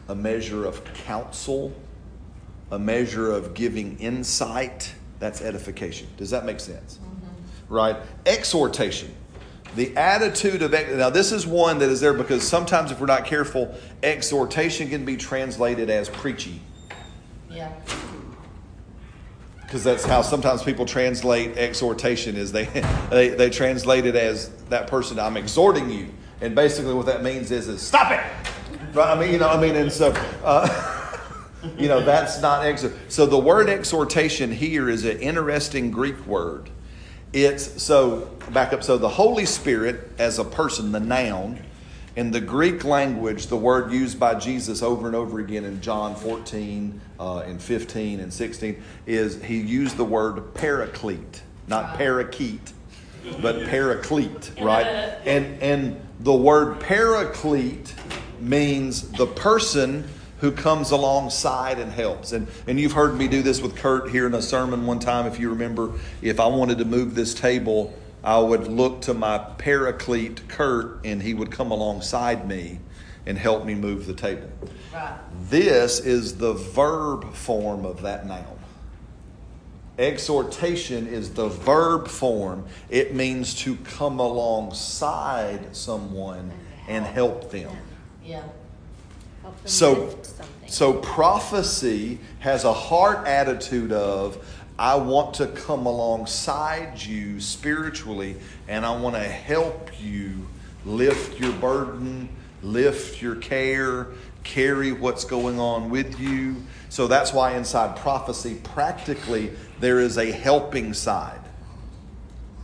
a 0.08 0.14
measure 0.14 0.64
of 0.64 0.82
counsel 0.94 1.72
a 2.70 2.78
measure 2.78 3.32
of 3.32 3.54
giving 3.54 3.98
insight. 3.98 4.92
That's 5.18 5.40
edification. 5.42 6.08
Does 6.16 6.30
that 6.30 6.44
make 6.44 6.60
sense? 6.60 6.98
Mm-hmm. 6.98 7.74
Right? 7.74 7.96
Exhortation. 8.26 9.14
The 9.74 9.96
attitude 9.96 10.62
of 10.62 10.72
now 10.72 11.10
this 11.10 11.30
is 11.30 11.46
one 11.46 11.78
that 11.80 11.90
is 11.90 12.00
there 12.00 12.14
because 12.14 12.46
sometimes 12.46 12.90
if 12.90 13.00
we're 13.00 13.06
not 13.06 13.26
careful, 13.26 13.74
exhortation 14.02 14.88
can 14.88 15.04
be 15.04 15.16
translated 15.16 15.90
as 15.90 16.08
preachy. 16.08 16.60
Yeah. 17.50 17.72
because 19.62 19.82
that's 19.82 20.04
how 20.04 20.22
sometimes 20.22 20.62
people 20.62 20.86
translate 20.86 21.56
exhortation 21.58 22.36
is 22.36 22.52
they, 22.52 22.64
they 23.10 23.28
they 23.30 23.50
translate 23.50 24.06
it 24.06 24.14
as 24.14 24.48
that 24.70 24.86
person 24.86 25.18
I'm 25.18 25.36
exhorting 25.36 25.90
you, 25.90 26.08
and 26.40 26.54
basically 26.54 26.94
what 26.94 27.06
that 27.06 27.22
means 27.22 27.50
is 27.50 27.68
is 27.68 27.82
stop 27.82 28.12
it. 28.12 28.20
Right? 28.94 29.16
I 29.16 29.20
mean, 29.20 29.32
you 29.32 29.38
know, 29.38 29.48
I 29.48 29.60
mean, 29.60 29.76
and 29.76 29.92
so. 29.92 30.12
Uh, 30.44 30.94
you 31.78 31.88
know 31.88 32.00
that's 32.00 32.40
not 32.40 32.64
exhort. 32.64 32.94
So 33.08 33.26
the 33.26 33.38
word 33.38 33.68
exhortation 33.68 34.52
here 34.52 34.88
is 34.88 35.04
an 35.04 35.18
interesting 35.18 35.90
Greek 35.90 36.26
word. 36.26 36.70
It's 37.32 37.82
so 37.82 38.30
back 38.52 38.72
up. 38.72 38.82
So 38.82 38.96
the 38.96 39.08
Holy 39.08 39.44
Spirit 39.44 40.10
as 40.18 40.38
a 40.38 40.44
person, 40.44 40.92
the 40.92 41.00
noun, 41.00 41.60
in 42.16 42.30
the 42.30 42.40
Greek 42.40 42.84
language, 42.84 43.46
the 43.46 43.56
word 43.56 43.92
used 43.92 44.18
by 44.18 44.34
Jesus 44.34 44.82
over 44.82 45.06
and 45.06 45.14
over 45.14 45.38
again 45.40 45.64
in 45.64 45.80
John 45.80 46.16
14, 46.16 47.00
uh, 47.20 47.38
and 47.40 47.62
15, 47.62 48.20
and 48.20 48.32
16 48.32 48.82
is 49.06 49.42
he 49.42 49.60
used 49.60 49.96
the 49.96 50.04
word 50.04 50.54
paraclete, 50.54 51.42
not 51.66 51.96
parakeet, 51.96 52.72
but 53.40 53.66
paraclete, 53.66 54.52
right? 54.60 54.86
And 55.24 55.60
and 55.62 56.00
the 56.20 56.34
word 56.34 56.80
paraclete 56.80 57.94
means 58.40 59.10
the 59.12 59.26
person 59.26 60.08
who 60.40 60.52
comes 60.52 60.90
alongside 60.90 61.78
and 61.78 61.90
helps. 61.90 62.32
And, 62.32 62.46
and 62.66 62.78
you've 62.78 62.92
heard 62.92 63.16
me 63.16 63.28
do 63.28 63.42
this 63.42 63.60
with 63.60 63.76
Kurt 63.76 64.10
here 64.10 64.26
in 64.26 64.34
a 64.34 64.42
sermon 64.42 64.86
one 64.86 65.00
time, 65.00 65.26
if 65.26 65.38
you 65.38 65.50
remember. 65.50 65.92
If 66.22 66.38
I 66.38 66.46
wanted 66.46 66.78
to 66.78 66.84
move 66.84 67.14
this 67.14 67.34
table, 67.34 67.92
I 68.22 68.38
would 68.38 68.68
look 68.68 69.00
to 69.02 69.14
my 69.14 69.38
paraclete, 69.38 70.48
Kurt, 70.48 71.04
and 71.04 71.22
he 71.22 71.34
would 71.34 71.50
come 71.50 71.70
alongside 71.70 72.46
me 72.46 72.78
and 73.26 73.36
help 73.36 73.64
me 73.64 73.74
move 73.74 74.06
the 74.06 74.14
table. 74.14 74.48
Right. 74.92 75.18
This 75.50 76.00
is 76.00 76.38
the 76.38 76.54
verb 76.54 77.34
form 77.34 77.84
of 77.84 78.02
that 78.02 78.26
noun. 78.26 78.58
Exhortation 79.98 81.08
is 81.08 81.34
the 81.34 81.48
verb 81.48 82.06
form. 82.06 82.64
It 82.88 83.14
means 83.14 83.54
to 83.62 83.76
come 83.76 84.20
alongside 84.20 85.74
someone 85.74 86.52
and 86.86 87.04
help 87.04 87.50
them. 87.50 87.76
Yeah. 88.28 88.42
So, 89.64 90.14
so 90.66 90.92
prophecy 90.92 92.18
has 92.40 92.64
a 92.64 92.72
heart 92.74 93.26
attitude 93.26 93.90
of, 93.90 94.46
I 94.78 94.96
want 94.96 95.32
to 95.36 95.46
come 95.46 95.86
alongside 95.86 97.02
you 97.02 97.40
spiritually 97.40 98.36
and 98.68 98.84
I 98.84 99.00
want 99.00 99.16
to 99.16 99.22
help 99.22 99.90
you 99.98 100.46
lift 100.84 101.40
your 101.40 101.52
burden, 101.52 102.28
lift 102.62 103.22
your 103.22 103.36
care, 103.36 104.08
carry 104.44 104.92
what's 104.92 105.24
going 105.24 105.58
on 105.58 105.88
with 105.88 106.20
you. 106.20 106.56
So 106.90 107.06
that's 107.06 107.32
why 107.32 107.56
inside 107.56 107.96
prophecy, 107.96 108.60
practically, 108.62 109.52
there 109.80 110.00
is 110.00 110.18
a 110.18 110.30
helping 110.30 110.92
side. 110.92 111.40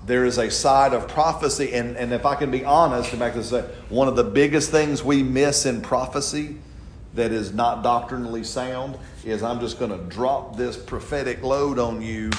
There 0.07 0.25
is 0.25 0.39
a 0.39 0.51
side 0.51 0.93
of 0.93 1.09
prophecy, 1.09 1.73
and, 1.73 1.97
and 1.97 2.13
if 2.13 2.27
I 2.27 2.35
can 2.35 2.51
be 2.51 2.65
honest, 2.65 3.11
and 3.13 3.21
back 3.21 3.33
to 3.35 3.45
say, 3.45 3.63
one 3.89 4.07
of 4.07 4.17
the 4.17 4.25
biggest 4.25 4.71
things 4.71 5.03
we 5.03 5.23
miss 5.23 5.65
in 5.65 5.81
prophecy 5.81 6.57
that 7.15 7.33
is 7.33 7.55
not 7.55 7.83
doctrinally 7.83 8.45
sound 8.45 8.99
is 9.25 9.43
I'm 9.43 9.61
just 9.61 9.79
going 9.79 9.91
to 9.91 10.15
drop 10.15 10.57
this 10.57 10.77
prophetic 10.77 11.43
load 11.43 11.79
on 11.79 12.03
you 12.03 12.31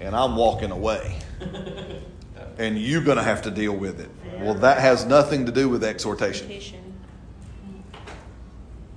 and 0.00 0.16
I'm 0.16 0.36
walking 0.36 0.70
away. 0.70 1.18
and 2.58 2.78
you're 2.78 3.02
going 3.02 3.18
to 3.18 3.22
have 3.22 3.42
to 3.42 3.50
deal 3.50 3.76
with 3.76 4.00
it. 4.00 4.10
Well, 4.40 4.54
that 4.54 4.78
has 4.78 5.04
nothing 5.04 5.46
to 5.46 5.52
do 5.52 5.68
with 5.68 5.84
exhortation 5.84 6.50
Exhortation. 6.50 6.94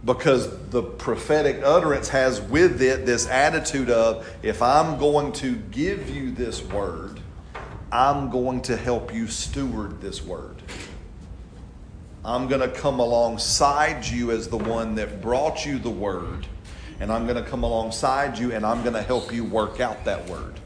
because 0.06 0.70
the 0.70 0.82
prophetic 0.82 1.62
utterance 1.64 2.10
has 2.10 2.40
with 2.42 2.82
it 2.82 3.06
this 3.06 3.28
attitude 3.28 3.90
of 3.90 4.28
if 4.42 4.62
I'm 4.62 4.98
going 4.98 5.34
to 5.34 5.56
give 5.56 6.10
you 6.10 6.32
this 6.32 6.64
word, 6.64 7.20
I'm 7.94 8.32
going 8.32 8.64
to 8.64 8.76
help 8.76 9.14
you 9.14 9.28
steward 9.28 10.02
this 10.02 10.24
word. 10.24 10.64
I'm 12.26 12.48
going 12.48 12.62
to 12.62 12.68
come 12.68 13.00
alongside 13.00 14.04
you 14.04 14.32
as 14.32 14.48
the 14.48 14.58
one 14.58 14.96
that 14.96 15.22
brought 15.22 15.64
you 15.64 15.78
the 15.78 15.92
word, 15.92 16.48
and 17.00 17.12
I'm 17.12 17.28
going 17.28 17.42
to 17.42 17.48
come 17.48 17.62
alongside 17.64 18.40
you 18.40 18.52
and 18.52 18.66
I'm 18.66 18.82
going 18.82 18.96
to 18.96 19.02
help 19.04 19.32
you 19.32 19.44
work 19.44 19.80
out 19.80 20.06
that 20.06 20.28
word. 20.28 20.60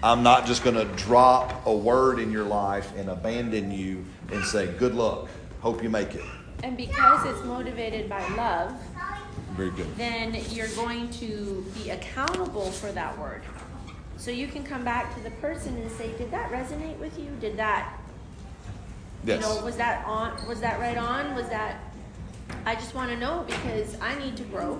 I'm 0.00 0.22
not 0.22 0.46
just 0.46 0.62
going 0.62 0.76
to 0.76 0.84
drop 0.94 1.66
a 1.66 1.74
word 1.74 2.20
in 2.20 2.30
your 2.30 2.44
life 2.44 2.92
and 2.96 3.10
abandon 3.10 3.72
you 3.72 4.04
and 4.30 4.44
say, 4.44 4.68
Good 4.68 4.94
luck. 4.94 5.28
Hope 5.62 5.82
you 5.82 5.90
make 5.90 6.14
it. 6.14 6.24
And 6.62 6.76
because 6.76 7.26
it's 7.26 7.44
motivated 7.46 8.08
by 8.08 8.24
love, 8.36 8.80
Very 9.56 9.72
good. 9.72 9.88
then 9.96 10.40
you're 10.50 10.68
going 10.76 11.10
to 11.14 11.66
be 11.82 11.90
accountable 11.90 12.70
for 12.70 12.92
that 12.92 13.18
word. 13.18 13.42
So 14.20 14.30
you 14.30 14.48
can 14.48 14.62
come 14.64 14.84
back 14.84 15.14
to 15.14 15.20
the 15.22 15.30
person 15.30 15.74
and 15.78 15.90
say, 15.92 16.12
"Did 16.18 16.30
that 16.30 16.52
resonate 16.52 16.98
with 16.98 17.18
you? 17.18 17.30
Did 17.40 17.56
that, 17.56 17.98
Yes. 19.24 19.42
you 19.42 19.48
know, 19.48 19.64
was 19.64 19.78
that 19.78 20.04
on? 20.04 20.46
Was 20.46 20.60
that 20.60 20.78
right 20.78 20.98
on? 20.98 21.34
Was 21.34 21.48
that? 21.48 21.76
I 22.66 22.74
just 22.74 22.94
want 22.94 23.10
to 23.10 23.16
know 23.16 23.44
because 23.46 23.96
I 23.98 24.16
need 24.16 24.36
to 24.36 24.42
grow. 24.42 24.78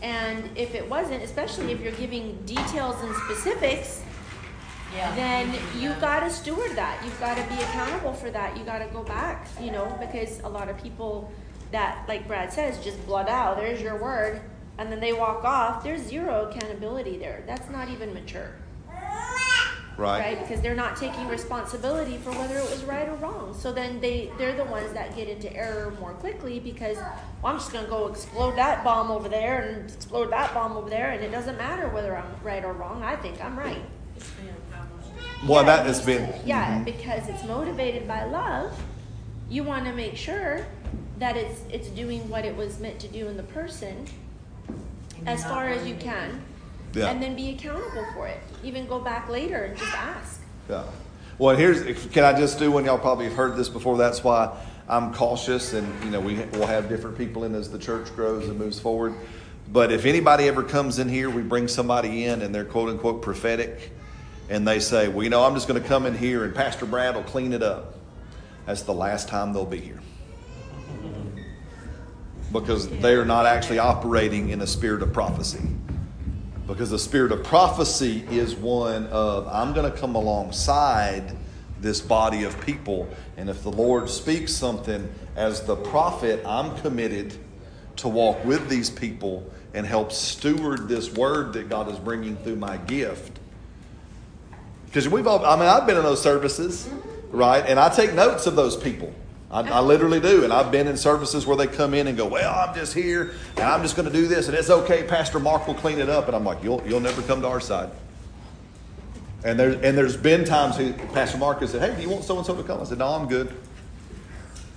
And 0.00 0.48
if 0.56 0.76
it 0.76 0.88
wasn't, 0.88 1.24
especially 1.24 1.72
if 1.72 1.80
you're 1.80 1.90
giving 2.04 2.36
details 2.46 2.94
and 3.02 3.12
specifics, 3.16 4.02
Yeah. 4.94 5.12
then 5.16 5.52
you've 5.76 6.00
got 6.00 6.20
to 6.20 6.30
steward 6.30 6.76
that. 6.76 7.02
You've 7.04 7.18
got 7.18 7.36
to 7.36 7.42
be 7.52 7.60
accountable 7.60 8.12
for 8.12 8.30
that. 8.30 8.56
You 8.56 8.62
got 8.62 8.78
to 8.78 8.86
go 8.86 9.02
back, 9.02 9.48
you 9.60 9.72
know, 9.72 9.86
because 9.98 10.38
a 10.44 10.48
lot 10.48 10.68
of 10.68 10.80
people 10.80 11.32
that, 11.72 12.04
like 12.06 12.28
Brad 12.28 12.52
says, 12.52 12.78
just 12.78 13.04
blood 13.06 13.28
out. 13.28 13.56
There's 13.56 13.80
your 13.82 13.96
word, 13.96 14.40
and 14.78 14.90
then 14.92 15.00
they 15.00 15.12
walk 15.12 15.44
off. 15.44 15.82
There's 15.82 16.02
zero 16.02 16.48
accountability 16.48 17.16
there. 17.18 17.42
That's 17.46 17.68
not 17.70 17.88
even 17.88 18.12
mature, 18.12 18.50
Right. 19.96 20.20
right? 20.20 20.38
Because 20.40 20.60
they're 20.60 20.74
not 20.74 20.96
taking 20.96 21.26
responsibility 21.28 22.18
for 22.18 22.30
whether 22.32 22.58
it 22.58 22.68
was 22.70 22.84
right 22.84 23.08
or 23.08 23.14
wrong. 23.14 23.54
So 23.58 23.72
then 23.72 24.00
they 24.00 24.30
they're 24.38 24.54
the 24.56 24.64
ones 24.64 24.92
that 24.92 25.16
get 25.16 25.28
into 25.28 25.52
error 25.54 25.94
more 26.00 26.12
quickly 26.12 26.60
because 26.60 26.96
well, 26.98 27.52
I'm 27.52 27.58
just 27.58 27.72
gonna 27.72 27.88
go 27.88 28.08
explode 28.08 28.56
that 28.56 28.84
bomb 28.84 29.10
over 29.10 29.28
there 29.28 29.62
and 29.62 29.90
explode 29.90 30.30
that 30.32 30.52
bomb 30.52 30.72
over 30.76 30.90
there, 30.90 31.10
and 31.12 31.24
it 31.24 31.30
doesn't 31.30 31.56
matter 31.56 31.88
whether 31.88 32.16
I'm 32.16 32.26
right 32.42 32.64
or 32.64 32.72
wrong. 32.72 33.02
I 33.02 33.16
think 33.16 33.42
I'm 33.42 33.58
right. 33.58 33.82
It's 34.16 34.30
been 34.30 34.48
accomplished. 34.70 35.10
Well, 35.48 35.64
Yeah, 35.64 35.76
that 35.76 35.86
has 35.86 36.04
been. 36.04 36.34
Yeah, 36.44 36.74
mm-hmm. 36.74 36.84
because 36.84 37.28
it's 37.28 37.44
motivated 37.44 38.06
by 38.06 38.24
love. 38.24 38.78
You 39.48 39.62
want 39.62 39.86
to 39.86 39.92
make 39.92 40.16
sure 40.16 40.66
that 41.18 41.36
it's 41.36 41.62
it's 41.70 41.88
doing 41.88 42.28
what 42.28 42.44
it 42.44 42.54
was 42.54 42.78
meant 42.80 42.98
to 43.00 43.08
do 43.08 43.28
in 43.28 43.36
the 43.38 43.42
person 43.44 44.06
as 45.26 45.44
far 45.44 45.68
as 45.68 45.86
you 45.86 45.94
can, 45.96 46.42
Yeah. 46.94 47.10
and 47.10 47.22
then 47.22 47.34
be 47.34 47.50
accountable 47.50 48.06
for 48.14 48.26
it. 48.26 48.38
Even 48.64 48.86
go 48.86 49.00
back 49.00 49.28
later 49.28 49.64
and 49.64 49.76
just 49.76 49.92
ask. 49.92 50.40
Yeah. 50.70 50.84
Well, 51.38 51.54
here's 51.56 52.06
can 52.06 52.24
I 52.24 52.32
just 52.32 52.58
do 52.58 52.70
one? 52.70 52.84
Y'all 52.84 52.98
probably 52.98 53.26
have 53.26 53.34
heard 53.34 53.56
this 53.56 53.68
before. 53.68 53.98
That's 53.98 54.24
why 54.24 54.56
I'm 54.88 55.12
cautious, 55.12 55.74
and 55.74 55.86
you 56.04 56.10
know 56.10 56.20
we 56.20 56.36
will 56.52 56.66
have 56.66 56.88
different 56.88 57.18
people 57.18 57.44
in 57.44 57.54
as 57.54 57.70
the 57.70 57.78
church 57.78 58.14
grows 58.16 58.48
and 58.48 58.58
moves 58.58 58.80
forward. 58.80 59.14
But 59.70 59.92
if 59.92 60.06
anybody 60.06 60.48
ever 60.48 60.62
comes 60.62 60.98
in 60.98 61.08
here, 61.08 61.28
we 61.28 61.42
bring 61.42 61.68
somebody 61.68 62.24
in 62.24 62.40
and 62.40 62.54
they're 62.54 62.64
quote 62.64 62.88
unquote 62.88 63.20
prophetic, 63.20 63.90
and 64.48 64.66
they 64.66 64.80
say, 64.80 65.08
"Well, 65.08 65.24
you 65.24 65.30
know, 65.30 65.44
I'm 65.44 65.54
just 65.54 65.68
going 65.68 65.82
to 65.82 65.86
come 65.86 66.06
in 66.06 66.16
here 66.16 66.44
and 66.44 66.54
Pastor 66.54 66.86
Brad 66.86 67.14
will 67.16 67.24
clean 67.24 67.52
it 67.52 67.62
up." 67.62 67.96
That's 68.64 68.82
the 68.82 68.94
last 68.94 69.28
time 69.28 69.52
they'll 69.52 69.66
be 69.66 69.80
here. 69.80 70.00
Because 72.52 72.88
they 72.88 73.14
are 73.14 73.24
not 73.24 73.46
actually 73.46 73.78
operating 73.78 74.50
in 74.50 74.60
a 74.60 74.66
spirit 74.66 75.02
of 75.02 75.12
prophecy. 75.12 75.62
Because 76.66 76.90
the 76.90 76.98
spirit 76.98 77.32
of 77.32 77.44
prophecy 77.44 78.26
is 78.30 78.54
one 78.54 79.06
of, 79.08 79.46
I'm 79.48 79.72
going 79.72 79.90
to 79.90 79.96
come 79.96 80.14
alongside 80.14 81.36
this 81.80 82.00
body 82.00 82.44
of 82.44 82.60
people. 82.62 83.08
And 83.36 83.48
if 83.48 83.62
the 83.62 83.70
Lord 83.70 84.08
speaks 84.08 84.52
something 84.52 85.08
as 85.36 85.62
the 85.62 85.76
prophet, 85.76 86.44
I'm 86.46 86.76
committed 86.78 87.34
to 87.96 88.08
walk 88.08 88.44
with 88.44 88.68
these 88.68 88.90
people 88.90 89.48
and 89.74 89.86
help 89.86 90.10
steward 90.10 90.88
this 90.88 91.12
word 91.12 91.52
that 91.52 91.68
God 91.68 91.90
is 91.90 91.98
bringing 91.98 92.36
through 92.36 92.56
my 92.56 92.76
gift. 92.78 93.38
Because 94.86 95.08
we've 95.08 95.26
all, 95.26 95.44
I 95.44 95.56
mean, 95.56 95.68
I've 95.68 95.86
been 95.86 95.96
in 95.96 96.02
those 96.02 96.22
services, 96.22 96.88
right? 97.30 97.64
And 97.66 97.78
I 97.78 97.90
take 97.90 98.14
notes 98.14 98.46
of 98.46 98.56
those 98.56 98.76
people. 98.76 99.12
I, 99.56 99.62
I 99.70 99.80
literally 99.80 100.20
do. 100.20 100.44
And 100.44 100.52
I've 100.52 100.70
been 100.70 100.86
in 100.86 100.98
services 100.98 101.46
where 101.46 101.56
they 101.56 101.66
come 101.66 101.94
in 101.94 102.08
and 102.08 102.16
go, 102.16 102.26
Well, 102.26 102.54
I'm 102.54 102.74
just 102.74 102.92
here 102.92 103.32
and 103.56 103.64
I'm 103.64 103.82
just 103.82 103.96
going 103.96 104.06
to 104.06 104.12
do 104.12 104.26
this 104.26 104.48
and 104.48 104.56
it's 104.56 104.68
okay. 104.68 105.02
Pastor 105.02 105.40
Mark 105.40 105.66
will 105.66 105.74
clean 105.74 105.98
it 105.98 106.10
up. 106.10 106.26
And 106.26 106.36
I'm 106.36 106.44
like, 106.44 106.62
You'll, 106.62 106.82
you'll 106.86 107.00
never 107.00 107.22
come 107.22 107.40
to 107.40 107.48
our 107.48 107.60
side. 107.60 107.90
And, 109.44 109.58
there, 109.58 109.70
and 109.70 109.96
there's 109.96 110.16
been 110.16 110.44
times 110.44 110.76
he, 110.76 110.92
Pastor 110.92 111.38
Mark 111.38 111.60
has 111.60 111.70
said, 111.70 111.80
Hey, 111.80 111.96
do 111.96 112.02
you 112.02 112.10
want 112.10 112.24
so 112.24 112.36
and 112.36 112.46
so 112.46 112.54
to 112.54 112.62
come? 112.62 112.80
I 112.80 112.84
said, 112.84 112.98
No, 112.98 113.08
I'm 113.08 113.28
good. 113.28 113.54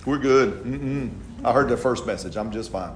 We're 0.06 0.18
good. 0.18 0.64
Mm-mm. 0.64 1.10
I 1.44 1.52
heard 1.52 1.68
the 1.68 1.76
first 1.76 2.06
message. 2.06 2.38
I'm 2.38 2.50
just 2.50 2.72
fine. 2.72 2.92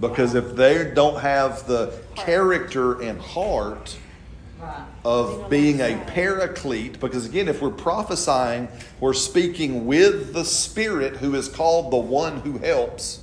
Because 0.00 0.34
if 0.34 0.54
they 0.54 0.92
don't 0.92 1.18
have 1.20 1.66
the 1.66 1.98
character 2.14 3.00
and 3.00 3.18
heart, 3.18 3.96
Right. 4.60 4.84
of 5.04 5.48
being 5.48 5.80
a 5.80 5.96
paraclete 6.08 6.98
because 7.00 7.26
again 7.26 7.48
if 7.48 7.62
we're 7.62 7.70
prophesying 7.70 8.68
we're 9.00 9.14
speaking 9.14 9.86
with 9.86 10.32
the 10.32 10.44
spirit 10.44 11.18
who 11.18 11.36
is 11.36 11.48
called 11.48 11.92
the 11.92 11.96
one 11.98 12.40
who 12.40 12.58
helps 12.58 13.20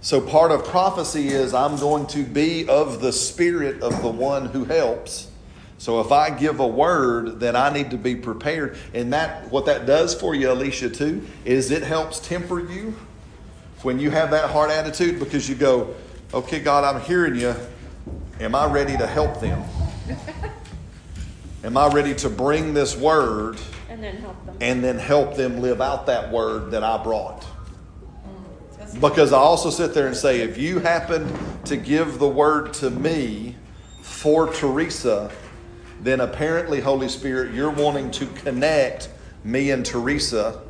So 0.00 0.20
part 0.20 0.50
of 0.50 0.66
prophecy 0.66 1.28
is 1.28 1.54
I'm 1.54 1.76
going 1.76 2.06
to 2.08 2.24
be 2.24 2.68
of 2.68 3.00
the 3.00 3.10
spirit 3.10 3.82
of 3.82 4.02
the 4.02 4.10
one 4.10 4.46
who 4.46 4.64
helps. 4.64 5.28
So 5.78 6.00
if 6.00 6.12
I 6.12 6.28
give 6.28 6.60
a 6.60 6.66
word, 6.66 7.40
then 7.40 7.56
I 7.56 7.72
need 7.72 7.90
to 7.92 7.96
be 7.96 8.14
prepared. 8.14 8.76
And 8.92 9.14
that 9.14 9.50
what 9.50 9.64
that 9.64 9.86
does 9.86 10.14
for 10.14 10.34
you, 10.34 10.52
Alicia, 10.52 10.90
too, 10.90 11.26
is 11.46 11.70
it 11.70 11.82
helps 11.82 12.20
temper 12.20 12.60
you 12.60 12.94
when 13.82 13.98
you 13.98 14.10
have 14.10 14.30
that 14.32 14.50
hard 14.50 14.70
attitude 14.70 15.18
because 15.18 15.48
you 15.48 15.54
go, 15.54 15.94
Okay, 16.34 16.60
God, 16.60 16.84
I'm 16.84 17.00
hearing 17.02 17.36
you. 17.36 17.54
Am 18.40 18.54
I 18.54 18.66
ready 18.66 18.96
to 18.96 19.06
help 19.06 19.40
them? 19.40 19.62
Am 21.62 21.76
I 21.76 21.88
ready 21.88 22.14
to 22.16 22.28
bring 22.28 22.74
this 22.74 22.96
word 22.96 23.58
And 23.88 24.02
then 24.02 24.16
help 24.16 24.44
them. 24.44 24.56
and 24.60 24.84
then 24.84 24.98
help 24.98 25.36
them 25.36 25.60
live 25.60 25.80
out 25.80 26.06
that 26.06 26.30
word 26.30 26.72
that 26.72 26.82
I 26.82 27.02
brought? 27.02 27.42
Mm. 28.26 29.00
Because 29.00 29.32
I 29.32 29.38
also 29.38 29.70
sit 29.70 29.94
there 29.94 30.06
and 30.06 30.16
say, 30.16 30.40
if 30.40 30.58
you 30.58 30.80
happen 30.80 31.32
to 31.64 31.76
give 31.76 32.18
the 32.18 32.28
word 32.28 32.74
to 32.74 32.90
me 32.90 33.56
for 34.02 34.52
Teresa, 34.52 35.30
then 36.02 36.20
apparently, 36.20 36.80
Holy 36.80 37.08
Spirit, 37.08 37.54
you're 37.54 37.70
wanting 37.70 38.10
to 38.10 38.26
connect 38.26 39.08
me 39.42 39.70
and 39.70 39.86
Teresa, 39.86 40.60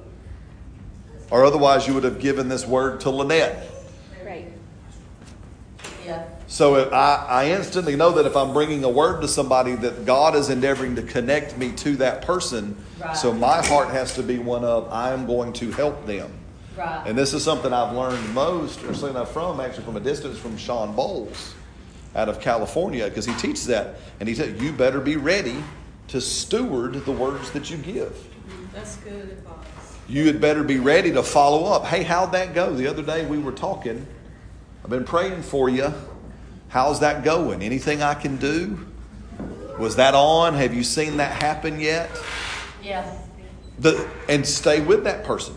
or 1.30 1.44
otherwise, 1.44 1.88
you 1.88 1.94
would 1.94 2.04
have 2.04 2.20
given 2.20 2.48
this 2.48 2.66
word 2.66 3.00
to 3.00 3.10
Lynette. 3.10 3.68
So 6.46 6.76
if 6.76 6.92
I, 6.92 7.26
I 7.28 7.50
instantly 7.50 7.96
know 7.96 8.12
that 8.12 8.26
if 8.26 8.36
I'm 8.36 8.52
bringing 8.52 8.84
a 8.84 8.88
word 8.88 9.22
to 9.22 9.28
somebody, 9.28 9.74
that 9.76 10.04
God 10.04 10.36
is 10.36 10.50
endeavoring 10.50 10.96
to 10.96 11.02
connect 11.02 11.56
me 11.56 11.72
to 11.72 11.96
that 11.96 12.22
person. 12.22 12.76
Right. 13.00 13.16
So 13.16 13.32
my 13.32 13.64
heart 13.64 13.88
has 13.88 14.14
to 14.16 14.22
be 14.22 14.38
one 14.38 14.64
of 14.64 14.92
I 14.92 15.12
am 15.12 15.26
going 15.26 15.52
to 15.54 15.70
help 15.72 16.06
them. 16.06 16.30
Right. 16.76 17.06
And 17.06 17.16
this 17.16 17.32
is 17.32 17.42
something 17.42 17.72
I've 17.72 17.94
learned 17.94 18.34
most, 18.34 18.82
or 18.84 18.94
something 18.94 19.24
from 19.26 19.60
actually 19.60 19.84
from 19.84 19.96
a 19.96 20.00
distance 20.00 20.38
from 20.38 20.56
Shawn 20.56 20.94
Bolz 20.94 21.52
out 22.14 22.28
of 22.28 22.40
California, 22.40 23.08
because 23.08 23.24
he 23.24 23.34
teaches 23.34 23.66
that. 23.66 23.96
And 24.20 24.28
he 24.28 24.34
said, 24.34 24.60
You 24.60 24.72
better 24.72 25.00
be 25.00 25.16
ready 25.16 25.62
to 26.08 26.20
steward 26.20 27.04
the 27.04 27.12
words 27.12 27.50
that 27.52 27.70
you 27.70 27.78
give. 27.78 28.28
That's 28.74 28.96
good 28.96 29.30
advice. 29.30 29.56
You 30.08 30.26
had 30.26 30.40
better 30.40 30.62
be 30.62 30.78
ready 30.78 31.12
to 31.12 31.22
follow 31.22 31.64
up. 31.64 31.86
Hey, 31.86 32.02
how'd 32.02 32.32
that 32.32 32.54
go? 32.54 32.74
The 32.74 32.86
other 32.86 33.02
day 33.02 33.24
we 33.24 33.38
were 33.38 33.52
talking. 33.52 34.06
I've 34.82 34.90
been 34.90 35.04
praying 35.04 35.42
for 35.42 35.70
you. 35.70 35.94
How's 36.68 37.00
that 37.00 37.24
going? 37.24 37.62
Anything 37.62 38.02
I 38.02 38.14
can 38.14 38.36
do? 38.36 38.78
Was 39.78 39.96
that 39.96 40.14
on? 40.14 40.54
Have 40.54 40.74
you 40.74 40.82
seen 40.82 41.16
that 41.18 41.42
happen 41.42 41.80
yet? 41.80 42.10
Yeah. 42.82 43.16
The, 43.78 44.08
and 44.28 44.46
stay 44.46 44.80
with 44.80 45.04
that 45.04 45.24
person. 45.24 45.54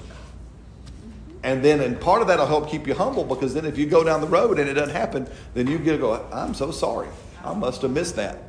And 1.44 1.64
then, 1.64 1.82
and 1.82 2.00
part 2.00 2.22
of 2.22 2.28
that 2.28 2.40
will 2.40 2.48
help 2.48 2.70
keep 2.70 2.88
you 2.88 2.94
humble 2.94 3.24
because 3.24 3.54
then 3.54 3.66
if 3.66 3.78
you 3.78 3.86
go 3.86 4.04
down 4.04 4.22
the 4.22 4.28
road 4.28 4.60
and 4.60 4.70
it 4.70 4.74
doesn't 4.74 4.96
happen, 4.96 5.28
then 5.54 5.68
you 5.68 5.78
get 5.78 5.94
to 5.94 5.98
go, 5.98 6.28
I'm 6.34 6.54
so 6.54 6.72
sorry. 6.72 7.08
I 7.44 7.54
must 7.54 7.84
have 7.84 7.92
missed 7.92 8.16
that. 8.16 8.40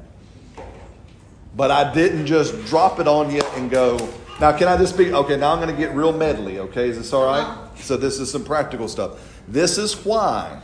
But 1.54 1.70
I 1.70 1.92
didn't 1.92 2.26
just 2.26 2.64
drop 2.66 2.98
it 2.98 3.06
on 3.06 3.30
you 3.30 3.42
and 3.54 3.70
go, 3.70 4.08
now 4.40 4.56
can 4.56 4.68
I 4.68 4.76
just 4.76 4.96
be, 4.96 5.12
okay, 5.12 5.36
now 5.36 5.52
I'm 5.52 5.60
going 5.60 5.74
to 5.74 5.80
get 5.80 5.94
real 5.94 6.12
medley, 6.12 6.60
okay? 6.60 6.88
Is 6.88 6.96
this 6.96 7.12
all 7.12 7.26
right? 7.26 7.40
Uh-huh. 7.40 7.76
So 7.76 7.96
this 7.96 8.18
is 8.20 8.30
some 8.30 8.44
practical 8.44 8.88
stuff. 8.88 9.40
This 9.48 9.78
is 9.78 9.94
why, 10.04 10.60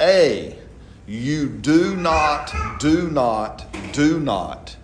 A, 0.00 0.58
you 1.06 1.48
do 1.48 1.96
not, 1.96 2.52
do 2.80 3.08
not, 3.10 3.64
do 3.92 4.18
not 4.20 4.76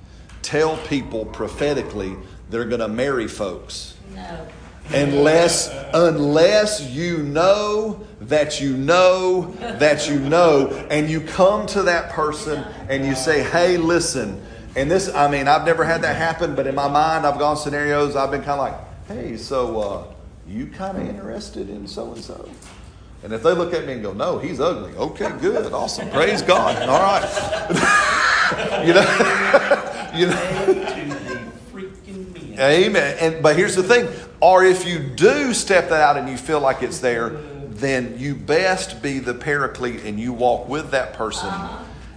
tell 0.43 0.77
people 0.87 1.25
prophetically 1.27 2.17
they're 2.51 2.65
going 2.65 2.81
to 2.81 2.89
marry 2.89 3.27
folks 3.29 3.95
No. 4.15 4.47
unless 4.93 5.69
unless 5.95 6.83
you 6.91 7.19
know 7.19 8.05
that 8.21 8.61
you 8.61 8.77
know 8.77 9.53
that 9.79 10.09
you 10.09 10.19
know 10.19 10.69
and 10.91 11.09
you 11.09 11.21
come 11.21 11.67
to 11.69 11.83
that 11.85 12.11
person 12.11 12.65
and 12.89 13.07
you 13.07 13.15
say 13.15 13.43
hey 13.43 13.77
listen 13.77 14.45
and 14.77 14.91
this 14.91 15.13
i 15.15 15.31
mean 15.31 15.47
i've 15.49 15.65
never 15.65 15.85
had 15.85 16.03
that 16.03 16.17
happen 16.17 16.55
but 16.55 16.67
in 16.67 16.75
my 16.75 16.89
mind 16.89 17.25
i've 17.25 17.39
gone 17.39 17.57
scenarios 17.57 18.17
i've 18.17 18.31
been 18.31 18.43
kind 18.43 18.61
of 18.61 18.73
like 18.73 19.09
hey 19.09 19.37
so 19.37 19.81
uh, 19.81 20.05
you 20.49 20.67
kind 20.67 20.99
of 20.99 21.09
interested 21.09 21.71
in 21.71 21.87
so 21.87 22.13
and 22.13 22.23
so 22.23 22.49
and 23.23 23.33
if 23.33 23.43
they 23.43 23.53
look 23.53 23.73
at 23.73 23.87
me 23.87 23.95
and 23.95 24.03
go 24.03 24.13
no 24.13 24.39
he's 24.39 24.61
ugly 24.61 24.93
okay 24.97 25.31
good 25.41 25.73
awesome 25.73 26.09
praise 26.11 26.43
god 26.43 26.89
all 26.89 27.01
right 27.01 28.85
you 28.87 28.95
know 28.95 29.89
you 30.15 30.27
know. 30.27 31.43
Amen. 32.59 33.17
And 33.19 33.43
but 33.43 33.57
here's 33.57 33.75
the 33.75 33.83
thing: 33.83 34.09
or 34.41 34.65
if 34.65 34.87
you 34.87 34.99
do 34.99 35.55
step 35.55 35.89
that 35.89 36.01
out 36.01 36.17
and 36.17 36.29
you 36.29 36.37
feel 36.37 36.61
like 36.61 36.83
it's 36.83 36.99
there, 36.99 37.31
then 37.31 38.19
you 38.19 38.35
best 38.35 39.03
be 39.03 39.19
the 39.19 39.35
paraclete 39.35 40.05
and 40.05 40.21
you 40.21 40.33
walk 40.33 40.69
with 40.69 40.91
that 40.91 41.15
person. 41.15 41.53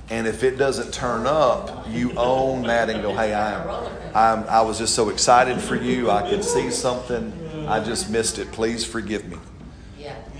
And 0.09 0.27
if 0.27 0.43
it 0.43 0.57
doesn't 0.57 0.93
turn 0.93 1.25
up, 1.25 1.87
you 1.89 2.11
own 2.13 2.63
that 2.63 2.89
and 2.89 3.01
go, 3.01 3.13
"Hey, 3.13 3.33
I'm, 3.33 3.89
I'm, 4.13 4.43
I 4.49 4.61
was 4.61 4.77
just 4.77 4.93
so 4.93 5.09
excited 5.09 5.59
for 5.59 5.75
you. 5.75 6.11
I 6.11 6.29
could 6.29 6.43
see 6.43 6.69
something. 6.69 7.33
I 7.67 7.83
just 7.83 8.09
missed 8.09 8.37
it. 8.37 8.51
Please 8.51 8.85
forgive 8.85 9.25
me." 9.25 9.37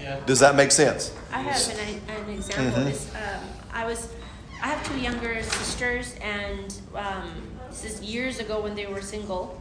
Yeah. 0.05 0.17
Yeah. 0.17 0.25
Does 0.25 0.39
that 0.39 0.55
make 0.55 0.71
sense? 0.71 1.11
I 1.31 1.39
have 1.39 1.79
an, 1.79 2.01
an 2.07 2.29
example. 2.29 2.83
This, 2.83 3.11
um, 3.15 3.43
I 3.73 3.85
was, 3.85 4.13
I 4.61 4.67
have 4.67 4.87
two 4.87 4.99
younger 4.99 5.41
sisters, 5.41 6.15
and 6.21 6.73
um, 6.93 7.31
this 7.69 7.83
is 7.85 8.01
years 8.01 8.39
ago 8.39 8.61
when 8.61 8.75
they 8.75 8.85
were 8.85 9.01
single, 9.01 9.59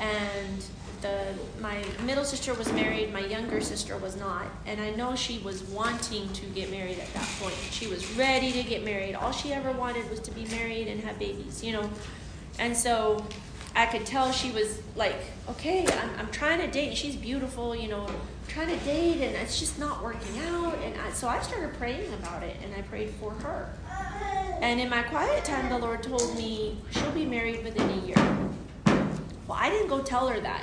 and 0.00 0.64
the 1.00 1.16
my 1.60 1.84
middle 2.04 2.24
sister 2.24 2.54
was 2.54 2.72
married, 2.72 3.12
my 3.12 3.20
younger 3.20 3.60
sister 3.60 3.96
was 3.96 4.16
not, 4.16 4.46
and 4.66 4.80
I 4.80 4.90
know 4.90 5.14
she 5.14 5.38
was 5.38 5.62
wanting 5.64 6.28
to 6.32 6.46
get 6.46 6.70
married 6.70 6.98
at 6.98 7.12
that 7.14 7.28
point. 7.40 7.54
She 7.70 7.86
was 7.86 8.10
ready 8.16 8.50
to 8.52 8.62
get 8.64 8.84
married. 8.84 9.14
All 9.14 9.30
she 9.32 9.52
ever 9.52 9.70
wanted 9.72 10.10
was 10.10 10.18
to 10.20 10.32
be 10.32 10.44
married 10.46 10.88
and 10.88 11.00
have 11.04 11.18
babies, 11.20 11.62
you 11.62 11.72
know, 11.72 11.88
and 12.58 12.76
so. 12.76 13.24
I 13.76 13.86
could 13.86 14.06
tell 14.06 14.30
she 14.30 14.52
was 14.52 14.80
like, 14.94 15.16
okay, 15.48 15.84
I'm, 15.86 16.10
I'm 16.18 16.30
trying 16.30 16.60
to 16.60 16.68
date, 16.68 16.88
and 16.88 16.96
she's 16.96 17.16
beautiful, 17.16 17.74
you 17.74 17.88
know, 17.88 18.06
I'm 18.06 18.14
trying 18.46 18.68
to 18.68 18.84
date, 18.84 19.20
and 19.20 19.34
it's 19.36 19.58
just 19.58 19.80
not 19.80 20.02
working 20.02 20.38
out. 20.38 20.78
And 20.84 20.94
I, 21.00 21.10
so 21.10 21.26
I 21.26 21.40
started 21.42 21.76
praying 21.76 22.12
about 22.14 22.44
it, 22.44 22.56
and 22.62 22.72
I 22.74 22.82
prayed 22.82 23.10
for 23.20 23.32
her. 23.32 23.74
And 24.60 24.80
in 24.80 24.88
my 24.88 25.02
quiet 25.02 25.44
time, 25.44 25.68
the 25.68 25.78
Lord 25.78 26.04
told 26.04 26.36
me 26.36 26.78
she'll 26.90 27.10
be 27.10 27.26
married 27.26 27.64
within 27.64 27.90
a 27.90 28.06
year. 28.06 28.16
Well, 29.48 29.58
I 29.60 29.70
didn't 29.70 29.88
go 29.88 30.00
tell 30.00 30.28
her 30.28 30.40
that. 30.40 30.62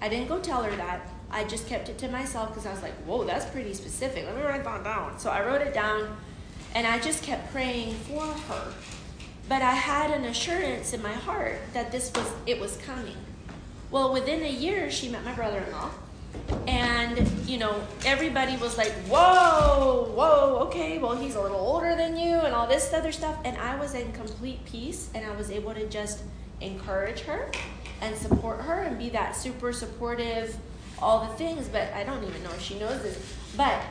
I 0.00 0.08
didn't 0.08 0.28
go 0.28 0.40
tell 0.40 0.62
her 0.62 0.74
that. 0.76 1.06
I 1.30 1.44
just 1.44 1.66
kept 1.66 1.90
it 1.90 1.98
to 1.98 2.08
myself 2.08 2.48
because 2.48 2.66
I 2.66 2.72
was 2.72 2.82
like, 2.82 2.94
whoa, 3.04 3.24
that's 3.24 3.46
pretty 3.46 3.74
specific. 3.74 4.24
Let 4.24 4.36
me 4.36 4.42
write 4.42 4.64
that 4.64 4.82
down. 4.82 5.18
So 5.18 5.30
I 5.30 5.44
wrote 5.44 5.60
it 5.60 5.74
down, 5.74 6.16
and 6.74 6.86
I 6.86 6.98
just 6.98 7.22
kept 7.22 7.52
praying 7.52 7.94
for 7.94 8.26
her 8.26 8.72
but 9.48 9.62
I 9.62 9.72
had 9.72 10.10
an 10.10 10.24
assurance 10.24 10.92
in 10.92 11.02
my 11.02 11.12
heart 11.12 11.58
that 11.72 11.90
this 11.90 12.12
was 12.14 12.30
it 12.46 12.60
was 12.60 12.76
coming. 12.78 13.16
Well, 13.90 14.12
within 14.12 14.42
a 14.42 14.50
year, 14.50 14.90
she 14.90 15.08
met 15.08 15.24
my 15.24 15.34
brother-in-law, 15.34 15.90
and 16.66 17.28
you 17.46 17.58
know 17.58 17.82
everybody 18.06 18.56
was 18.56 18.78
like, 18.78 18.92
"Whoa, 19.08 20.10
whoa, 20.14 20.58
okay, 20.66 20.98
well 20.98 21.16
he's 21.16 21.34
a 21.34 21.40
little 21.40 21.58
older 21.58 21.94
than 21.96 22.16
you," 22.16 22.36
and 22.36 22.54
all 22.54 22.66
this 22.66 22.92
other 22.92 23.12
stuff, 23.12 23.36
and 23.44 23.56
I 23.58 23.76
was 23.76 23.94
in 23.94 24.12
complete 24.12 24.64
peace, 24.64 25.10
and 25.14 25.26
I 25.26 25.34
was 25.36 25.50
able 25.50 25.74
to 25.74 25.86
just 25.88 26.22
encourage 26.60 27.20
her 27.20 27.50
and 28.00 28.16
support 28.16 28.60
her 28.62 28.80
and 28.80 28.98
be 28.98 29.10
that 29.10 29.36
super 29.36 29.72
supportive, 29.72 30.56
all 31.00 31.26
the 31.26 31.34
things. 31.34 31.68
But 31.68 31.92
I 31.92 32.04
don't 32.04 32.24
even 32.24 32.42
know 32.42 32.50
if 32.52 32.62
she 32.62 32.78
knows 32.78 33.02
this, 33.02 33.18
but 33.56 33.82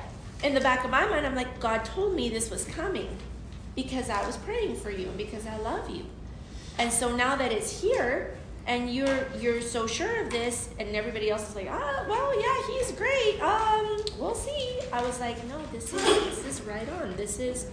in 0.43 0.55
the 0.55 0.61
back 0.61 0.83
of 0.83 0.89
my 0.89 1.05
mind, 1.05 1.27
I'm 1.27 1.35
like, 1.35 1.59
God 1.59 1.85
told 1.85 2.15
me 2.15 2.29
this 2.29 2.49
was 2.49 2.65
coming 2.65 3.15
because 3.75 4.09
I 4.09 4.25
was 4.25 4.37
praying 4.37 4.75
for 4.75 4.91
you 4.91 5.07
and 5.07 5.17
because 5.17 5.47
I 5.47 5.57
love 5.57 5.89
you. 5.89 6.05
And 6.77 6.91
so 6.91 7.15
now 7.15 7.35
that 7.35 7.51
it's 7.51 7.81
here 7.81 8.35
and 8.67 8.93
you're 8.93 9.27
you're 9.39 9.61
so 9.61 9.87
sure 9.87 10.23
of 10.23 10.29
this 10.29 10.69
and 10.79 10.95
everybody 10.95 11.29
else 11.29 11.49
is 11.49 11.55
like, 11.55 11.67
"Ah, 11.69 12.05
well, 12.07 12.39
yeah, 12.39 12.73
he's 12.73 12.91
great. 12.91 13.41
Um, 13.41 14.03
we'll 14.19 14.35
see." 14.35 14.79
I 14.93 15.01
was 15.01 15.19
like, 15.19 15.43
"No, 15.47 15.61
this 15.71 15.93
is 15.93 16.03
this 16.43 16.45
is 16.45 16.61
right 16.61 16.87
on. 17.01 17.15
This 17.15 17.39
is 17.39 17.67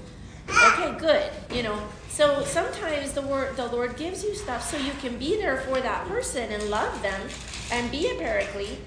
okay, 0.49 0.96
good." 0.99 1.30
You 1.55 1.62
know. 1.62 1.82
So 2.09 2.42
sometimes 2.44 3.12
the 3.12 3.22
word 3.22 3.57
the 3.57 3.66
Lord 3.66 3.96
gives 3.96 4.24
you 4.24 4.34
stuff 4.34 4.68
so 4.68 4.76
you 4.76 4.92
can 5.01 5.18
be 5.18 5.36
there 5.36 5.59
for 5.59 5.80
that 5.80 6.09
person 6.09 6.51
and 6.51 6.62
love 6.64 7.01
them 7.03 7.28
and 7.70 7.90
be 7.90 8.11
a 8.11 8.14
paraclete 8.14 8.80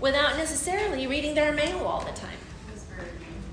without 0.00 0.36
necessarily 0.36 1.06
reading 1.06 1.34
their 1.34 1.52
mail 1.52 1.78
all 1.86 2.04
the 2.04 2.12
time. 2.12 2.41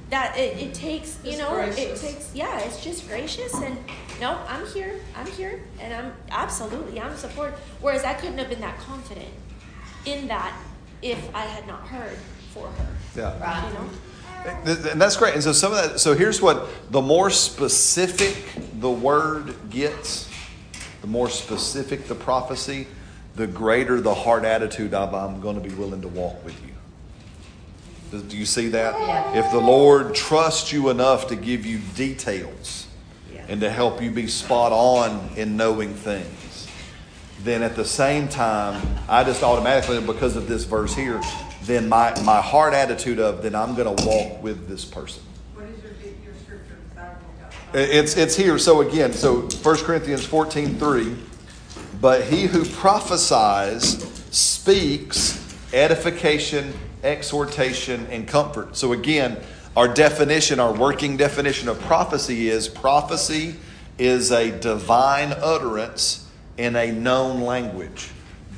That 0.09 0.37
it, 0.37 0.57
it 0.57 0.73
takes 0.73 1.19
you 1.23 1.31
It's 1.31 1.39
know 1.39 1.53
gracious. 1.53 2.03
it 2.03 2.07
takes 2.07 2.35
yeah 2.35 2.59
it's 2.59 2.83
just 2.83 3.07
gracious 3.07 3.53
and 3.53 3.77
no 4.19 4.39
i'm 4.47 4.65
here 4.67 4.95
i'm 5.15 5.27
here 5.27 5.61
and 5.79 5.93
i'm 5.93 6.13
absolutely 6.31 6.99
i'm 6.99 7.15
support 7.15 7.53
whereas 7.81 8.03
i 8.03 8.13
couldn't 8.13 8.37
have 8.37 8.49
been 8.49 8.61
that 8.61 8.77
confident 8.79 9.27
in 10.05 10.27
that 10.27 10.53
if 11.01 11.33
i 11.35 11.41
had 11.41 11.67
not 11.67 11.81
heard 11.87 12.17
for 12.53 12.67
her 12.67 12.87
Yeah. 13.15 13.39
Right. 13.39 13.67
you 13.67 13.73
know 13.79 13.89
And 14.93 15.01
that's 15.01 15.17
great. 15.17 15.33
And 15.33 15.43
so 15.43 15.51
some 15.51 15.73
of 15.73 15.77
that. 15.83 15.99
So 15.99 16.13
here's 16.15 16.41
what: 16.41 16.69
the 16.91 17.01
more 17.01 17.29
specific 17.29 18.37
the 18.79 18.89
word 18.89 19.53
gets, 19.69 20.29
the 21.01 21.07
more 21.07 21.29
specific 21.29 22.07
the 22.07 22.15
prophecy, 22.15 22.87
the 23.35 23.47
greater 23.47 23.99
the 23.99 24.13
heart 24.15 24.45
attitude 24.45 24.93
of 24.93 25.13
I'm 25.13 25.41
going 25.41 25.61
to 25.61 25.69
be 25.69 25.75
willing 25.75 26.01
to 26.03 26.07
walk 26.07 26.41
with 26.45 26.55
you. 26.65 26.73
Do 28.11 28.21
do 28.21 28.37
you 28.37 28.45
see 28.45 28.69
that? 28.69 28.99
Yeah. 28.99 29.39
If 29.45 29.51
the 29.51 29.59
Lord 29.59 30.15
trusts 30.15 30.71
you 30.73 30.89
enough 30.89 31.27
to 31.27 31.35
give 31.35 31.65
you 31.65 31.79
details 31.95 32.87
Yeah. 33.33 33.45
and 33.47 33.61
to 33.61 33.69
help 33.69 34.01
you 34.01 34.11
be 34.11 34.27
spot 34.27 34.71
on 34.71 35.29
in 35.35 35.55
knowing 35.57 35.93
things, 35.93 36.67
then 37.43 37.61
at 37.63 37.75
the 37.75 37.85
same 37.85 38.27
time, 38.27 38.81
I 39.07 39.23
just 39.23 39.43
automatically, 39.43 40.01
because 40.01 40.35
of 40.35 40.47
this 40.47 40.63
verse 40.65 40.93
here, 40.95 41.21
then 41.63 41.87
my, 41.87 42.19
my 42.23 42.41
heart 42.41 42.73
attitude 42.73 43.19
of, 43.19 43.43
then 43.43 43.53
I'm 43.55 43.75
going 43.75 43.95
to 43.95 44.05
walk 44.05 44.41
with 44.43 44.67
this 44.67 44.83
person. 44.85 45.21
What 45.53 45.65
is 45.65 45.81
your, 45.83 45.91
your 46.23 46.33
scripture? 46.43 46.77
'Cause 46.95 46.97
I 46.97 47.79
don't 47.79 47.89
know. 47.91 47.97
It's, 47.99 48.17
it's 48.17 48.35
here. 48.35 48.57
So 48.57 48.81
again, 48.81 49.13
so 49.13 49.41
1 49.41 49.77
Corinthians 49.85 50.25
14 50.25 50.75
3. 50.77 51.15
But 52.01 52.23
he 52.23 52.43
who 52.47 52.65
prophesies 52.65 54.03
speaks 54.31 55.37
edification, 55.73 56.73
exhortation, 57.03 58.07
and 58.07 58.27
comfort. 58.27 58.75
So 58.75 58.93
again, 58.93 59.37
our 59.77 59.87
definition, 59.87 60.59
our 60.59 60.73
working 60.73 61.17
definition 61.17 61.69
of 61.69 61.79
prophecy 61.81 62.49
is 62.49 62.67
prophecy 62.67 63.55
is 63.97 64.31
a 64.31 64.57
divine 64.59 65.33
utterance 65.33 66.27
in 66.57 66.75
a 66.75 66.91
known 66.91 67.41
language. 67.41 68.09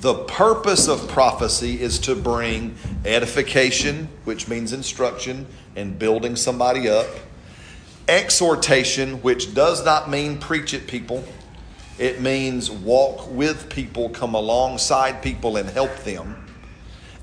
The 0.01 0.15
purpose 0.15 0.87
of 0.87 1.07
prophecy 1.09 1.79
is 1.79 1.99
to 1.99 2.15
bring 2.15 2.75
edification, 3.05 4.07
which 4.23 4.47
means 4.47 4.73
instruction 4.73 5.45
and 5.75 5.97
building 5.99 6.35
somebody 6.35 6.89
up 6.89 7.07
exhortation, 8.07 9.21
which 9.21 9.53
does 9.53 9.85
not 9.85 10.09
mean 10.09 10.37
preach 10.37 10.73
at 10.73 10.87
people. 10.87 11.23
It 11.97 12.19
means 12.19 12.69
walk 12.69 13.29
with 13.31 13.69
people, 13.69 14.09
come 14.09 14.33
alongside 14.33 15.21
people, 15.21 15.57
and 15.57 15.69
help 15.69 15.95
them. 15.99 16.40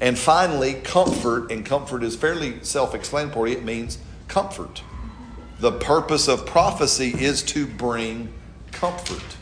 And 0.00 0.16
finally, 0.16 0.74
comfort, 0.74 1.50
and 1.50 1.66
comfort 1.66 2.02
is 2.04 2.14
fairly 2.14 2.62
self 2.62 2.94
explanatory. 2.94 3.52
It 3.52 3.64
means 3.64 3.98
comfort. 4.28 4.82
The 5.58 5.72
purpose 5.72 6.28
of 6.28 6.46
prophecy 6.46 7.14
is 7.18 7.42
to 7.44 7.66
bring 7.66 8.32
comfort. 8.70 9.36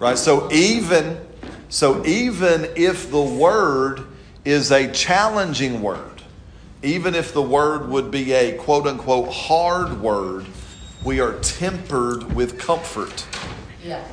Right? 0.00 0.18
So 0.18 0.50
even 0.50 1.24
so 1.68 2.04
even 2.04 2.68
if 2.76 3.10
the 3.10 3.22
word 3.22 4.06
is 4.44 4.72
a 4.72 4.90
challenging 4.92 5.82
word, 5.82 6.22
even 6.82 7.14
if 7.14 7.32
the 7.32 7.42
word 7.42 7.88
would 7.88 8.10
be 8.10 8.32
a 8.32 8.56
quote 8.56 8.86
unquote 8.86 9.32
hard 9.32 10.00
word, 10.00 10.46
we 11.04 11.20
are 11.20 11.38
tempered 11.40 12.34
with 12.34 12.58
comfort. 12.58 13.26
Yeah. 13.84 14.04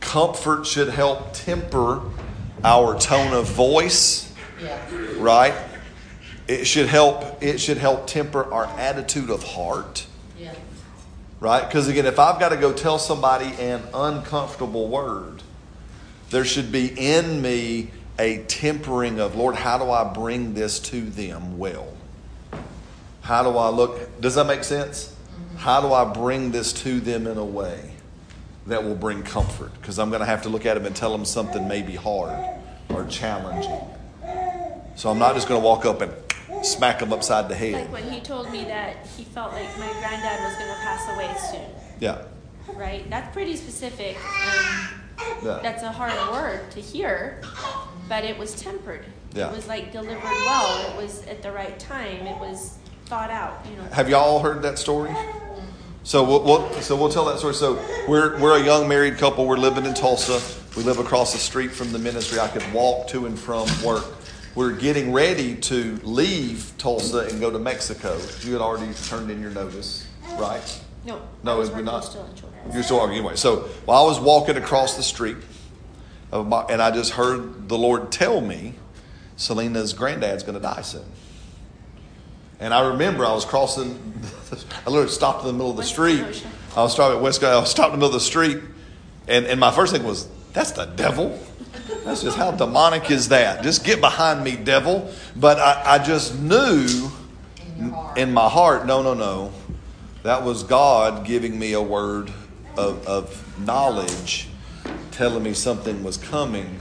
Comfort 0.00 0.66
should 0.66 0.88
help 0.88 1.32
temper 1.32 2.02
our 2.64 2.98
tone 2.98 3.34
of 3.34 3.46
voice, 3.46 4.32
Yeah. 4.60 4.78
right? 5.18 5.54
It 6.48 6.66
should 6.66 6.88
help 6.88 7.42
it 7.42 7.58
should 7.60 7.78
help 7.78 8.06
temper 8.06 8.52
our 8.52 8.66
attitude 8.78 9.30
of 9.30 9.42
heart, 9.42 10.06
Yeah. 10.38 10.52
right? 11.40 11.66
Because 11.66 11.88
again, 11.88 12.06
if 12.06 12.18
I've 12.18 12.40
got 12.40 12.48
to 12.50 12.56
go 12.56 12.72
tell 12.72 12.98
somebody 12.98 13.52
an 13.60 13.82
uncomfortable 13.92 14.88
word, 14.88 15.42
there 16.30 16.44
should 16.44 16.72
be 16.72 16.86
in 16.86 17.42
me 17.42 17.90
a 18.18 18.38
tempering 18.44 19.20
of, 19.20 19.34
Lord, 19.36 19.56
how 19.56 19.76
do 19.78 19.90
I 19.90 20.04
bring 20.04 20.54
this 20.54 20.78
to 20.80 21.02
them 21.02 21.58
well? 21.58 21.88
How 23.22 23.42
do 23.42 23.58
I 23.58 23.68
look? 23.68 24.20
Does 24.20 24.36
that 24.36 24.46
make 24.46 24.64
sense? 24.64 25.06
Mm-hmm. 25.06 25.56
How 25.58 25.80
do 25.80 25.92
I 25.92 26.04
bring 26.04 26.50
this 26.50 26.72
to 26.84 27.00
them 27.00 27.26
in 27.26 27.36
a 27.38 27.44
way 27.44 27.93
that 28.66 28.82
will 28.84 28.94
bring 28.94 29.22
comfort? 29.22 29.72
Because 29.80 29.98
I'm 29.98 30.08
going 30.10 30.20
to 30.20 30.26
have 30.26 30.42
to 30.42 30.48
look 30.48 30.66
at 30.66 30.74
them 30.74 30.86
and 30.86 30.94
tell 30.96 31.12
them 31.12 31.24
something 31.24 31.66
maybe 31.68 31.94
hard 31.94 32.38
or 32.90 33.04
challenging. 33.06 33.80
So 34.96 35.10
I'm 35.10 35.18
not 35.18 35.34
just 35.34 35.48
going 35.48 35.60
to 35.60 35.64
walk 35.64 35.84
up 35.84 36.00
and 36.02 36.12
smack 36.64 37.00
them 37.00 37.12
upside 37.12 37.48
the 37.48 37.54
head. 37.54 37.74
Like 37.74 37.92
when 37.92 38.10
he 38.10 38.20
told 38.20 38.50
me 38.50 38.64
that 38.64 39.06
he 39.16 39.24
felt 39.24 39.52
like 39.52 39.68
my 39.78 39.90
granddad 40.00 40.40
was 40.40 40.54
going 40.56 40.70
to 40.70 40.80
pass 40.82 41.14
away 41.14 41.34
soon, 41.50 41.70
Yeah. 42.00 42.22
right? 42.74 43.08
That's 43.10 43.32
pretty 43.34 43.56
specific. 43.56 44.16
And 44.16 45.42
Yeah. 45.46 45.58
that's 45.62 45.82
a 45.82 45.90
hard 45.92 46.12
word 46.32 46.70
to 46.72 46.80
hear, 46.80 47.40
but 48.08 48.24
it 48.24 48.38
was 48.38 48.54
tempered. 48.60 49.04
Yeah. 49.34 49.50
It 49.50 49.56
was 49.56 49.66
like 49.66 49.92
delivered 49.92 50.22
well. 50.22 50.90
It 50.90 50.96
was 51.02 51.26
at 51.26 51.42
the 51.42 51.50
right 51.50 51.76
time. 51.78 52.26
It 52.26 52.38
was 52.38 52.78
thought 53.06 53.30
out, 53.30 53.64
you 53.68 53.76
know. 53.76 53.82
Have 53.90 54.08
y'all 54.08 54.38
heard 54.40 54.62
that 54.62 54.78
story? 54.78 55.10
So 56.04 56.22
we'll, 56.22 56.42
we'll 56.42 56.70
so 56.82 56.96
we'll 56.96 57.08
tell 57.08 57.24
that 57.24 57.38
story. 57.38 57.54
So 57.54 57.82
we're 58.06 58.38
we're 58.38 58.58
a 58.60 58.62
young 58.62 58.86
married 58.86 59.16
couple. 59.16 59.46
We're 59.46 59.56
living 59.56 59.86
in 59.86 59.94
Tulsa. 59.94 60.38
We 60.76 60.82
live 60.82 60.98
across 60.98 61.32
the 61.32 61.38
street 61.38 61.70
from 61.70 61.92
the 61.92 61.98
ministry. 61.98 62.38
I 62.38 62.48
could 62.48 62.70
walk 62.74 63.08
to 63.08 63.24
and 63.24 63.38
from 63.38 63.66
work. 63.82 64.04
We're 64.54 64.72
getting 64.72 65.12
ready 65.12 65.56
to 65.56 65.96
leave 66.02 66.72
Tulsa 66.76 67.20
and 67.20 67.40
go 67.40 67.50
to 67.50 67.58
Mexico. 67.58 68.20
You 68.42 68.52
had 68.52 68.60
already 68.60 68.92
turned 69.06 69.30
in 69.30 69.40
your 69.40 69.50
notice, 69.50 70.06
right? 70.36 70.80
No, 71.06 71.22
No, 71.42 71.58
we're 71.58 71.80
not. 71.80 72.04
still. 72.04 72.28
You're 72.72 72.82
still 72.82 73.00
arguing 73.00 73.20
anyway. 73.20 73.36
So 73.36 73.62
while 73.86 74.04
I 74.04 74.06
was 74.06 74.20
walking 74.20 74.56
across 74.56 74.96
the 74.96 75.02
street, 75.02 75.36
uh, 76.32 76.42
my, 76.42 76.62
and 76.64 76.80
I 76.82 76.90
just 76.90 77.12
heard 77.12 77.68
the 77.68 77.76
Lord 77.78 78.12
tell 78.12 78.40
me, 78.40 78.74
Selena's 79.36 79.92
granddad's 79.92 80.42
going 80.42 80.54
to 80.54 80.60
die 80.62 80.82
soon. 80.82 81.04
And 82.60 82.72
I 82.72 82.88
remember 82.88 83.26
I 83.26 83.32
was 83.32 83.44
crossing, 83.44 83.98
I 84.86 84.90
literally 84.90 85.10
stopped 85.10 85.40
in 85.40 85.46
the 85.48 85.52
middle 85.52 85.70
of 85.70 85.76
the 85.76 85.82
street. 85.82 86.44
I 86.76 86.82
was 86.82 86.92
stopped 86.92 87.14
at 87.14 87.20
West 87.22 87.42
I 87.42 87.58
was 87.58 87.70
stopped 87.70 87.92
in 87.94 88.00
the 88.00 88.06
middle 88.06 88.14
of 88.14 88.20
the 88.20 88.26
street. 88.26 88.58
And, 89.28 89.46
and 89.46 89.58
my 89.58 89.70
first 89.70 89.92
thing 89.92 90.04
was, 90.04 90.28
that's 90.52 90.72
the 90.72 90.86
devil. 90.86 91.38
That's 92.04 92.22
just 92.22 92.36
how 92.36 92.50
demonic 92.52 93.10
is 93.10 93.28
that? 93.28 93.62
Just 93.62 93.84
get 93.84 94.00
behind 94.00 94.44
me, 94.44 94.56
devil. 94.56 95.10
But 95.36 95.58
I, 95.58 95.94
I 95.94 95.98
just 95.98 96.38
knew 96.38 97.10
In 97.78 97.94
in 98.16 98.32
my 98.32 98.48
heart, 98.48 98.86
no, 98.86 99.02
no, 99.02 99.14
no. 99.14 99.52
That 100.22 100.44
was 100.44 100.62
God 100.62 101.26
giving 101.26 101.58
me 101.58 101.72
a 101.72 101.82
word 101.82 102.32
of, 102.76 103.06
of 103.06 103.58
knowledge, 103.66 104.48
telling 105.10 105.42
me 105.42 105.54
something 105.54 106.04
was 106.04 106.16
coming, 106.16 106.78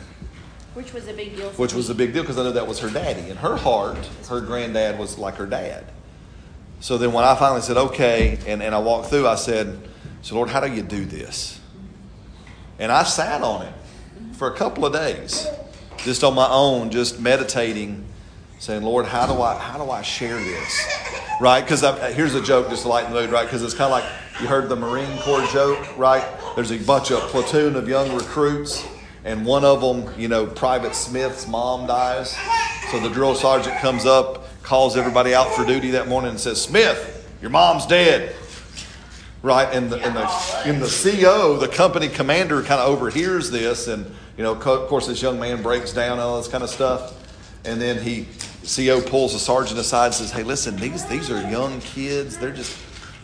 Which 0.74 0.94
was 0.94 1.08
a 1.08 1.14
big 1.14 1.36
deal 1.36 1.50
for 1.52 1.62
which 1.62 1.74
was 1.74 1.90
a 1.90 1.96
big 1.96 2.14
deal 2.14 2.24
because 2.24 2.38
I 2.38 2.44
know 2.44 2.52
that 2.52 2.68
was 2.68 2.80
her 2.80 2.90
daddy. 2.90 3.30
In 3.30 3.38
her 3.38 3.56
heart, 3.56 3.98
her 4.30 4.42
granddad 4.42 4.98
was 4.98 5.18
like 5.18 5.36
her 5.36 5.46
dad. 5.46 5.86
So 6.80 6.98
then 6.98 7.14
when 7.14 7.24
I 7.24 7.36
finally 7.36 7.62
said, 7.62 7.78
okay, 7.78 8.40
and, 8.48 8.62
and 8.62 8.76
I 8.76 8.80
walked 8.80 9.10
through, 9.10 9.28
I 9.28 9.36
said, 9.36 9.80
so 10.22 10.36
Lord, 10.36 10.50
how 10.50 10.60
do 10.60 10.74
you 10.74 10.82
do 10.82 11.06
this? 11.06 11.60
And 12.80 12.92
I 12.92 13.04
sat 13.04 13.42
on 13.42 13.66
it 13.66 13.74
for 14.34 14.48
a 14.48 14.56
couple 14.56 14.86
of 14.86 14.94
days, 14.94 15.48
just 15.98 16.24
on 16.24 16.34
my 16.34 16.48
own, 16.50 16.90
just 16.90 17.20
meditating, 17.20 18.04
saying, 18.60 18.84
Lord, 18.84 19.06
how 19.06 19.28
do 19.28 19.42
I 19.42 19.58
how 19.58 19.84
do 19.84 19.92
I 19.92 20.02
share 20.02 20.38
this? 20.38 21.00
Right? 21.40 21.62
Because 21.62 21.82
here's 22.16 22.36
a 22.36 22.42
joke, 22.42 22.70
just 22.70 22.84
to 22.84 22.90
lighten 22.90 23.14
the 23.14 23.22
mood, 23.22 23.32
right? 23.32 23.44
Because 23.44 23.64
it's 23.64 23.74
kind 23.74 23.94
of 23.94 24.02
like 24.02 24.06
you 24.42 24.48
heard 24.48 24.70
the 24.70 24.76
Marine 24.76 25.18
Corps 25.20 25.46
joke, 25.48 25.98
right? 25.98 26.26
There's 26.56 26.72
a 26.72 26.80
bunch 26.80 27.12
of 27.12 27.20
platoon 27.30 27.76
of 27.76 27.88
young 27.88 28.14
recruits, 28.16 28.86
and 29.26 29.46
one 29.46 29.64
of 29.64 29.82
them, 29.82 30.14
you 30.20 30.28
know, 30.28 30.46
Private 30.46 30.96
Smith's 30.96 31.48
mom 31.48 31.88
dies. 31.88 32.36
So 32.92 33.00
the 33.00 33.10
drill 33.10 33.36
sergeant 33.36 33.78
comes 33.78 34.06
up, 34.06 34.46
calls 34.64 34.98
everybody 34.98 35.34
out 35.34 35.54
for 35.54 35.66
duty 35.66 35.92
that 35.92 36.08
morning, 36.08 36.32
and 36.32 36.40
says, 36.40 36.62
Smith, 36.62 37.28
your 37.42 37.50
mom's 37.50 37.86
dead 37.86 38.36
right? 39.44 39.68
And 39.76 39.92
the, 39.92 39.98
and 39.98 40.16
the, 40.16 40.28
and 40.66 40.82
the 40.82 40.88
CO, 40.88 41.58
the 41.58 41.68
company 41.68 42.08
commander, 42.08 42.64
kind 42.64 42.82
of 42.82 42.88
overhears 42.88 43.52
this, 43.52 43.88
and 43.88 44.06
you 44.38 44.44
know, 44.44 44.54
of 44.54 44.88
course, 44.88 45.06
this 45.06 45.22
young 45.22 45.40
man 45.40 45.62
breaks 45.62 45.94
down 45.94 46.14
and 46.14 46.22
all 46.22 46.38
this 46.38 46.48
kind 46.48 46.64
of 46.64 46.70
stuff, 46.70 47.14
and 47.66 47.80
then 47.80 48.02
he, 48.02 48.28
CO 48.66 49.02
pulls 49.02 49.34
the 49.34 49.40
sergeant 49.40 49.78
aside 49.78 50.06
and 50.06 50.16
says, 50.16 50.32
"Hey, 50.32 50.44
listen, 50.44 50.78
these 50.78 51.06
these 51.06 51.30
are 51.30 51.42
young 51.52 51.82
kids. 51.82 52.38
They're 52.38 52.54
just 52.54 52.78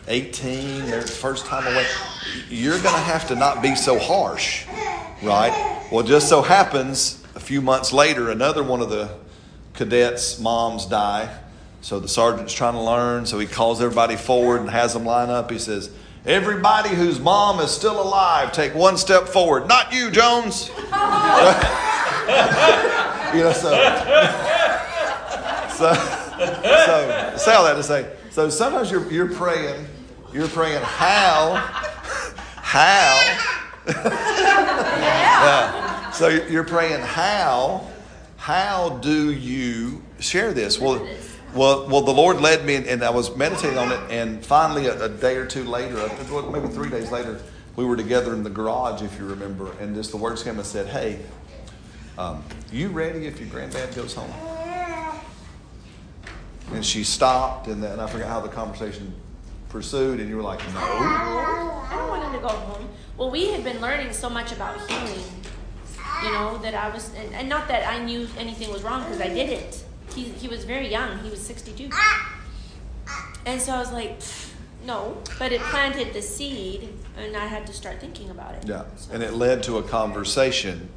18. 0.06 0.84
They're 0.84 1.00
first 1.00 1.46
time 1.46 1.66
away. 1.66 1.86
You're 2.50 2.78
going 2.78 2.94
to 2.94 3.00
have 3.00 3.26
to 3.28 3.34
not 3.34 3.62
be 3.62 3.74
so 3.74 3.98
harsh, 3.98 4.66
right?" 5.22 5.79
Well, 5.90 6.04
just 6.04 6.28
so 6.28 6.42
happens 6.42 7.20
a 7.34 7.40
few 7.40 7.60
months 7.60 7.92
later, 7.92 8.30
another 8.30 8.62
one 8.62 8.80
of 8.80 8.90
the 8.90 9.10
cadets' 9.74 10.38
moms 10.38 10.86
die. 10.86 11.28
So 11.80 11.98
the 11.98 12.06
sergeant's 12.06 12.52
trying 12.52 12.74
to 12.74 12.80
learn. 12.80 13.26
So 13.26 13.40
he 13.40 13.46
calls 13.48 13.82
everybody 13.82 14.14
forward 14.14 14.60
and 14.60 14.70
has 14.70 14.92
them 14.92 15.04
line 15.04 15.30
up. 15.30 15.50
He 15.50 15.58
says, 15.58 15.90
Everybody 16.24 16.90
whose 16.90 17.18
mom 17.18 17.58
is 17.58 17.72
still 17.72 18.00
alive, 18.00 18.52
take 18.52 18.72
one 18.72 18.98
step 18.98 19.26
forward. 19.26 19.66
Not 19.66 19.92
you, 19.92 20.12
Jones. 20.12 20.68
you 20.68 20.74
know, 23.40 23.52
so, 23.52 23.70
so, 25.76 25.94
so, 25.94 27.34
say 27.36 27.54
all 27.54 27.64
that 27.64 27.74
to 27.74 27.82
say. 27.82 28.12
So 28.30 28.48
sometimes 28.48 28.92
you're, 28.92 29.10
you're 29.10 29.32
praying, 29.32 29.86
you're 30.32 30.46
praying, 30.46 30.82
how, 30.82 31.54
how, 32.56 33.36
yeah. 33.88 35.79
So 36.20 36.28
you're 36.28 36.64
praying, 36.64 37.00
how, 37.00 37.88
how 38.36 38.98
do 38.98 39.32
you 39.32 40.02
share 40.18 40.52
this? 40.52 40.78
Well, 40.78 41.08
well, 41.54 41.88
well, 41.88 42.02
the 42.02 42.12
Lord 42.12 42.42
led 42.42 42.62
me, 42.62 42.74
and, 42.74 42.86
and 42.86 43.02
I 43.02 43.08
was 43.08 43.34
meditating 43.34 43.78
on 43.78 43.90
it. 43.90 44.00
And 44.10 44.44
finally, 44.44 44.84
a, 44.84 45.04
a 45.04 45.08
day 45.08 45.36
or 45.36 45.46
two 45.46 45.64
later, 45.64 45.96
maybe 46.52 46.68
three 46.68 46.90
days 46.90 47.10
later, 47.10 47.40
we 47.74 47.86
were 47.86 47.96
together 47.96 48.34
in 48.34 48.42
the 48.42 48.50
garage, 48.50 49.00
if 49.00 49.18
you 49.18 49.24
remember. 49.24 49.72
And 49.80 49.94
just 49.94 50.10
the 50.10 50.18
words 50.18 50.42
came 50.42 50.58
and 50.58 50.66
said, 50.66 50.88
"Hey, 50.88 51.20
um, 52.18 52.44
you 52.70 52.88
ready 52.88 53.26
if 53.26 53.40
your 53.40 53.48
granddad 53.48 53.94
goes 53.94 54.12
home?" 54.12 54.30
And 56.74 56.84
she 56.84 57.02
stopped, 57.02 57.66
and 57.68 57.82
then 57.82 57.98
I 57.98 58.06
forgot 58.06 58.28
how 58.28 58.40
the 58.40 58.50
conversation 58.50 59.14
pursued, 59.70 60.20
and 60.20 60.28
you 60.28 60.36
were 60.36 60.42
like, 60.42 60.58
no. 60.74 60.80
I 60.80 61.88
don't 61.92 62.08
want 62.08 62.24
him 62.24 62.32
to 62.34 62.46
go 62.46 62.48
home. 62.48 62.88
Well, 63.16 63.30
we 63.30 63.52
had 63.52 63.64
been 63.64 63.80
learning 63.80 64.12
so 64.12 64.28
much 64.28 64.52
about 64.52 64.78
healing, 64.90 65.24
you 66.22 66.32
know, 66.32 66.58
that 66.58 66.74
I 66.74 66.88
was, 66.90 67.12
and, 67.14 67.34
and 67.34 67.48
not 67.48 67.68
that 67.68 67.86
I 67.88 68.02
knew 68.04 68.28
anything 68.38 68.70
was 68.72 68.82
wrong 68.82 69.04
because 69.04 69.20
I 69.20 69.28
didn't. 69.28 69.84
He, 70.14 70.24
he 70.24 70.48
was 70.48 70.64
very 70.64 70.88
young, 70.88 71.18
he 71.20 71.30
was 71.30 71.40
62. 71.40 71.90
And 73.46 73.60
so 73.60 73.72
I 73.72 73.78
was 73.78 73.92
like, 73.92 74.18
no, 74.86 75.16
but 75.38 75.52
it 75.52 75.60
planted 75.62 76.12
the 76.12 76.22
seed, 76.22 76.88
and 77.18 77.36
I 77.36 77.46
had 77.46 77.66
to 77.66 77.72
start 77.72 78.00
thinking 78.00 78.30
about 78.30 78.54
it. 78.54 78.66
Yeah. 78.66 78.84
So- 78.96 79.12
And 79.14 79.22
it 79.22 79.34
led 79.34 79.62
to 79.64 79.78
a 79.78 79.82
conversation. 79.82 80.88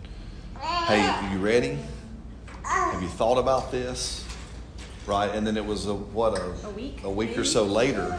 Hey, 0.60 1.02
are 1.02 1.34
you 1.34 1.40
ready? 1.40 1.78
Have 2.64 3.02
you 3.02 3.08
thought 3.10 3.38
about 3.38 3.72
this? 3.72 4.26
Right? 5.06 5.30
And 5.36 5.46
then 5.46 5.58
it 5.58 5.66
was 5.66 5.86
a, 5.88 5.94
what, 5.94 6.38
a, 6.38 6.54
A 6.66 6.70
week, 6.72 7.02
a 7.04 7.10
week 7.10 7.38
or 7.38 7.44
so 7.44 7.66
later, 7.66 8.18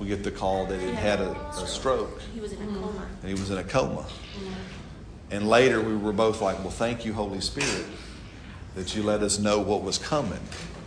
we 0.00 0.08
get 0.08 0.24
the 0.24 0.32
call 0.32 0.66
that 0.66 0.80
he 0.80 0.90
had 0.90 1.20
a, 1.20 1.30
a 1.50 1.66
stroke 1.66 2.20
He 2.34 2.40
was 2.40 2.52
in 2.52 2.60
a 2.62 2.66
coma. 2.66 3.06
and 3.22 3.28
he 3.28 3.40
was 3.40 3.50
in 3.50 3.58
a 3.58 3.62
coma. 3.64 4.00
Mm-hmm. 4.02 4.52
And 5.34 5.48
later 5.48 5.80
we 5.80 5.96
were 5.96 6.12
both 6.12 6.40
like, 6.40 6.60
well, 6.60 6.70
thank 6.70 7.04
you, 7.04 7.12
Holy 7.12 7.40
Spirit, 7.40 7.84
that 8.76 8.94
you 8.94 9.02
let 9.02 9.20
us 9.20 9.40
know 9.40 9.58
what 9.58 9.82
was 9.82 9.98
coming. 9.98 10.38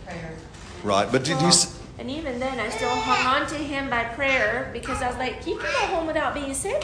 Prepared. 0.06 0.36
Right? 0.82 1.12
But 1.12 1.22
did 1.22 1.38
you, 1.42 1.48
s- 1.48 1.78
And 1.98 2.10
even 2.10 2.40
then, 2.40 2.58
I 2.58 2.70
still 2.70 2.88
hung 2.88 3.42
on 3.42 3.46
to 3.48 3.56
him 3.56 3.90
by 3.90 4.04
prayer 4.04 4.70
because 4.72 5.02
I 5.02 5.08
was 5.08 5.18
like, 5.18 5.44
he 5.44 5.52
can 5.52 5.60
go 5.60 5.86
home 5.94 6.06
without 6.06 6.32
being 6.32 6.54
sick. 6.54 6.82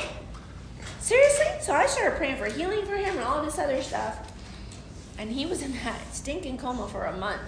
Seriously? 1.01 1.47
So 1.63 1.73
I 1.73 1.87
started 1.87 2.19
praying 2.19 2.37
for 2.37 2.45
healing 2.45 2.85
for 2.85 2.97
him 2.97 3.17
and 3.17 3.25
all 3.25 3.43
this 3.43 3.59
other 3.59 3.81
stuff. 3.83 4.31
And 5.17 5.31
he 5.31 5.47
was 5.47 5.63
in 5.63 5.73
that 5.85 6.15
stinking 6.15 6.59
coma 6.59 6.87
for 6.89 7.05
a 7.05 7.17
month. 7.17 7.41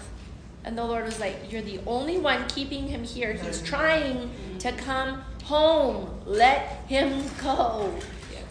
And 0.64 0.78
the 0.78 0.84
Lord 0.84 1.04
was 1.04 1.20
like, 1.20 1.52
You're 1.52 1.60
the 1.62 1.80
only 1.86 2.16
one 2.16 2.48
keeping 2.48 2.88
him 2.88 3.04
here. 3.04 3.34
He's 3.34 3.60
trying 3.60 4.30
to 4.60 4.72
come 4.72 5.20
home. 5.44 6.08
Let 6.24 6.84
him 6.88 7.22
go. 7.42 7.92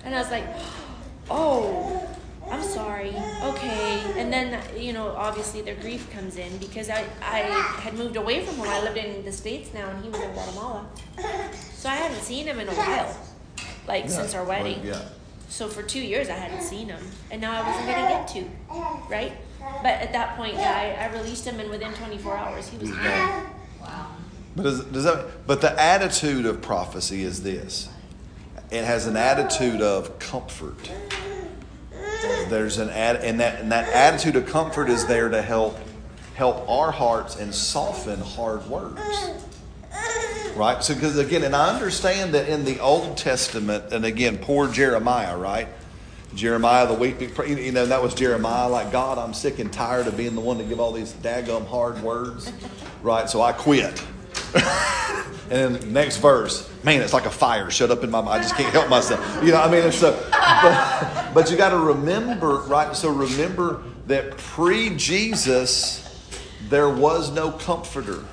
And 0.03 0.13
I 0.13 0.20
was 0.20 0.30
like, 0.30 0.45
Oh, 1.30 2.08
I'm 2.50 2.64
sorry. 2.64 3.10
Okay. 3.44 4.04
And 4.18 4.32
then, 4.32 4.62
you 4.78 4.94
know, 4.94 5.10
obviously 5.10 5.62
their 5.62 5.76
grief 5.76 6.10
comes 6.12 6.38
in 6.38 6.58
because 6.58 6.90
I, 6.90 7.06
I 7.22 7.40
had 7.82 7.96
moved 7.96 8.16
away 8.16 8.46
from 8.46 8.56
him. 8.56 8.68
I 8.68 8.82
lived 8.82 8.98
in 8.98 9.26
the 9.26 9.32
States 9.32 9.74
now 9.74 9.90
and 9.90 10.04
he 10.04 10.10
was 10.10 10.22
in 10.22 10.32
Guatemala. 10.32 10.88
So 11.74 11.90
I 11.90 11.96
hadn't 11.96 12.22
seen 12.22 12.46
him 12.46 12.60
in 12.60 12.68
a 12.68 12.74
while, 12.74 13.18
like 13.88 14.04
Yeah, 14.04 14.10
since 14.10 14.34
our 14.36 14.44
well, 14.44 14.64
wedding. 14.64 14.86
Yeah. 14.86 15.02
So 15.50 15.68
for 15.68 15.84
two 15.84 16.02
years 16.02 16.30
I 16.30 16.34
hadn't 16.34 16.64
seen 16.64 16.90
him, 16.90 17.02
and 17.32 17.40
now 17.40 17.62
I 17.62 17.68
wasn't 17.68 17.88
gonna 17.88 18.10
get 18.10 18.28
to, 18.30 18.46
right? 19.10 19.32
But 19.82 20.02
at 20.02 20.12
that 20.12 20.36
point, 20.36 20.56
yeah, 20.56 20.98
I, 21.00 21.06
I 21.06 21.18
released 21.18 21.46
him, 21.46 21.60
and 21.60 21.70
within 21.70 21.94
24 21.94 22.36
hours 22.36 22.68
he 22.68 22.78
was 22.78 22.92
gone. 22.92 23.04
gone. 23.04 23.50
Wow. 23.80 24.12
But 24.56 24.64
does, 24.64 24.84
does 24.86 25.04
that? 25.06 25.48
But 25.48 25.62
the 25.62 25.80
attitude 25.82 26.46
of 26.46 26.62
prophecy 26.62 27.24
is 27.24 27.44
this: 27.44 27.90
it 28.72 28.84
has 28.84 29.08
an 29.08 29.18
attitude 29.18 29.82
of 29.82 30.20
comfort. 30.20 30.92
There's 32.50 32.78
an 32.78 32.90
ad, 32.90 33.18
and 33.18 33.40
that 33.40 33.62
and 33.62 33.72
that 33.72 33.90
attitude 33.90 34.36
of 34.36 34.46
comfort 34.48 34.90
is 34.90 35.06
there 35.06 35.30
to 35.30 35.42
help 35.42 35.78
help 36.36 36.70
our 36.70 36.92
hearts 36.92 37.38
and 37.38 37.54
soften 37.54 38.20
hard 38.20 38.66
words. 38.68 39.00
Right. 40.56 40.82
So 40.84 40.94
because 40.94 41.18
again, 41.18 41.44
and 41.44 41.56
I 41.56 41.74
understand 41.74 42.34
that 42.34 42.48
in 42.48 42.64
the 42.64 42.80
Old 42.80 43.18
Testament, 43.18 43.92
and 43.92 44.06
again, 44.06 44.38
poor 44.38 44.68
Jeremiah, 44.68 45.38
right? 45.38 45.68
Jeremiah, 46.34 46.88
the 46.88 46.94
weeping, 46.94 47.32
you 47.48 47.72
know, 47.72 47.86
that 47.86 48.02
was 48.02 48.14
Jeremiah. 48.14 48.70
Like 48.70 48.92
God, 48.92 49.18
I'm 49.18 49.34
sick 49.34 49.60
and 49.60 49.72
tired 49.72 50.08
of 50.08 50.18
being 50.18 50.36
the 50.36 50.42
one 50.42 50.58
to 50.58 50.64
give 50.64 50.80
all 50.80 50.92
these 50.92 51.14
daggum 51.14 51.68
hard 51.68 52.02
words, 52.02 52.52
right? 53.02 53.30
So 53.30 53.42
I 53.42 53.54
quit. 53.54 54.04
and 55.50 55.76
then 55.76 55.93
next 55.93 56.18
verse, 56.18 56.70
man, 56.84 57.02
it's 57.02 57.14
like 57.14 57.26
a 57.26 57.32
fire 57.32 57.70
shut 57.70 57.91
up 57.91 58.04
in 58.04 58.10
my 58.10 58.22
mind. 58.22 58.39
I 58.39 58.43
just 58.43 58.56
can't 58.56 58.74
help 58.74 58.89
myself. 58.89 59.43
You 59.43 59.52
know, 59.52 59.62
I 59.62 59.70
mean, 59.70 59.84
it's 59.84 59.98
so. 59.98 60.12
But, 60.32 61.34
but 61.34 61.52
you 61.52 61.58
got 61.58 61.70
to 61.70 61.78
remember, 61.78 62.62
right? 62.62 62.96
So 62.96 63.10
remember 63.10 63.84
that 64.08 64.38
pre-Jesus, 64.38 66.02
there 66.70 66.89
was 66.89 67.32
no 67.32 67.52
comforter. 67.52 68.24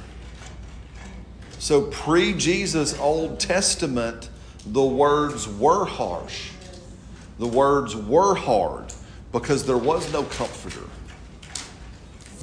So 1.58 1.82
pre-Jesus 1.82 2.98
Old 2.98 3.38
Testament, 3.38 4.30
the 4.66 4.84
words 4.84 5.48
were 5.48 5.84
harsh. 5.84 6.50
The 7.38 7.46
words 7.46 7.94
were 7.94 8.34
hard 8.34 8.92
because 9.32 9.66
there 9.66 9.78
was 9.78 10.12
no 10.12 10.22
comforter. 10.24 10.88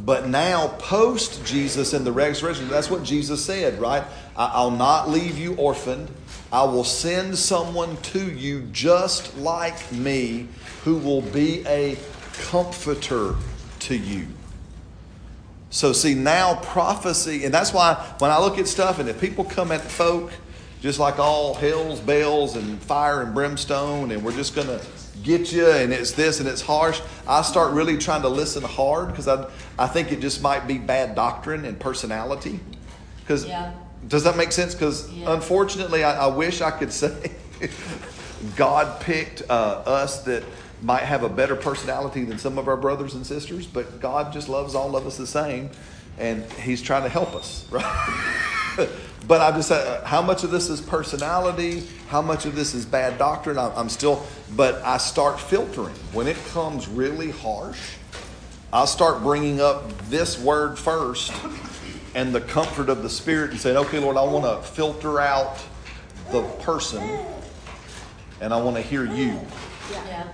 But 0.06 0.28
now, 0.30 0.70
post 0.80 1.46
Jesus 1.46 1.94
and 1.94 2.06
the 2.06 2.12
resurrection, 2.12 2.70
that's 2.70 2.90
what 2.90 3.04
Jesus 3.04 3.44
said, 3.44 3.80
right? 3.80 4.04
I'll 4.40 4.72
not 4.72 5.10
leave 5.10 5.38
you 5.38 5.54
orphaned. 5.56 6.10
I 6.52 6.64
will 6.64 6.86
send 6.86 7.38
someone 7.38 7.98
to 7.98 8.32
you 8.32 8.62
just 8.72 9.38
like 9.38 9.92
me 9.92 10.48
who 10.84 10.96
will 10.96 11.22
be 11.22 11.66
a 11.68 11.98
comforter 12.34 13.36
to 13.80 13.96
you. 13.96 14.28
So, 15.72 15.92
see, 15.92 16.16
now 16.16 16.56
prophecy, 16.56 17.44
and 17.44 17.54
that's 17.54 17.74
why 17.74 17.94
when 18.20 18.32
I 18.32 18.40
look 18.40 18.58
at 18.58 18.68
stuff 18.68 18.98
and 18.98 19.10
if 19.10 19.20
people 19.20 19.44
come 19.44 19.72
at 19.72 19.82
folk 19.82 20.32
just 20.82 21.00
like 21.00 21.20
all 21.20 21.54
hell's 21.54 22.00
bells 22.00 22.56
and 22.56 22.82
fire 22.82 23.22
and 23.22 23.34
brimstone, 23.34 24.12
and 24.12 24.24
we're 24.24 24.32
just 24.32 24.56
going 24.56 24.68
to 24.68 24.82
get 25.22 25.52
you, 25.52 25.68
and 25.68 25.92
it's 25.92 26.14
this 26.14 26.40
and 26.40 26.48
it's 26.48 26.62
harsh, 26.62 27.02
I 27.28 27.42
start 27.42 27.74
really 27.74 27.98
trying 27.98 28.22
to 28.22 28.30
listen 28.30 28.64
hard 28.64 29.10
because 29.10 29.28
I, 29.28 29.50
I 29.78 29.88
think 29.88 30.14
it 30.14 30.22
just 30.22 30.42
might 30.42 30.66
be 30.68 30.78
bad 30.78 31.16
doctrine 31.16 31.66
and 31.66 31.78
personality. 31.78 32.62
Because 33.20 33.46
Yeah. 33.46 33.74
Does 34.10 34.24
that 34.24 34.36
make 34.36 34.52
sense? 34.52 34.74
Because 34.74 35.10
Yeah. 35.12 35.34
unfortunately, 35.34 36.04
I, 36.04 36.26
I 36.26 36.28
wish 36.28 36.62
I 36.62 36.72
could 36.72 36.92
say 36.92 37.32
God 38.56 39.00
picked 39.02 39.44
uh, 39.50 39.54
us 39.86 40.24
that 40.24 40.44
might 40.82 41.04
have 41.04 41.24
a 41.24 41.30
better 41.30 41.56
personality 41.56 42.24
than 42.24 42.40
some 42.40 42.58
of 42.58 42.68
our 42.68 42.78
brothers 42.78 43.14
and 43.14 43.26
sisters, 43.26 43.68
but 43.68 44.00
God 44.00 44.32
just 44.34 44.48
loves 44.50 44.76
all 44.76 44.96
of 44.96 45.06
us 45.06 45.18
the 45.18 45.28
same, 45.28 45.70
and 46.18 46.44
He's 46.54 46.82
trying 46.82 47.04
to 47.04 47.10
help 47.10 47.36
us, 47.36 47.66
right? 47.72 48.90
but 49.28 49.42
I 49.42 49.52
just 49.52 49.72
uh, 49.72 50.04
how 50.06 50.22
much 50.22 50.44
of 50.44 50.52
this 50.52 50.70
is 50.70 50.80
personality? 50.82 51.84
How 52.08 52.22
much 52.22 52.46
of 52.46 52.56
this 52.56 52.74
is 52.74 52.86
bad 52.86 53.18
doctrine? 53.18 53.58
I'm, 53.60 53.72
I'm 53.76 53.90
still, 53.90 54.26
but 54.56 54.76
I 54.84 54.98
start 54.98 55.40
filtering 55.40 55.96
when 56.14 56.28
it 56.28 56.38
comes 56.52 56.88
really 56.88 57.32
harsh. 57.32 57.96
I'll 58.72 58.88
start 58.88 59.22
bringing 59.22 59.60
up 59.60 59.92
this 60.10 60.40
word 60.40 60.78
first 60.80 61.32
and 62.16 62.34
the 62.34 62.42
comfort 62.42 62.90
of 62.90 63.04
the 63.04 63.10
Spirit 63.10 63.52
and 63.52 63.60
saying, 63.60 63.78
okay, 63.78 64.00
Lord, 64.00 64.18
I 64.18 64.24
want 64.24 64.46
to 64.46 64.68
filter 64.68 65.20
out 65.20 65.58
the 66.32 66.44
person 66.62 67.02
and 68.42 68.54
I 68.54 68.62
want 68.62 68.76
to 68.78 68.82
hear 68.82 69.06
you. 69.06 69.40
Yeah. 69.92 70.28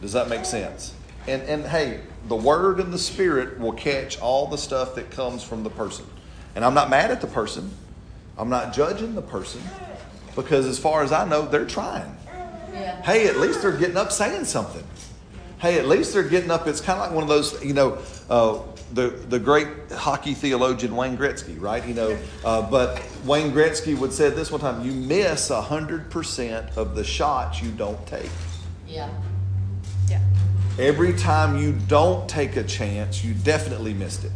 Does 0.00 0.12
that 0.12 0.28
make 0.28 0.44
sense? 0.44 0.94
And, 1.26 1.42
and 1.42 1.64
hey, 1.64 2.00
the 2.28 2.36
Word 2.36 2.80
and 2.80 2.92
the 2.92 2.98
Spirit 2.98 3.58
will 3.58 3.72
catch 3.72 4.18
all 4.20 4.46
the 4.46 4.58
stuff 4.58 4.94
that 4.94 5.10
comes 5.10 5.42
from 5.42 5.62
the 5.62 5.70
person. 5.70 6.06
And 6.54 6.64
I'm 6.64 6.74
not 6.74 6.90
mad 6.90 7.10
at 7.10 7.20
the 7.20 7.26
person, 7.26 7.70
I'm 8.36 8.48
not 8.48 8.72
judging 8.72 9.14
the 9.14 9.22
person 9.22 9.60
because, 10.34 10.66
as 10.66 10.78
far 10.78 11.02
as 11.02 11.12
I 11.12 11.28
know, 11.28 11.46
they're 11.46 11.66
trying. 11.66 12.16
Yeah. 12.72 13.02
Hey, 13.02 13.26
at 13.26 13.38
least 13.38 13.60
they're 13.60 13.76
getting 13.76 13.96
up 13.96 14.12
saying 14.12 14.44
something. 14.44 14.84
Hey, 15.58 15.78
at 15.78 15.86
least 15.86 16.14
they're 16.14 16.22
getting 16.22 16.50
up. 16.50 16.68
It's 16.68 16.80
kind 16.80 17.00
of 17.00 17.06
like 17.06 17.14
one 17.14 17.24
of 17.24 17.28
those, 17.28 17.62
you 17.64 17.74
know, 17.74 17.98
uh, 18.30 18.60
the 18.92 19.08
the 19.08 19.38
great 19.38 19.68
hockey 19.92 20.34
theologian 20.34 20.96
Wayne 20.96 21.16
Gretzky, 21.16 21.60
right? 21.60 21.86
You 21.86 21.94
know, 21.94 22.18
uh, 22.44 22.62
but 22.70 23.02
Wayne 23.24 23.52
Gretzky 23.52 23.98
would 23.98 24.12
say 24.12 24.30
this 24.30 24.50
one 24.50 24.60
time: 24.60 24.84
"You 24.84 24.92
miss 24.92 25.48
hundred 25.48 26.10
percent 26.10 26.76
of 26.76 26.94
the 26.94 27.04
shots 27.04 27.62
you 27.62 27.70
don't 27.70 28.04
take. 28.06 28.30
Yeah. 28.86 29.10
Yeah. 30.08 30.20
Every 30.78 31.12
time 31.12 31.58
you 31.58 31.72
don't 31.72 32.28
take 32.28 32.56
a 32.56 32.64
chance, 32.64 33.24
you 33.24 33.34
definitely 33.34 33.94
missed 33.94 34.24
it. 34.24 34.32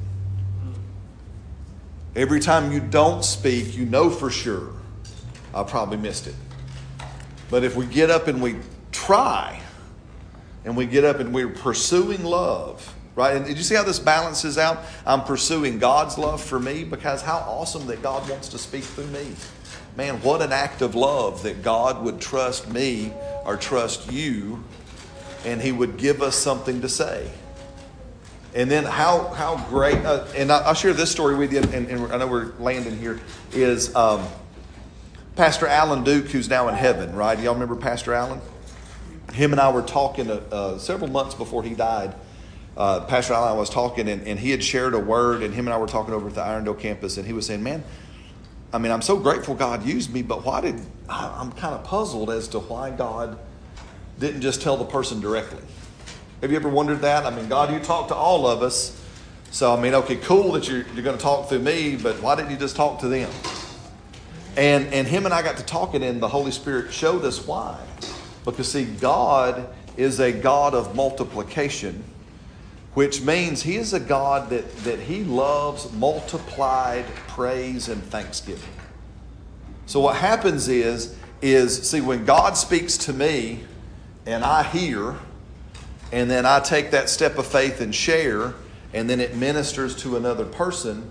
Every 2.15 2.41
time 2.41 2.73
you 2.73 2.81
don't 2.81 3.25
speak, 3.25 3.75
you 3.75 3.87
know 3.87 4.11
for 4.11 4.29
sure, 4.29 4.73
I 5.55 5.63
probably 5.63 5.97
missed 5.97 6.27
it. 6.27 6.35
But 7.49 7.65
if 7.65 7.75
we 7.75 7.87
get 7.87 8.11
up 8.11 8.29
and 8.29 8.43
we 8.43 8.57
try, 8.91 9.63
and 10.65 10.77
we 10.77 10.87
get 10.87 11.05
up 11.05 11.21
and 11.21 11.33
we're 11.33 11.49
pursuing 11.49 12.25
love, 12.25 12.95
right? 13.15 13.37
And 13.37 13.45
did 13.45 13.57
you 13.57 13.63
see 13.63 13.75
how 13.75 13.83
this 13.83 13.99
balances 13.99 14.59
out? 14.59 14.79
I'm 15.07 15.23
pursuing 15.23 15.79
God's 15.79 16.19
love 16.19 16.43
for 16.43 16.59
me 16.59 16.85
because 16.85 17.23
how 17.23 17.39
awesome 17.39 17.87
that 17.87 18.03
God 18.03 18.29
wants 18.29 18.49
to 18.49 18.59
speak 18.59 18.85
through 18.85 19.09
me. 19.09 19.35
Man, 19.97 20.23
what 20.23 20.41
an 20.41 20.53
act 20.53 20.81
of 20.81 20.95
love 20.95 21.43
that 21.43 21.63
God 21.63 22.03
would 22.03 22.21
trust 22.21 22.71
me 22.71 23.13
or 23.45 23.57
trust 23.57 24.11
you 24.11 24.65
and 25.45 25.61
He 25.61 25.73
would 25.73 25.97
give 25.97 26.23
us 26.23 26.37
something 26.37 26.81
to 26.81 26.89
say. 26.89 27.31
And 28.55 28.71
then 28.71 28.85
how 28.85 29.29
how 29.29 29.65
great, 29.69 30.05
uh, 30.05 30.27
and 30.37 30.53
I'll 30.53 30.75
share 30.75 30.93
this 30.93 31.11
story 31.11 31.35
with 31.35 31.53
you, 31.53 31.61
and, 31.61 31.89
and 31.89 32.13
I 32.13 32.19
know 32.19 32.27
we're 32.27 32.53
landing 32.59 32.99
here, 32.99 33.19
is 33.53 33.95
um, 33.95 34.27
Pastor 35.37 35.67
Alan 35.67 36.05
Duke, 36.05 36.27
who's 36.27 36.51
now 36.51 36.69
in 36.69 36.75
heaven, 36.75 37.15
right? 37.17 37.39
Y'all 37.39 37.55
remember 37.55 37.77
Pastor 37.77 38.13
Alan? 38.13 38.41
Him 39.33 39.53
and 39.53 39.61
I 39.61 39.73
were 39.73 39.83
talking 39.83 40.31
uh, 40.31 40.43
uh, 40.53 40.79
several 40.79 41.09
months 41.09 41.35
before 41.35 41.63
he 41.63 41.75
died, 41.75 42.15
uh, 42.77 43.01
Pastor 43.05 43.35
Allen 43.35 43.59
was 43.59 43.71
talking, 43.71 44.09
and, 44.09 44.27
and 44.27 44.39
he 44.39 44.51
had 44.51 44.63
shared 44.63 44.95
a 44.95 44.99
word, 44.99 45.43
and 45.43 45.53
him 45.53 45.67
and 45.67 45.75
I 45.75 45.79
were 45.79 45.87
talking 45.87 46.15
over 46.15 46.29
at 46.29 46.35
the 46.35 46.41
Irondale 46.41 46.79
campus, 46.79 47.17
and 47.19 47.27
he 47.27 47.33
was 47.33 47.47
saying, 47.47 47.63
"Man, 47.63 47.85
I 48.73 48.79
mean, 48.79 48.93
I'm 48.93 49.03
so 49.03 49.19
grateful 49.19 49.55
God 49.55 49.85
used 49.85 50.13
me, 50.13 50.23
but 50.23 50.45
why 50.45 50.61
did 50.61 50.81
I, 51.09 51.37
I'm 51.39 51.53
kind 51.53 51.75
of 51.75 51.85
puzzled 51.85 52.31
as 52.31 52.49
to 52.49 52.61
why 52.61 52.91
God 52.91 53.39
didn't 54.19 54.41
just 54.41 54.63
tell 54.63 54.77
the 54.77 54.85
person 54.85 55.21
directly." 55.21 55.63
Have 56.41 56.51
you 56.51 56.57
ever 56.57 56.69
wondered 56.69 57.03
that? 57.03 57.25
I 57.25 57.31
mean, 57.31 57.49
God, 57.49 57.73
you 57.73 57.79
talk 57.79 58.09
to 58.09 58.17
all 58.17 58.49
of 58.49 58.63
us, 58.63 59.01
so 59.53 59.77
I 59.77 59.81
mean, 59.81 59.95
okay, 59.95 60.17
cool 60.17 60.53
that 60.53 60.67
you're, 60.67 60.85
you're 60.95 61.05
going 61.05 61.17
to 61.17 61.23
talk 61.23 61.49
through 61.49 61.61
me, 61.61 61.97
but 61.97 62.21
why 62.23 62.35
didn't 62.35 62.51
you 62.51 62.57
just 62.57 62.75
talk 62.75 62.99
to 63.01 63.09
them? 63.09 63.31
And 64.57 64.87
and 64.93 65.07
him 65.07 65.25
and 65.25 65.33
I 65.33 65.43
got 65.43 65.59
to 65.59 65.65
talking, 65.65 66.03
and 66.03 66.21
the 66.21 66.29
Holy 66.29 66.51
Spirit 66.51 66.93
showed 66.93 67.25
us 67.25 67.47
why. 67.47 67.79
Because 68.45 68.73
see, 68.73 68.85
God 68.87 69.69
is 69.97 70.21
a 70.21 70.33
God 70.33 70.75
of 70.75 70.97
multiplication, 70.97 72.03
which 72.95 73.23
means 73.23 73.63
He 73.63 73.77
is 73.77 73.93
a 73.93 74.01
God 74.01 74.51
that, 74.51 74.77
that 74.79 75.01
He 75.01 75.25
loves 75.25 75.91
multiplied 75.93 77.05
praise 77.29 77.89
and 77.89 78.03
thanksgiving. 78.05 78.69
So 79.87 80.01
what 80.01 80.17
happens 80.17 80.69
is, 80.69 81.17
is 81.41 81.89
see, 81.89 82.01
when 82.01 82.25
God 82.25 82.57
speaks 82.57 82.97
to 82.99 83.13
me 83.13 83.65
and 84.27 84.45
I 84.45 84.63
hear, 84.63 85.17
and 86.13 86.31
then 86.31 86.47
I 86.47 86.61
take 86.61 86.91
that 86.91 87.09
step 87.09 87.39
of 87.39 87.47
faith 87.47 87.81
and 87.81 87.95
share, 87.95 88.55
and 88.95 89.09
then 89.09 89.21
it 89.21 89.37
ministers 89.37 89.97
to 90.03 90.17
another 90.17 90.45
person, 90.45 91.11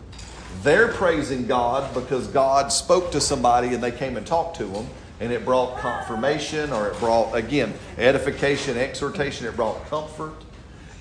they're 0.64 0.90
praising 0.90 1.48
God 1.48 1.94
because 1.94 2.28
God 2.28 2.72
spoke 2.72 3.12
to 3.14 3.22
somebody 3.22 3.70
and 3.70 3.84
they 3.84 3.92
came 3.92 4.16
and 4.18 4.26
talked 4.26 4.58
to 4.58 4.66
them 4.66 4.88
and 5.20 5.32
it 5.32 5.46
brought 5.46 5.78
confirmation 5.78 6.72
or 6.72 6.88
it 6.88 7.00
brought, 7.00 7.34
again, 7.34 7.74
edification, 7.98 8.78
exhortation, 8.78 9.48
it 9.48 9.56
brought 9.56 9.86
comfort. 9.88 10.34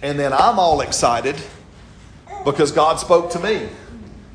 And 0.03 0.19
then 0.19 0.33
I'm 0.33 0.59
all 0.59 0.81
excited 0.81 1.37
because 2.45 2.73
God 2.73 2.99
spoke 2.99 3.31
to 3.33 3.39
me 3.39 3.69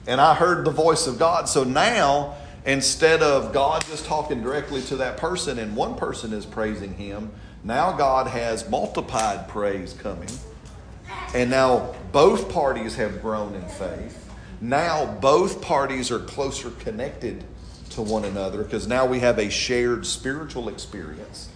and 0.08 0.22
I 0.22 0.36
heard 0.36 0.66
the 0.66 0.72
voice 0.72 1.08
of 1.08 1.18
God. 1.18 1.50
So 1.50 1.64
now, 1.64 2.36
instead 2.66 3.24
of 3.24 3.52
God 3.54 3.84
just 3.86 4.06
talking 4.06 4.42
directly 4.44 4.82
to 4.84 4.98
that 4.98 5.18
person 5.18 5.58
and 5.58 5.76
one 5.76 5.96
person 5.96 6.34
is 6.34 6.46
praising 6.46 6.94
Him, 6.94 7.32
now 7.64 7.92
God 7.94 8.28
has 8.28 8.70
multiplied 8.70 9.48
praise 9.48 9.94
coming. 9.94 10.30
And 11.34 11.50
now 11.50 11.96
both 12.12 12.52
parties 12.52 12.96
have 12.96 13.22
grown 13.22 13.56
in 13.56 13.68
faith 13.68 14.26
now 14.62 15.06
both 15.06 15.62
parties 15.62 16.12
are 16.12 16.20
closer 16.20 16.72
connected 16.72 17.44
to 17.92 18.02
one 18.02 18.26
another 18.26 18.64
because 18.64 18.88
now 18.88 19.06
we 19.06 19.20
have 19.20 19.38
a 19.38 19.50
shared 19.50 20.06
spiritual 20.06 20.70
experience. 20.70 21.50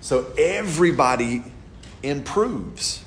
So 0.00 0.26
everybody 0.38 1.44
improves. 2.02 3.04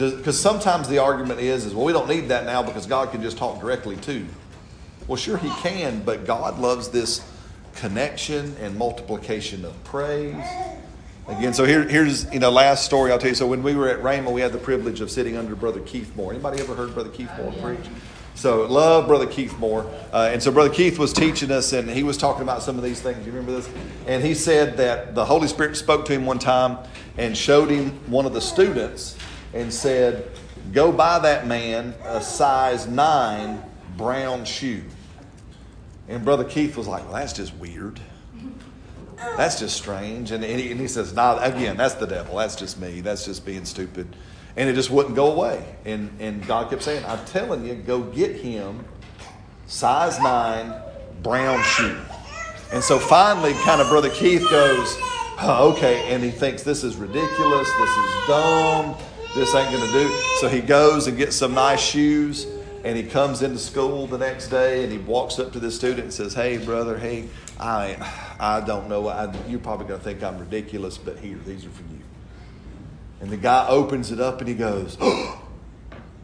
Because 0.00 0.40
sometimes 0.40 0.88
the 0.88 0.98
argument 0.98 1.40
is, 1.40 1.66
is, 1.66 1.74
well, 1.74 1.84
we 1.84 1.92
don't 1.92 2.08
need 2.08 2.28
that 2.28 2.44
now 2.44 2.62
because 2.62 2.86
God 2.86 3.10
can 3.12 3.22
just 3.22 3.36
talk 3.36 3.60
directly 3.60 3.96
to. 3.98 4.26
Well, 5.06 5.16
sure, 5.16 5.36
He 5.36 5.50
can, 5.60 6.02
but 6.02 6.24
God 6.24 6.58
loves 6.58 6.88
this 6.88 7.24
connection 7.74 8.56
and 8.60 8.76
multiplication 8.76 9.64
of 9.64 9.84
praise 9.84 10.44
Again, 11.30 11.54
so 11.54 11.64
here, 11.64 11.86
here's 11.88 12.32
you 12.32 12.40
know 12.40 12.50
last 12.50 12.84
story 12.84 13.12
I'll 13.12 13.18
tell 13.18 13.28
you. 13.28 13.34
So 13.36 13.46
when 13.46 13.62
we 13.62 13.76
were 13.76 13.88
at 13.88 14.00
Rhema, 14.00 14.32
we 14.32 14.40
had 14.40 14.52
the 14.52 14.58
privilege 14.58 15.00
of 15.00 15.12
sitting 15.12 15.36
under 15.36 15.54
Brother 15.54 15.80
Keith 15.80 16.14
Moore. 16.16 16.32
Anybody 16.32 16.60
ever 16.60 16.74
heard 16.74 16.92
Brother 16.92 17.10
Keith 17.10 17.30
Moore 17.38 17.52
preach? 17.62 17.86
So 18.34 18.66
love 18.66 19.06
Brother 19.06 19.26
Keith 19.26 19.56
Moore, 19.58 19.88
uh, 20.12 20.30
and 20.32 20.42
so 20.42 20.50
Brother 20.50 20.74
Keith 20.74 20.98
was 20.98 21.12
teaching 21.12 21.52
us, 21.52 21.72
and 21.72 21.88
he 21.88 22.02
was 22.02 22.16
talking 22.16 22.42
about 22.42 22.62
some 22.62 22.76
of 22.78 22.82
these 22.82 23.00
things. 23.00 23.24
You 23.24 23.32
remember 23.32 23.52
this? 23.52 23.70
And 24.06 24.24
he 24.24 24.34
said 24.34 24.76
that 24.78 25.14
the 25.14 25.24
Holy 25.24 25.46
Spirit 25.46 25.76
spoke 25.76 26.04
to 26.06 26.12
him 26.12 26.26
one 26.26 26.40
time 26.40 26.78
and 27.16 27.36
showed 27.36 27.70
him 27.70 27.90
one 28.10 28.26
of 28.26 28.32
the 28.32 28.40
students 28.40 29.16
and 29.54 29.72
said, 29.72 30.30
"Go 30.72 30.92
buy 30.92 31.18
that 31.20 31.46
man 31.46 31.94
a 32.04 32.20
size 32.20 32.86
nine 32.86 33.62
brown 33.96 34.44
shoe." 34.44 34.82
And 36.08 36.24
Brother 36.24 36.44
Keith 36.44 36.76
was 36.76 36.86
like, 36.86 37.04
"Well, 37.04 37.14
that's 37.14 37.32
just 37.32 37.54
weird." 37.56 38.00
That's 39.36 39.58
just 39.58 39.76
strange. 39.76 40.30
And, 40.30 40.44
and, 40.44 40.60
he, 40.60 40.70
and 40.70 40.80
he 40.80 40.88
says, 40.88 41.12
nah, 41.12 41.38
again, 41.42 41.76
that's 41.76 41.94
the 41.94 42.06
devil. 42.06 42.36
That's 42.36 42.56
just 42.56 42.80
me. 42.80 43.00
That's 43.00 43.24
just 43.24 43.44
being 43.44 43.64
stupid. 43.64 44.16
And 44.56 44.68
it 44.68 44.74
just 44.74 44.90
wouldn't 44.90 45.14
go 45.14 45.32
away. 45.32 45.76
And, 45.84 46.10
and 46.20 46.46
God 46.46 46.70
kept 46.70 46.82
saying, 46.82 47.04
I'm 47.06 47.24
telling 47.26 47.64
you, 47.66 47.74
go 47.74 48.00
get 48.00 48.36
him 48.36 48.84
size 49.66 50.18
nine 50.20 50.74
brown 51.22 51.62
shoe. 51.64 51.98
And 52.72 52.82
so 52.82 52.98
finally, 52.98 53.52
kind 53.64 53.80
of 53.80 53.88
Brother 53.88 54.10
Keith 54.10 54.48
goes, 54.50 54.96
oh, 55.40 55.72
okay. 55.74 56.12
And 56.12 56.22
he 56.22 56.30
thinks 56.30 56.62
this 56.62 56.82
is 56.82 56.96
ridiculous. 56.96 57.68
This 57.78 57.90
is 57.90 58.26
dumb. 58.26 58.96
This 59.34 59.54
ain't 59.54 59.70
going 59.70 59.86
to 59.86 59.92
do. 59.92 60.08
So 60.40 60.48
he 60.48 60.60
goes 60.60 61.06
and 61.06 61.16
gets 61.16 61.36
some 61.36 61.54
nice 61.54 61.80
shoes 61.80 62.46
and 62.82 62.96
he 62.96 63.04
comes 63.04 63.42
into 63.42 63.58
school 63.58 64.06
the 64.06 64.18
next 64.18 64.48
day 64.48 64.82
and 64.82 64.92
he 64.92 64.98
walks 64.98 65.38
up 65.38 65.52
to 65.52 65.60
the 65.60 65.70
student 65.70 66.00
and 66.00 66.12
says, 66.12 66.34
Hey, 66.34 66.58
brother, 66.58 66.98
hey, 66.98 67.28
I, 67.58 67.96
I 68.40 68.60
don't 68.60 68.88
know. 68.88 69.06
I, 69.08 69.32
you're 69.46 69.60
probably 69.60 69.86
going 69.86 70.00
to 70.00 70.04
think 70.04 70.22
I'm 70.22 70.38
ridiculous, 70.38 70.98
but 70.98 71.18
here, 71.18 71.38
these 71.44 71.64
are 71.64 71.70
for 71.70 71.82
you. 71.82 72.00
And 73.20 73.30
the 73.30 73.36
guy 73.36 73.68
opens 73.68 74.10
it 74.10 74.18
up 74.18 74.40
and 74.40 74.48
he 74.48 74.54
goes, 74.54 74.96
oh, 75.00 75.40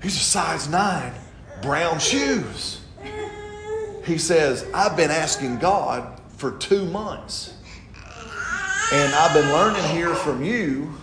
He's 0.02 0.16
a 0.16 0.20
size 0.20 0.68
nine, 0.68 1.12
brown 1.62 1.98
shoes. 1.98 2.80
He 4.04 4.18
says, 4.18 4.64
I've 4.72 4.96
been 4.96 5.10
asking 5.10 5.58
God 5.58 6.20
for 6.36 6.52
two 6.52 6.84
months. 6.86 7.54
And 8.92 9.12
I've 9.14 9.34
been 9.34 9.50
learning 9.52 9.82
here 9.90 10.14
from 10.14 10.44
you 10.44 10.94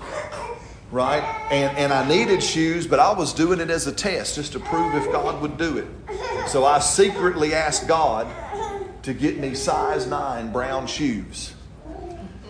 right? 0.93 1.23
And, 1.51 1.75
and 1.75 1.91
I 1.91 2.07
needed 2.07 2.43
shoes, 2.43 2.85
but 2.85 2.99
I 2.99 3.11
was 3.11 3.33
doing 3.33 3.59
it 3.59 3.71
as 3.71 3.87
a 3.87 3.91
test 3.91 4.35
just 4.35 4.53
to 4.53 4.59
prove 4.59 4.93
if 4.93 5.11
God 5.11 5.41
would 5.41 5.57
do 5.57 5.79
it. 5.79 5.87
So 6.47 6.65
I 6.65 6.79
secretly 6.79 7.55
asked 7.55 7.87
God 7.87 8.27
to 9.01 9.13
get 9.13 9.39
me 9.39 9.55
size 9.55 10.05
nine 10.05 10.51
brown 10.53 10.85
shoes. 10.85 11.55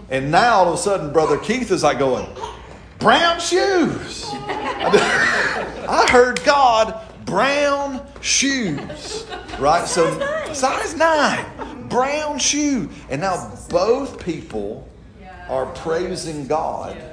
And 0.10 0.30
now 0.30 0.56
all 0.56 0.68
of 0.68 0.74
a 0.74 0.78
sudden, 0.78 1.14
Brother 1.14 1.38
Keith 1.38 1.72
is 1.72 1.84
like 1.84 2.00
going, 2.00 2.28
brown 3.00 3.40
shoes. 3.40 4.26
I 4.34 6.06
heard 6.12 6.44
God, 6.44 7.00
brown 7.26 8.06
shoes. 8.20 9.26
Right? 9.58 9.88
So 9.88 10.20
size 10.54 10.98
nine, 10.98 11.88
brown 11.88 12.40
shoe. 12.40 12.90
And 13.10 13.22
now 13.22 13.58
both 13.70 14.24
people 14.24 14.90
are 15.48 15.66
praising 15.68 16.46
God 16.46 17.13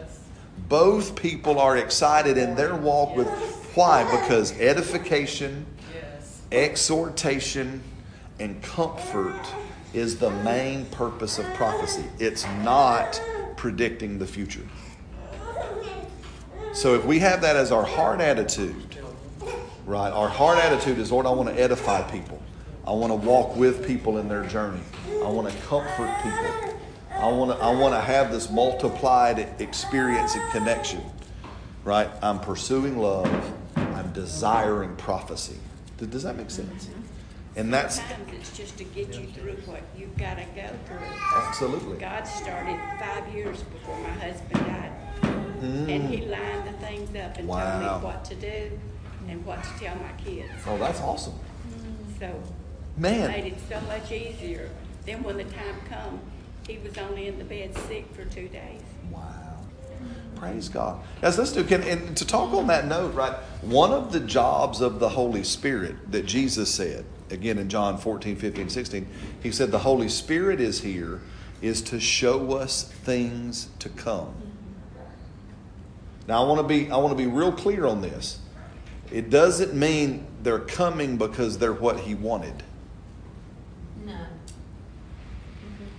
both 0.70 1.16
people 1.16 1.58
are 1.58 1.76
excited 1.76 2.38
in 2.38 2.54
their 2.54 2.76
walk 2.76 3.14
with 3.14 3.28
why? 3.74 4.04
Because 4.04 4.58
edification, 4.58 5.66
exhortation, 6.50 7.82
and 8.38 8.62
comfort 8.62 9.40
is 9.92 10.18
the 10.18 10.30
main 10.30 10.86
purpose 10.86 11.38
of 11.38 11.44
prophecy. 11.54 12.04
It's 12.18 12.46
not 12.62 13.20
predicting 13.56 14.18
the 14.18 14.26
future. 14.26 14.66
So 16.72 16.94
if 16.94 17.04
we 17.04 17.18
have 17.18 17.40
that 17.42 17.56
as 17.56 17.72
our 17.72 17.84
heart 17.84 18.20
attitude, 18.20 18.96
right? 19.86 20.10
Our 20.10 20.28
heart 20.28 20.58
attitude 20.58 20.98
is, 20.98 21.10
Lord, 21.10 21.26
I 21.26 21.30
want 21.30 21.48
to 21.48 21.60
edify 21.60 22.08
people. 22.10 22.40
I 22.86 22.92
want 22.92 23.10
to 23.10 23.16
walk 23.16 23.56
with 23.56 23.86
people 23.86 24.18
in 24.18 24.28
their 24.28 24.44
journey. 24.44 24.80
I 25.08 25.28
want 25.28 25.50
to 25.50 25.56
comfort 25.62 26.14
people. 26.22 26.69
I 27.20 27.30
want 27.30 27.50
to 27.50 27.62
I 27.62 27.70
want 27.74 27.92
to 27.92 28.00
have 28.00 28.32
this 28.32 28.50
multiplied 28.50 29.38
experience 29.60 30.34
and 30.34 30.50
connection. 30.52 31.02
Right? 31.84 32.08
I'm 32.22 32.40
pursuing 32.40 32.98
love. 32.98 33.28
I'm 33.76 34.10
desiring 34.12 34.96
prophecy. 34.96 35.58
Does 35.98 36.22
that 36.22 36.36
make 36.36 36.50
sense? 36.50 36.88
And 37.56 37.74
that's 37.74 37.96
sometimes 37.96 38.32
it's 38.32 38.56
just 38.56 38.78
to 38.78 38.84
get 38.84 39.08
you 39.18 39.26
through 39.26 39.56
what 39.66 39.82
you've 39.98 40.16
got 40.16 40.38
to 40.38 40.44
go 40.54 40.68
through. 40.86 40.98
Absolutely. 41.36 41.98
God 41.98 42.24
started 42.26 42.78
five 42.98 43.28
years 43.34 43.62
before 43.64 43.98
my 43.98 44.10
husband 44.10 44.66
died, 44.66 44.92
mm. 45.20 45.88
and 45.88 46.08
He 46.08 46.24
lined 46.26 46.68
the 46.68 46.72
things 46.84 47.14
up 47.16 47.36
and 47.36 47.48
wow. 47.48 47.80
told 47.80 48.02
me 48.02 48.06
what 48.06 48.24
to 48.26 48.34
do 48.36 48.78
and 49.28 49.44
what 49.44 49.62
to 49.62 49.70
tell 49.78 49.96
my 49.96 50.12
kids. 50.24 50.48
Oh, 50.66 50.78
that's 50.78 51.00
awesome. 51.00 51.34
So, 52.18 52.40
man, 52.96 53.30
it 53.30 53.42
made 53.42 53.52
it 53.52 53.58
so 53.68 53.80
much 53.82 54.10
easier. 54.10 54.70
Then 55.04 55.22
when 55.22 55.36
the 55.36 55.44
time 55.44 55.80
comes, 55.88 56.20
he 56.70 56.78
was 56.86 56.96
only 56.98 57.26
in 57.26 57.38
the 57.38 57.44
bed 57.44 57.76
sick 57.88 58.06
for 58.14 58.24
two 58.24 58.48
days. 58.48 58.80
Wow. 59.10 59.56
Praise 60.36 60.68
God. 60.68 61.02
As 61.20 61.36
let's 61.36 61.52
do, 61.52 61.64
can, 61.64 61.82
and 61.82 62.16
to 62.16 62.26
talk 62.26 62.54
on 62.54 62.68
that 62.68 62.86
note, 62.86 63.14
right, 63.14 63.34
one 63.60 63.92
of 63.92 64.12
the 64.12 64.20
jobs 64.20 64.80
of 64.80 65.00
the 65.00 65.10
Holy 65.10 65.42
Spirit 65.42 66.12
that 66.12 66.26
Jesus 66.26 66.72
said, 66.72 67.04
again 67.30 67.58
in 67.58 67.68
John 67.68 67.98
14, 67.98 68.36
15, 68.36 68.68
16, 68.70 69.08
he 69.42 69.50
said, 69.50 69.70
The 69.70 69.80
Holy 69.80 70.08
Spirit 70.08 70.60
is 70.60 70.80
here, 70.80 71.20
is 71.60 71.82
to 71.82 72.00
show 72.00 72.52
us 72.52 72.84
things 72.84 73.68
to 73.80 73.88
come. 73.90 74.34
Now 76.26 76.44
I 76.44 76.46
want 76.46 76.60
to 76.60 76.66
be 76.66 76.90
I 76.90 76.96
want 76.96 77.10
to 77.10 77.22
be 77.22 77.26
real 77.26 77.52
clear 77.52 77.86
on 77.86 78.00
this. 78.00 78.38
It 79.10 79.30
doesn't 79.30 79.74
mean 79.74 80.26
they're 80.42 80.60
coming 80.60 81.16
because 81.16 81.58
they're 81.58 81.72
what 81.72 82.00
he 82.00 82.14
wanted. 82.14 82.62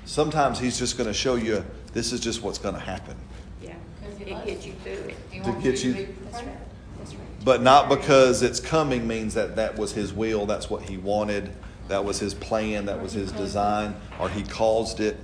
Sometimes 0.06 0.60
He's 0.60 0.78
just 0.80 0.97
going 0.97 1.08
to 1.08 1.14
show 1.14 1.36
you 1.36 1.64
this 1.93 2.12
is 2.12 2.20
just 2.20 2.41
what's 2.41 2.58
going 2.58 2.76
to 2.76 2.82
happen. 2.82 3.16
Yeah, 3.62 3.74
'Cause 4.04 4.18
he 4.18 4.24
it 4.32 4.45
gets 4.45 4.66
you. 4.66 4.74
you 4.74 4.78
through 4.95 5.10
it. 5.10 5.16
He 5.30 5.39
To 5.41 5.52
get 5.62 5.78
to 5.80 5.88
you- 5.88 5.93
be 5.93 6.08
That's 6.32 6.43
right. 6.43 6.56
That's 6.99 7.12
right. 7.14 7.45
But 7.45 7.62
not 7.62 7.89
because 7.89 8.41
it's 8.43 8.60
coming 8.60 9.08
means 9.08 9.34
that 9.34 9.56
that 9.56 9.78
was 9.78 9.93
his 9.93 10.14
will, 10.14 10.45
that's 10.45 10.70
what 10.70 10.84
he 10.84 10.97
wanted, 10.97 11.52
that 11.88 12.04
was 12.06 12.20
his 12.20 12.34
plan, 12.34 12.86
that 12.86 13.02
was 13.02 13.14
his 13.14 13.32
design, 13.32 13.95
or 14.20 14.30
he 14.30 14.43
caused 14.43 14.99
it. 14.99 15.18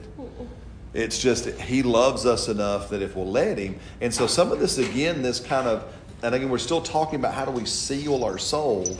It's 0.93 1.19
just 1.19 1.45
he 1.61 1.83
loves 1.83 2.25
us 2.25 2.47
enough 2.47 2.89
that 2.89 3.01
if 3.01 3.15
we'll 3.15 3.29
let 3.29 3.57
him. 3.57 3.77
And 4.01 4.11
so 4.13 4.25
some 4.25 4.51
of 4.51 4.59
this, 4.59 4.77
again, 4.79 5.21
this 5.21 5.39
kind 5.39 5.67
of, 5.67 5.83
and 6.23 6.33
again, 6.33 6.49
we're 6.49 6.57
still 6.57 6.81
talking 6.81 7.19
about 7.19 7.33
how 7.35 7.45
do 7.45 7.51
we 7.51 7.65
seal 7.65 8.23
our 8.23 8.37
soul. 8.37 8.97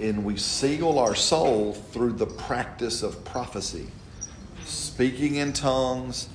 And 0.00 0.24
we 0.24 0.36
seal 0.36 0.98
our 0.98 1.14
soul 1.14 1.72
through 1.72 2.12
the 2.12 2.26
practice 2.26 3.02
of 3.02 3.24
prophecy, 3.24 3.86
speaking 4.96 5.34
in 5.34 5.52
tongues 5.52 6.26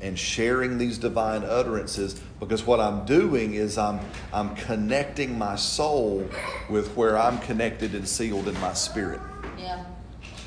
and 0.00 0.18
sharing 0.18 0.76
these 0.76 0.98
divine 0.98 1.44
utterances. 1.44 2.20
Because 2.40 2.66
what 2.66 2.80
I'm 2.80 3.04
doing 3.04 3.54
is 3.54 3.78
I'm, 3.78 4.00
I'm 4.32 4.56
connecting 4.56 5.38
my 5.38 5.54
soul 5.54 6.28
with 6.68 6.96
where 6.96 7.16
I'm 7.16 7.38
connected 7.38 7.94
and 7.94 8.08
sealed 8.08 8.48
in 8.48 8.58
my 8.60 8.72
spirit 8.72 9.20
Yeah, 9.56 9.84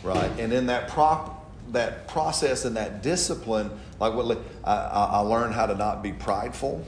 right? 0.03 0.29
And 0.37 0.51
in 0.51 0.65
that 0.65 0.89
prop, 0.89 1.49
that 1.71 2.09
process 2.09 2.65
and 2.65 2.75
that 2.75 3.03
discipline, 3.03 3.71
like 4.01 4.15
what 4.15 4.37
I, 4.65 4.75
I 4.75 5.03
I 5.05 5.19
learned 5.19 5.53
how 5.53 5.65
to 5.65 5.75
not 5.75 6.03
be 6.03 6.11
prideful. 6.11 6.85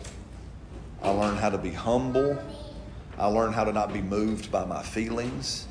I 1.01 1.11
learned 1.11 1.39
how 1.39 1.49
to 1.49 1.57
be 1.57 1.71
humble. 1.71 2.37
I 3.17 3.27
learned 3.27 3.55
how 3.55 3.63
to 3.63 3.71
not 3.71 3.93
be 3.93 4.01
moved 4.01 4.51
by 4.51 4.65
my 4.65 4.83
feelings. 4.83 5.65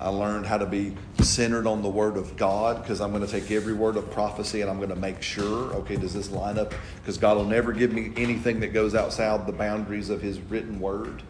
I 0.00 0.10
learned 0.10 0.46
how 0.46 0.58
to 0.58 0.66
be 0.66 0.94
centered 1.20 1.66
on 1.66 1.82
the 1.82 1.88
Word 1.88 2.16
of 2.16 2.36
God 2.36 2.82
because 2.82 3.00
I'm 3.00 3.10
going 3.10 3.26
to 3.26 3.30
take 3.30 3.50
every 3.50 3.72
word 3.72 3.96
of 3.96 4.08
prophecy 4.12 4.60
and 4.60 4.70
I'm 4.70 4.76
going 4.76 4.90
to 4.90 4.96
make 4.96 5.22
sure, 5.22 5.74
okay, 5.74 5.96
does 5.96 6.14
this 6.14 6.30
line 6.30 6.56
up? 6.56 6.72
Because 7.00 7.18
God 7.18 7.36
will 7.36 7.44
never 7.44 7.72
give 7.72 7.92
me 7.92 8.12
anything 8.16 8.60
that 8.60 8.68
goes 8.68 8.94
outside 8.94 9.44
the 9.46 9.52
boundaries 9.52 10.08
of 10.08 10.22
His 10.22 10.38
written 10.38 10.78
Word. 10.78 11.22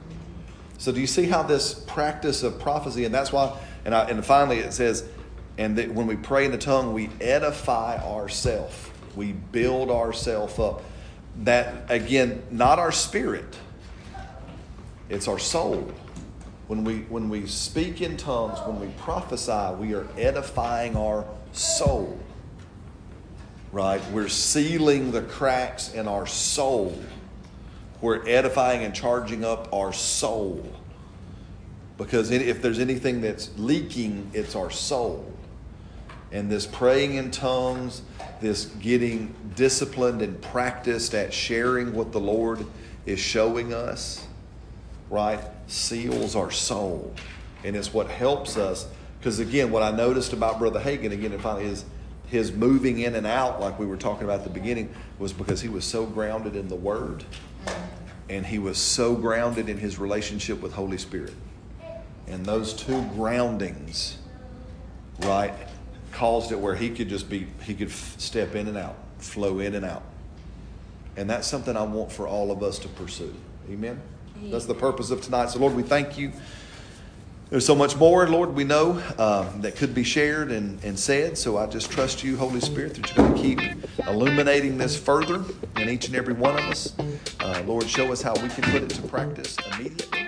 So 0.77 0.93
do 0.93 1.01
you 1.01 1.07
see 1.07 1.25
how 1.25 1.43
this 1.43 1.75
practice 1.75 2.43
of 2.43 2.61
prophecy, 2.61 3.05
and 3.05 3.15
that's 3.15 3.33
why, 3.33 3.59
and, 3.85 3.95
I, 3.95 4.05
and 4.05 4.25
finally 4.25 4.59
it 4.59 4.73
says, 4.75 5.05
and 5.57 5.77
that 5.77 5.93
when 5.93 6.07
we 6.07 6.17
pray 6.17 6.45
in 6.45 6.53
the 6.53 6.59
tongue, 6.59 6.93
we 6.93 7.11
edify 7.21 7.99
ourselves. 7.99 8.77
We 9.17 9.33
build 9.33 9.91
ourselves 9.91 10.59
up. 10.59 10.83
That, 11.39 11.91
again, 11.91 12.43
not 12.51 12.79
our 12.79 12.93
spirit, 12.93 13.57
it's 15.09 15.27
our 15.27 15.39
soul. 15.39 15.91
When 16.69 16.85
we, 16.85 16.99
when 17.09 17.31
we 17.31 17.47
speak 17.47 18.03
in 18.03 18.19
tongues, 18.19 18.59
when 18.67 18.79
we 18.79 18.89
prophesy, 18.99 19.75
we 19.81 19.95
are 19.95 20.07
edifying 20.19 20.97
our 20.97 21.25
soul. 21.53 22.19
Right? 23.73 24.03
We're 24.13 24.29
sealing 24.29 25.11
the 25.11 25.23
cracks 25.23 25.93
in 25.95 26.07
our 26.07 26.27
soul. 26.27 26.97
We're 28.03 28.27
edifying 28.29 28.85
and 28.85 28.95
charging 28.95 29.45
up 29.45 29.73
our 29.73 29.95
soul. 29.95 30.65
Because 31.97 32.31
if 32.31 32.63
there's 32.63 32.79
anything 32.79 33.23
that's 33.23 33.51
leaking, 33.57 34.31
it's 34.35 34.55
our 34.55 34.71
soul. 34.71 35.33
And 36.31 36.51
this 36.51 36.67
praying 36.67 37.15
in 37.15 37.31
tongues, 37.31 38.03
this 38.43 38.67
getting 38.67 39.35
disciplined 39.57 40.21
and 40.21 40.41
practiced 40.41 41.15
at 41.15 41.33
sharing 41.33 41.95
what 41.95 42.13
the 42.13 42.21
Lord 42.21 42.65
is 43.07 43.19
showing 43.19 43.73
us, 43.73 44.27
right, 45.09 45.41
seals 45.69 46.35
our 46.35 46.51
soul. 46.51 47.15
And 47.65 47.77
it's 47.77 47.93
what 47.93 48.09
helps 48.09 48.57
us. 48.57 48.87
Because 49.19 49.39
again, 49.39 49.71
what 49.71 49.83
I 49.83 49.91
noticed 49.91 50.33
about 50.33 50.59
Brother 50.59 50.81
Hagin, 50.81 51.13
again, 51.13 51.33
and 51.33 51.41
finally, 51.41 51.67
is 51.67 51.85
his 52.27 52.53
moving 52.53 53.01
in 53.01 53.15
and 53.15 53.27
out, 53.27 53.61
like 53.61 53.79
we 53.79 53.87
were 53.87 53.97
talking 53.97 54.25
about 54.25 54.41
at 54.41 54.45
the 54.45 54.51
beginning, 54.51 54.95
was 55.19 55.33
because 55.33 55.61
he 55.61 55.69
was 55.69 55.85
so 55.85 56.07
grounded 56.07 56.57
in 56.57 56.69
the 56.69 56.77
Word 56.77 57.25
and 58.29 58.45
he 58.45 58.59
was 58.59 58.79
so 58.79 59.15
grounded 59.15 59.69
in 59.69 59.79
his 59.79 59.99
relationship 59.99 60.61
with 60.61 60.73
Holy 60.73 60.99
Spirit. 60.99 61.33
And 62.27 62.45
those 62.45 62.75
two 62.75 63.03
groundings, 63.15 64.19
right, 65.21 65.55
caused 66.13 66.53
it 66.53 66.59
where 66.59 66.75
he 66.75 66.91
could 66.91 67.09
just 67.09 67.31
be, 67.31 67.47
he 67.63 67.75
could 67.75 67.89
f- 67.89 68.15
step 68.19 68.55
in 68.55 68.69
and 68.69 68.77
out, 68.77 68.97
flow 69.19 69.61
in 69.61 69.75
and 69.75 69.85
out. 69.85 70.03
And 71.17 71.29
that's 71.31 71.49
something 71.49 71.77
I 71.77 71.83
want 71.83 72.13
for 72.13 72.29
all 72.29 72.51
of 72.51 72.63
us 72.63 72.79
to 72.81 72.89
pursue. 72.89 73.35
Amen? 73.71 74.01
That's 74.45 74.67
the 74.67 74.75
purpose 74.75 75.11
of 75.11 75.21
tonight. 75.21 75.51
So, 75.51 75.59
Lord, 75.59 75.75
we 75.75 75.83
thank 75.83 76.19
you. 76.19 76.33
There's 77.51 77.65
so 77.65 77.75
much 77.75 77.97
more, 77.97 78.29
Lord, 78.29 78.55
we 78.55 78.65
know 78.65 79.03
um, 79.17 79.63
that 79.63 79.77
could 79.77 79.95
be 79.95 80.05
shared 80.05 80.53
and, 80.53 80.83
and 80.85 80.99
said. 80.99 81.39
So 81.39 81.57
I 81.57 81.67
just 81.67 81.91
trust 81.91 82.23
you, 82.23 82.37
Holy 82.37 82.61
Spirit, 82.61 82.95
that 82.97 83.17
you're 83.17 83.27
going 83.27 83.35
to 83.35 83.43
keep 83.43 84.07
illuminating 84.07 84.77
this 84.77 84.99
further 84.99 85.43
in 85.77 85.89
each 85.89 86.09
and 86.09 86.15
every 86.15 86.35
one 86.35 86.59
of 86.59 86.65
us. 86.65 86.93
Uh, 87.41 87.63
Lord, 87.67 87.89
show 87.89 88.13
us 88.13 88.21
how 88.21 88.35
we 88.35 88.51
can 88.51 88.65
put 88.65 88.83
it 88.83 88.91
to 88.91 89.03
practice 89.03 89.57
immediately. 89.73 90.28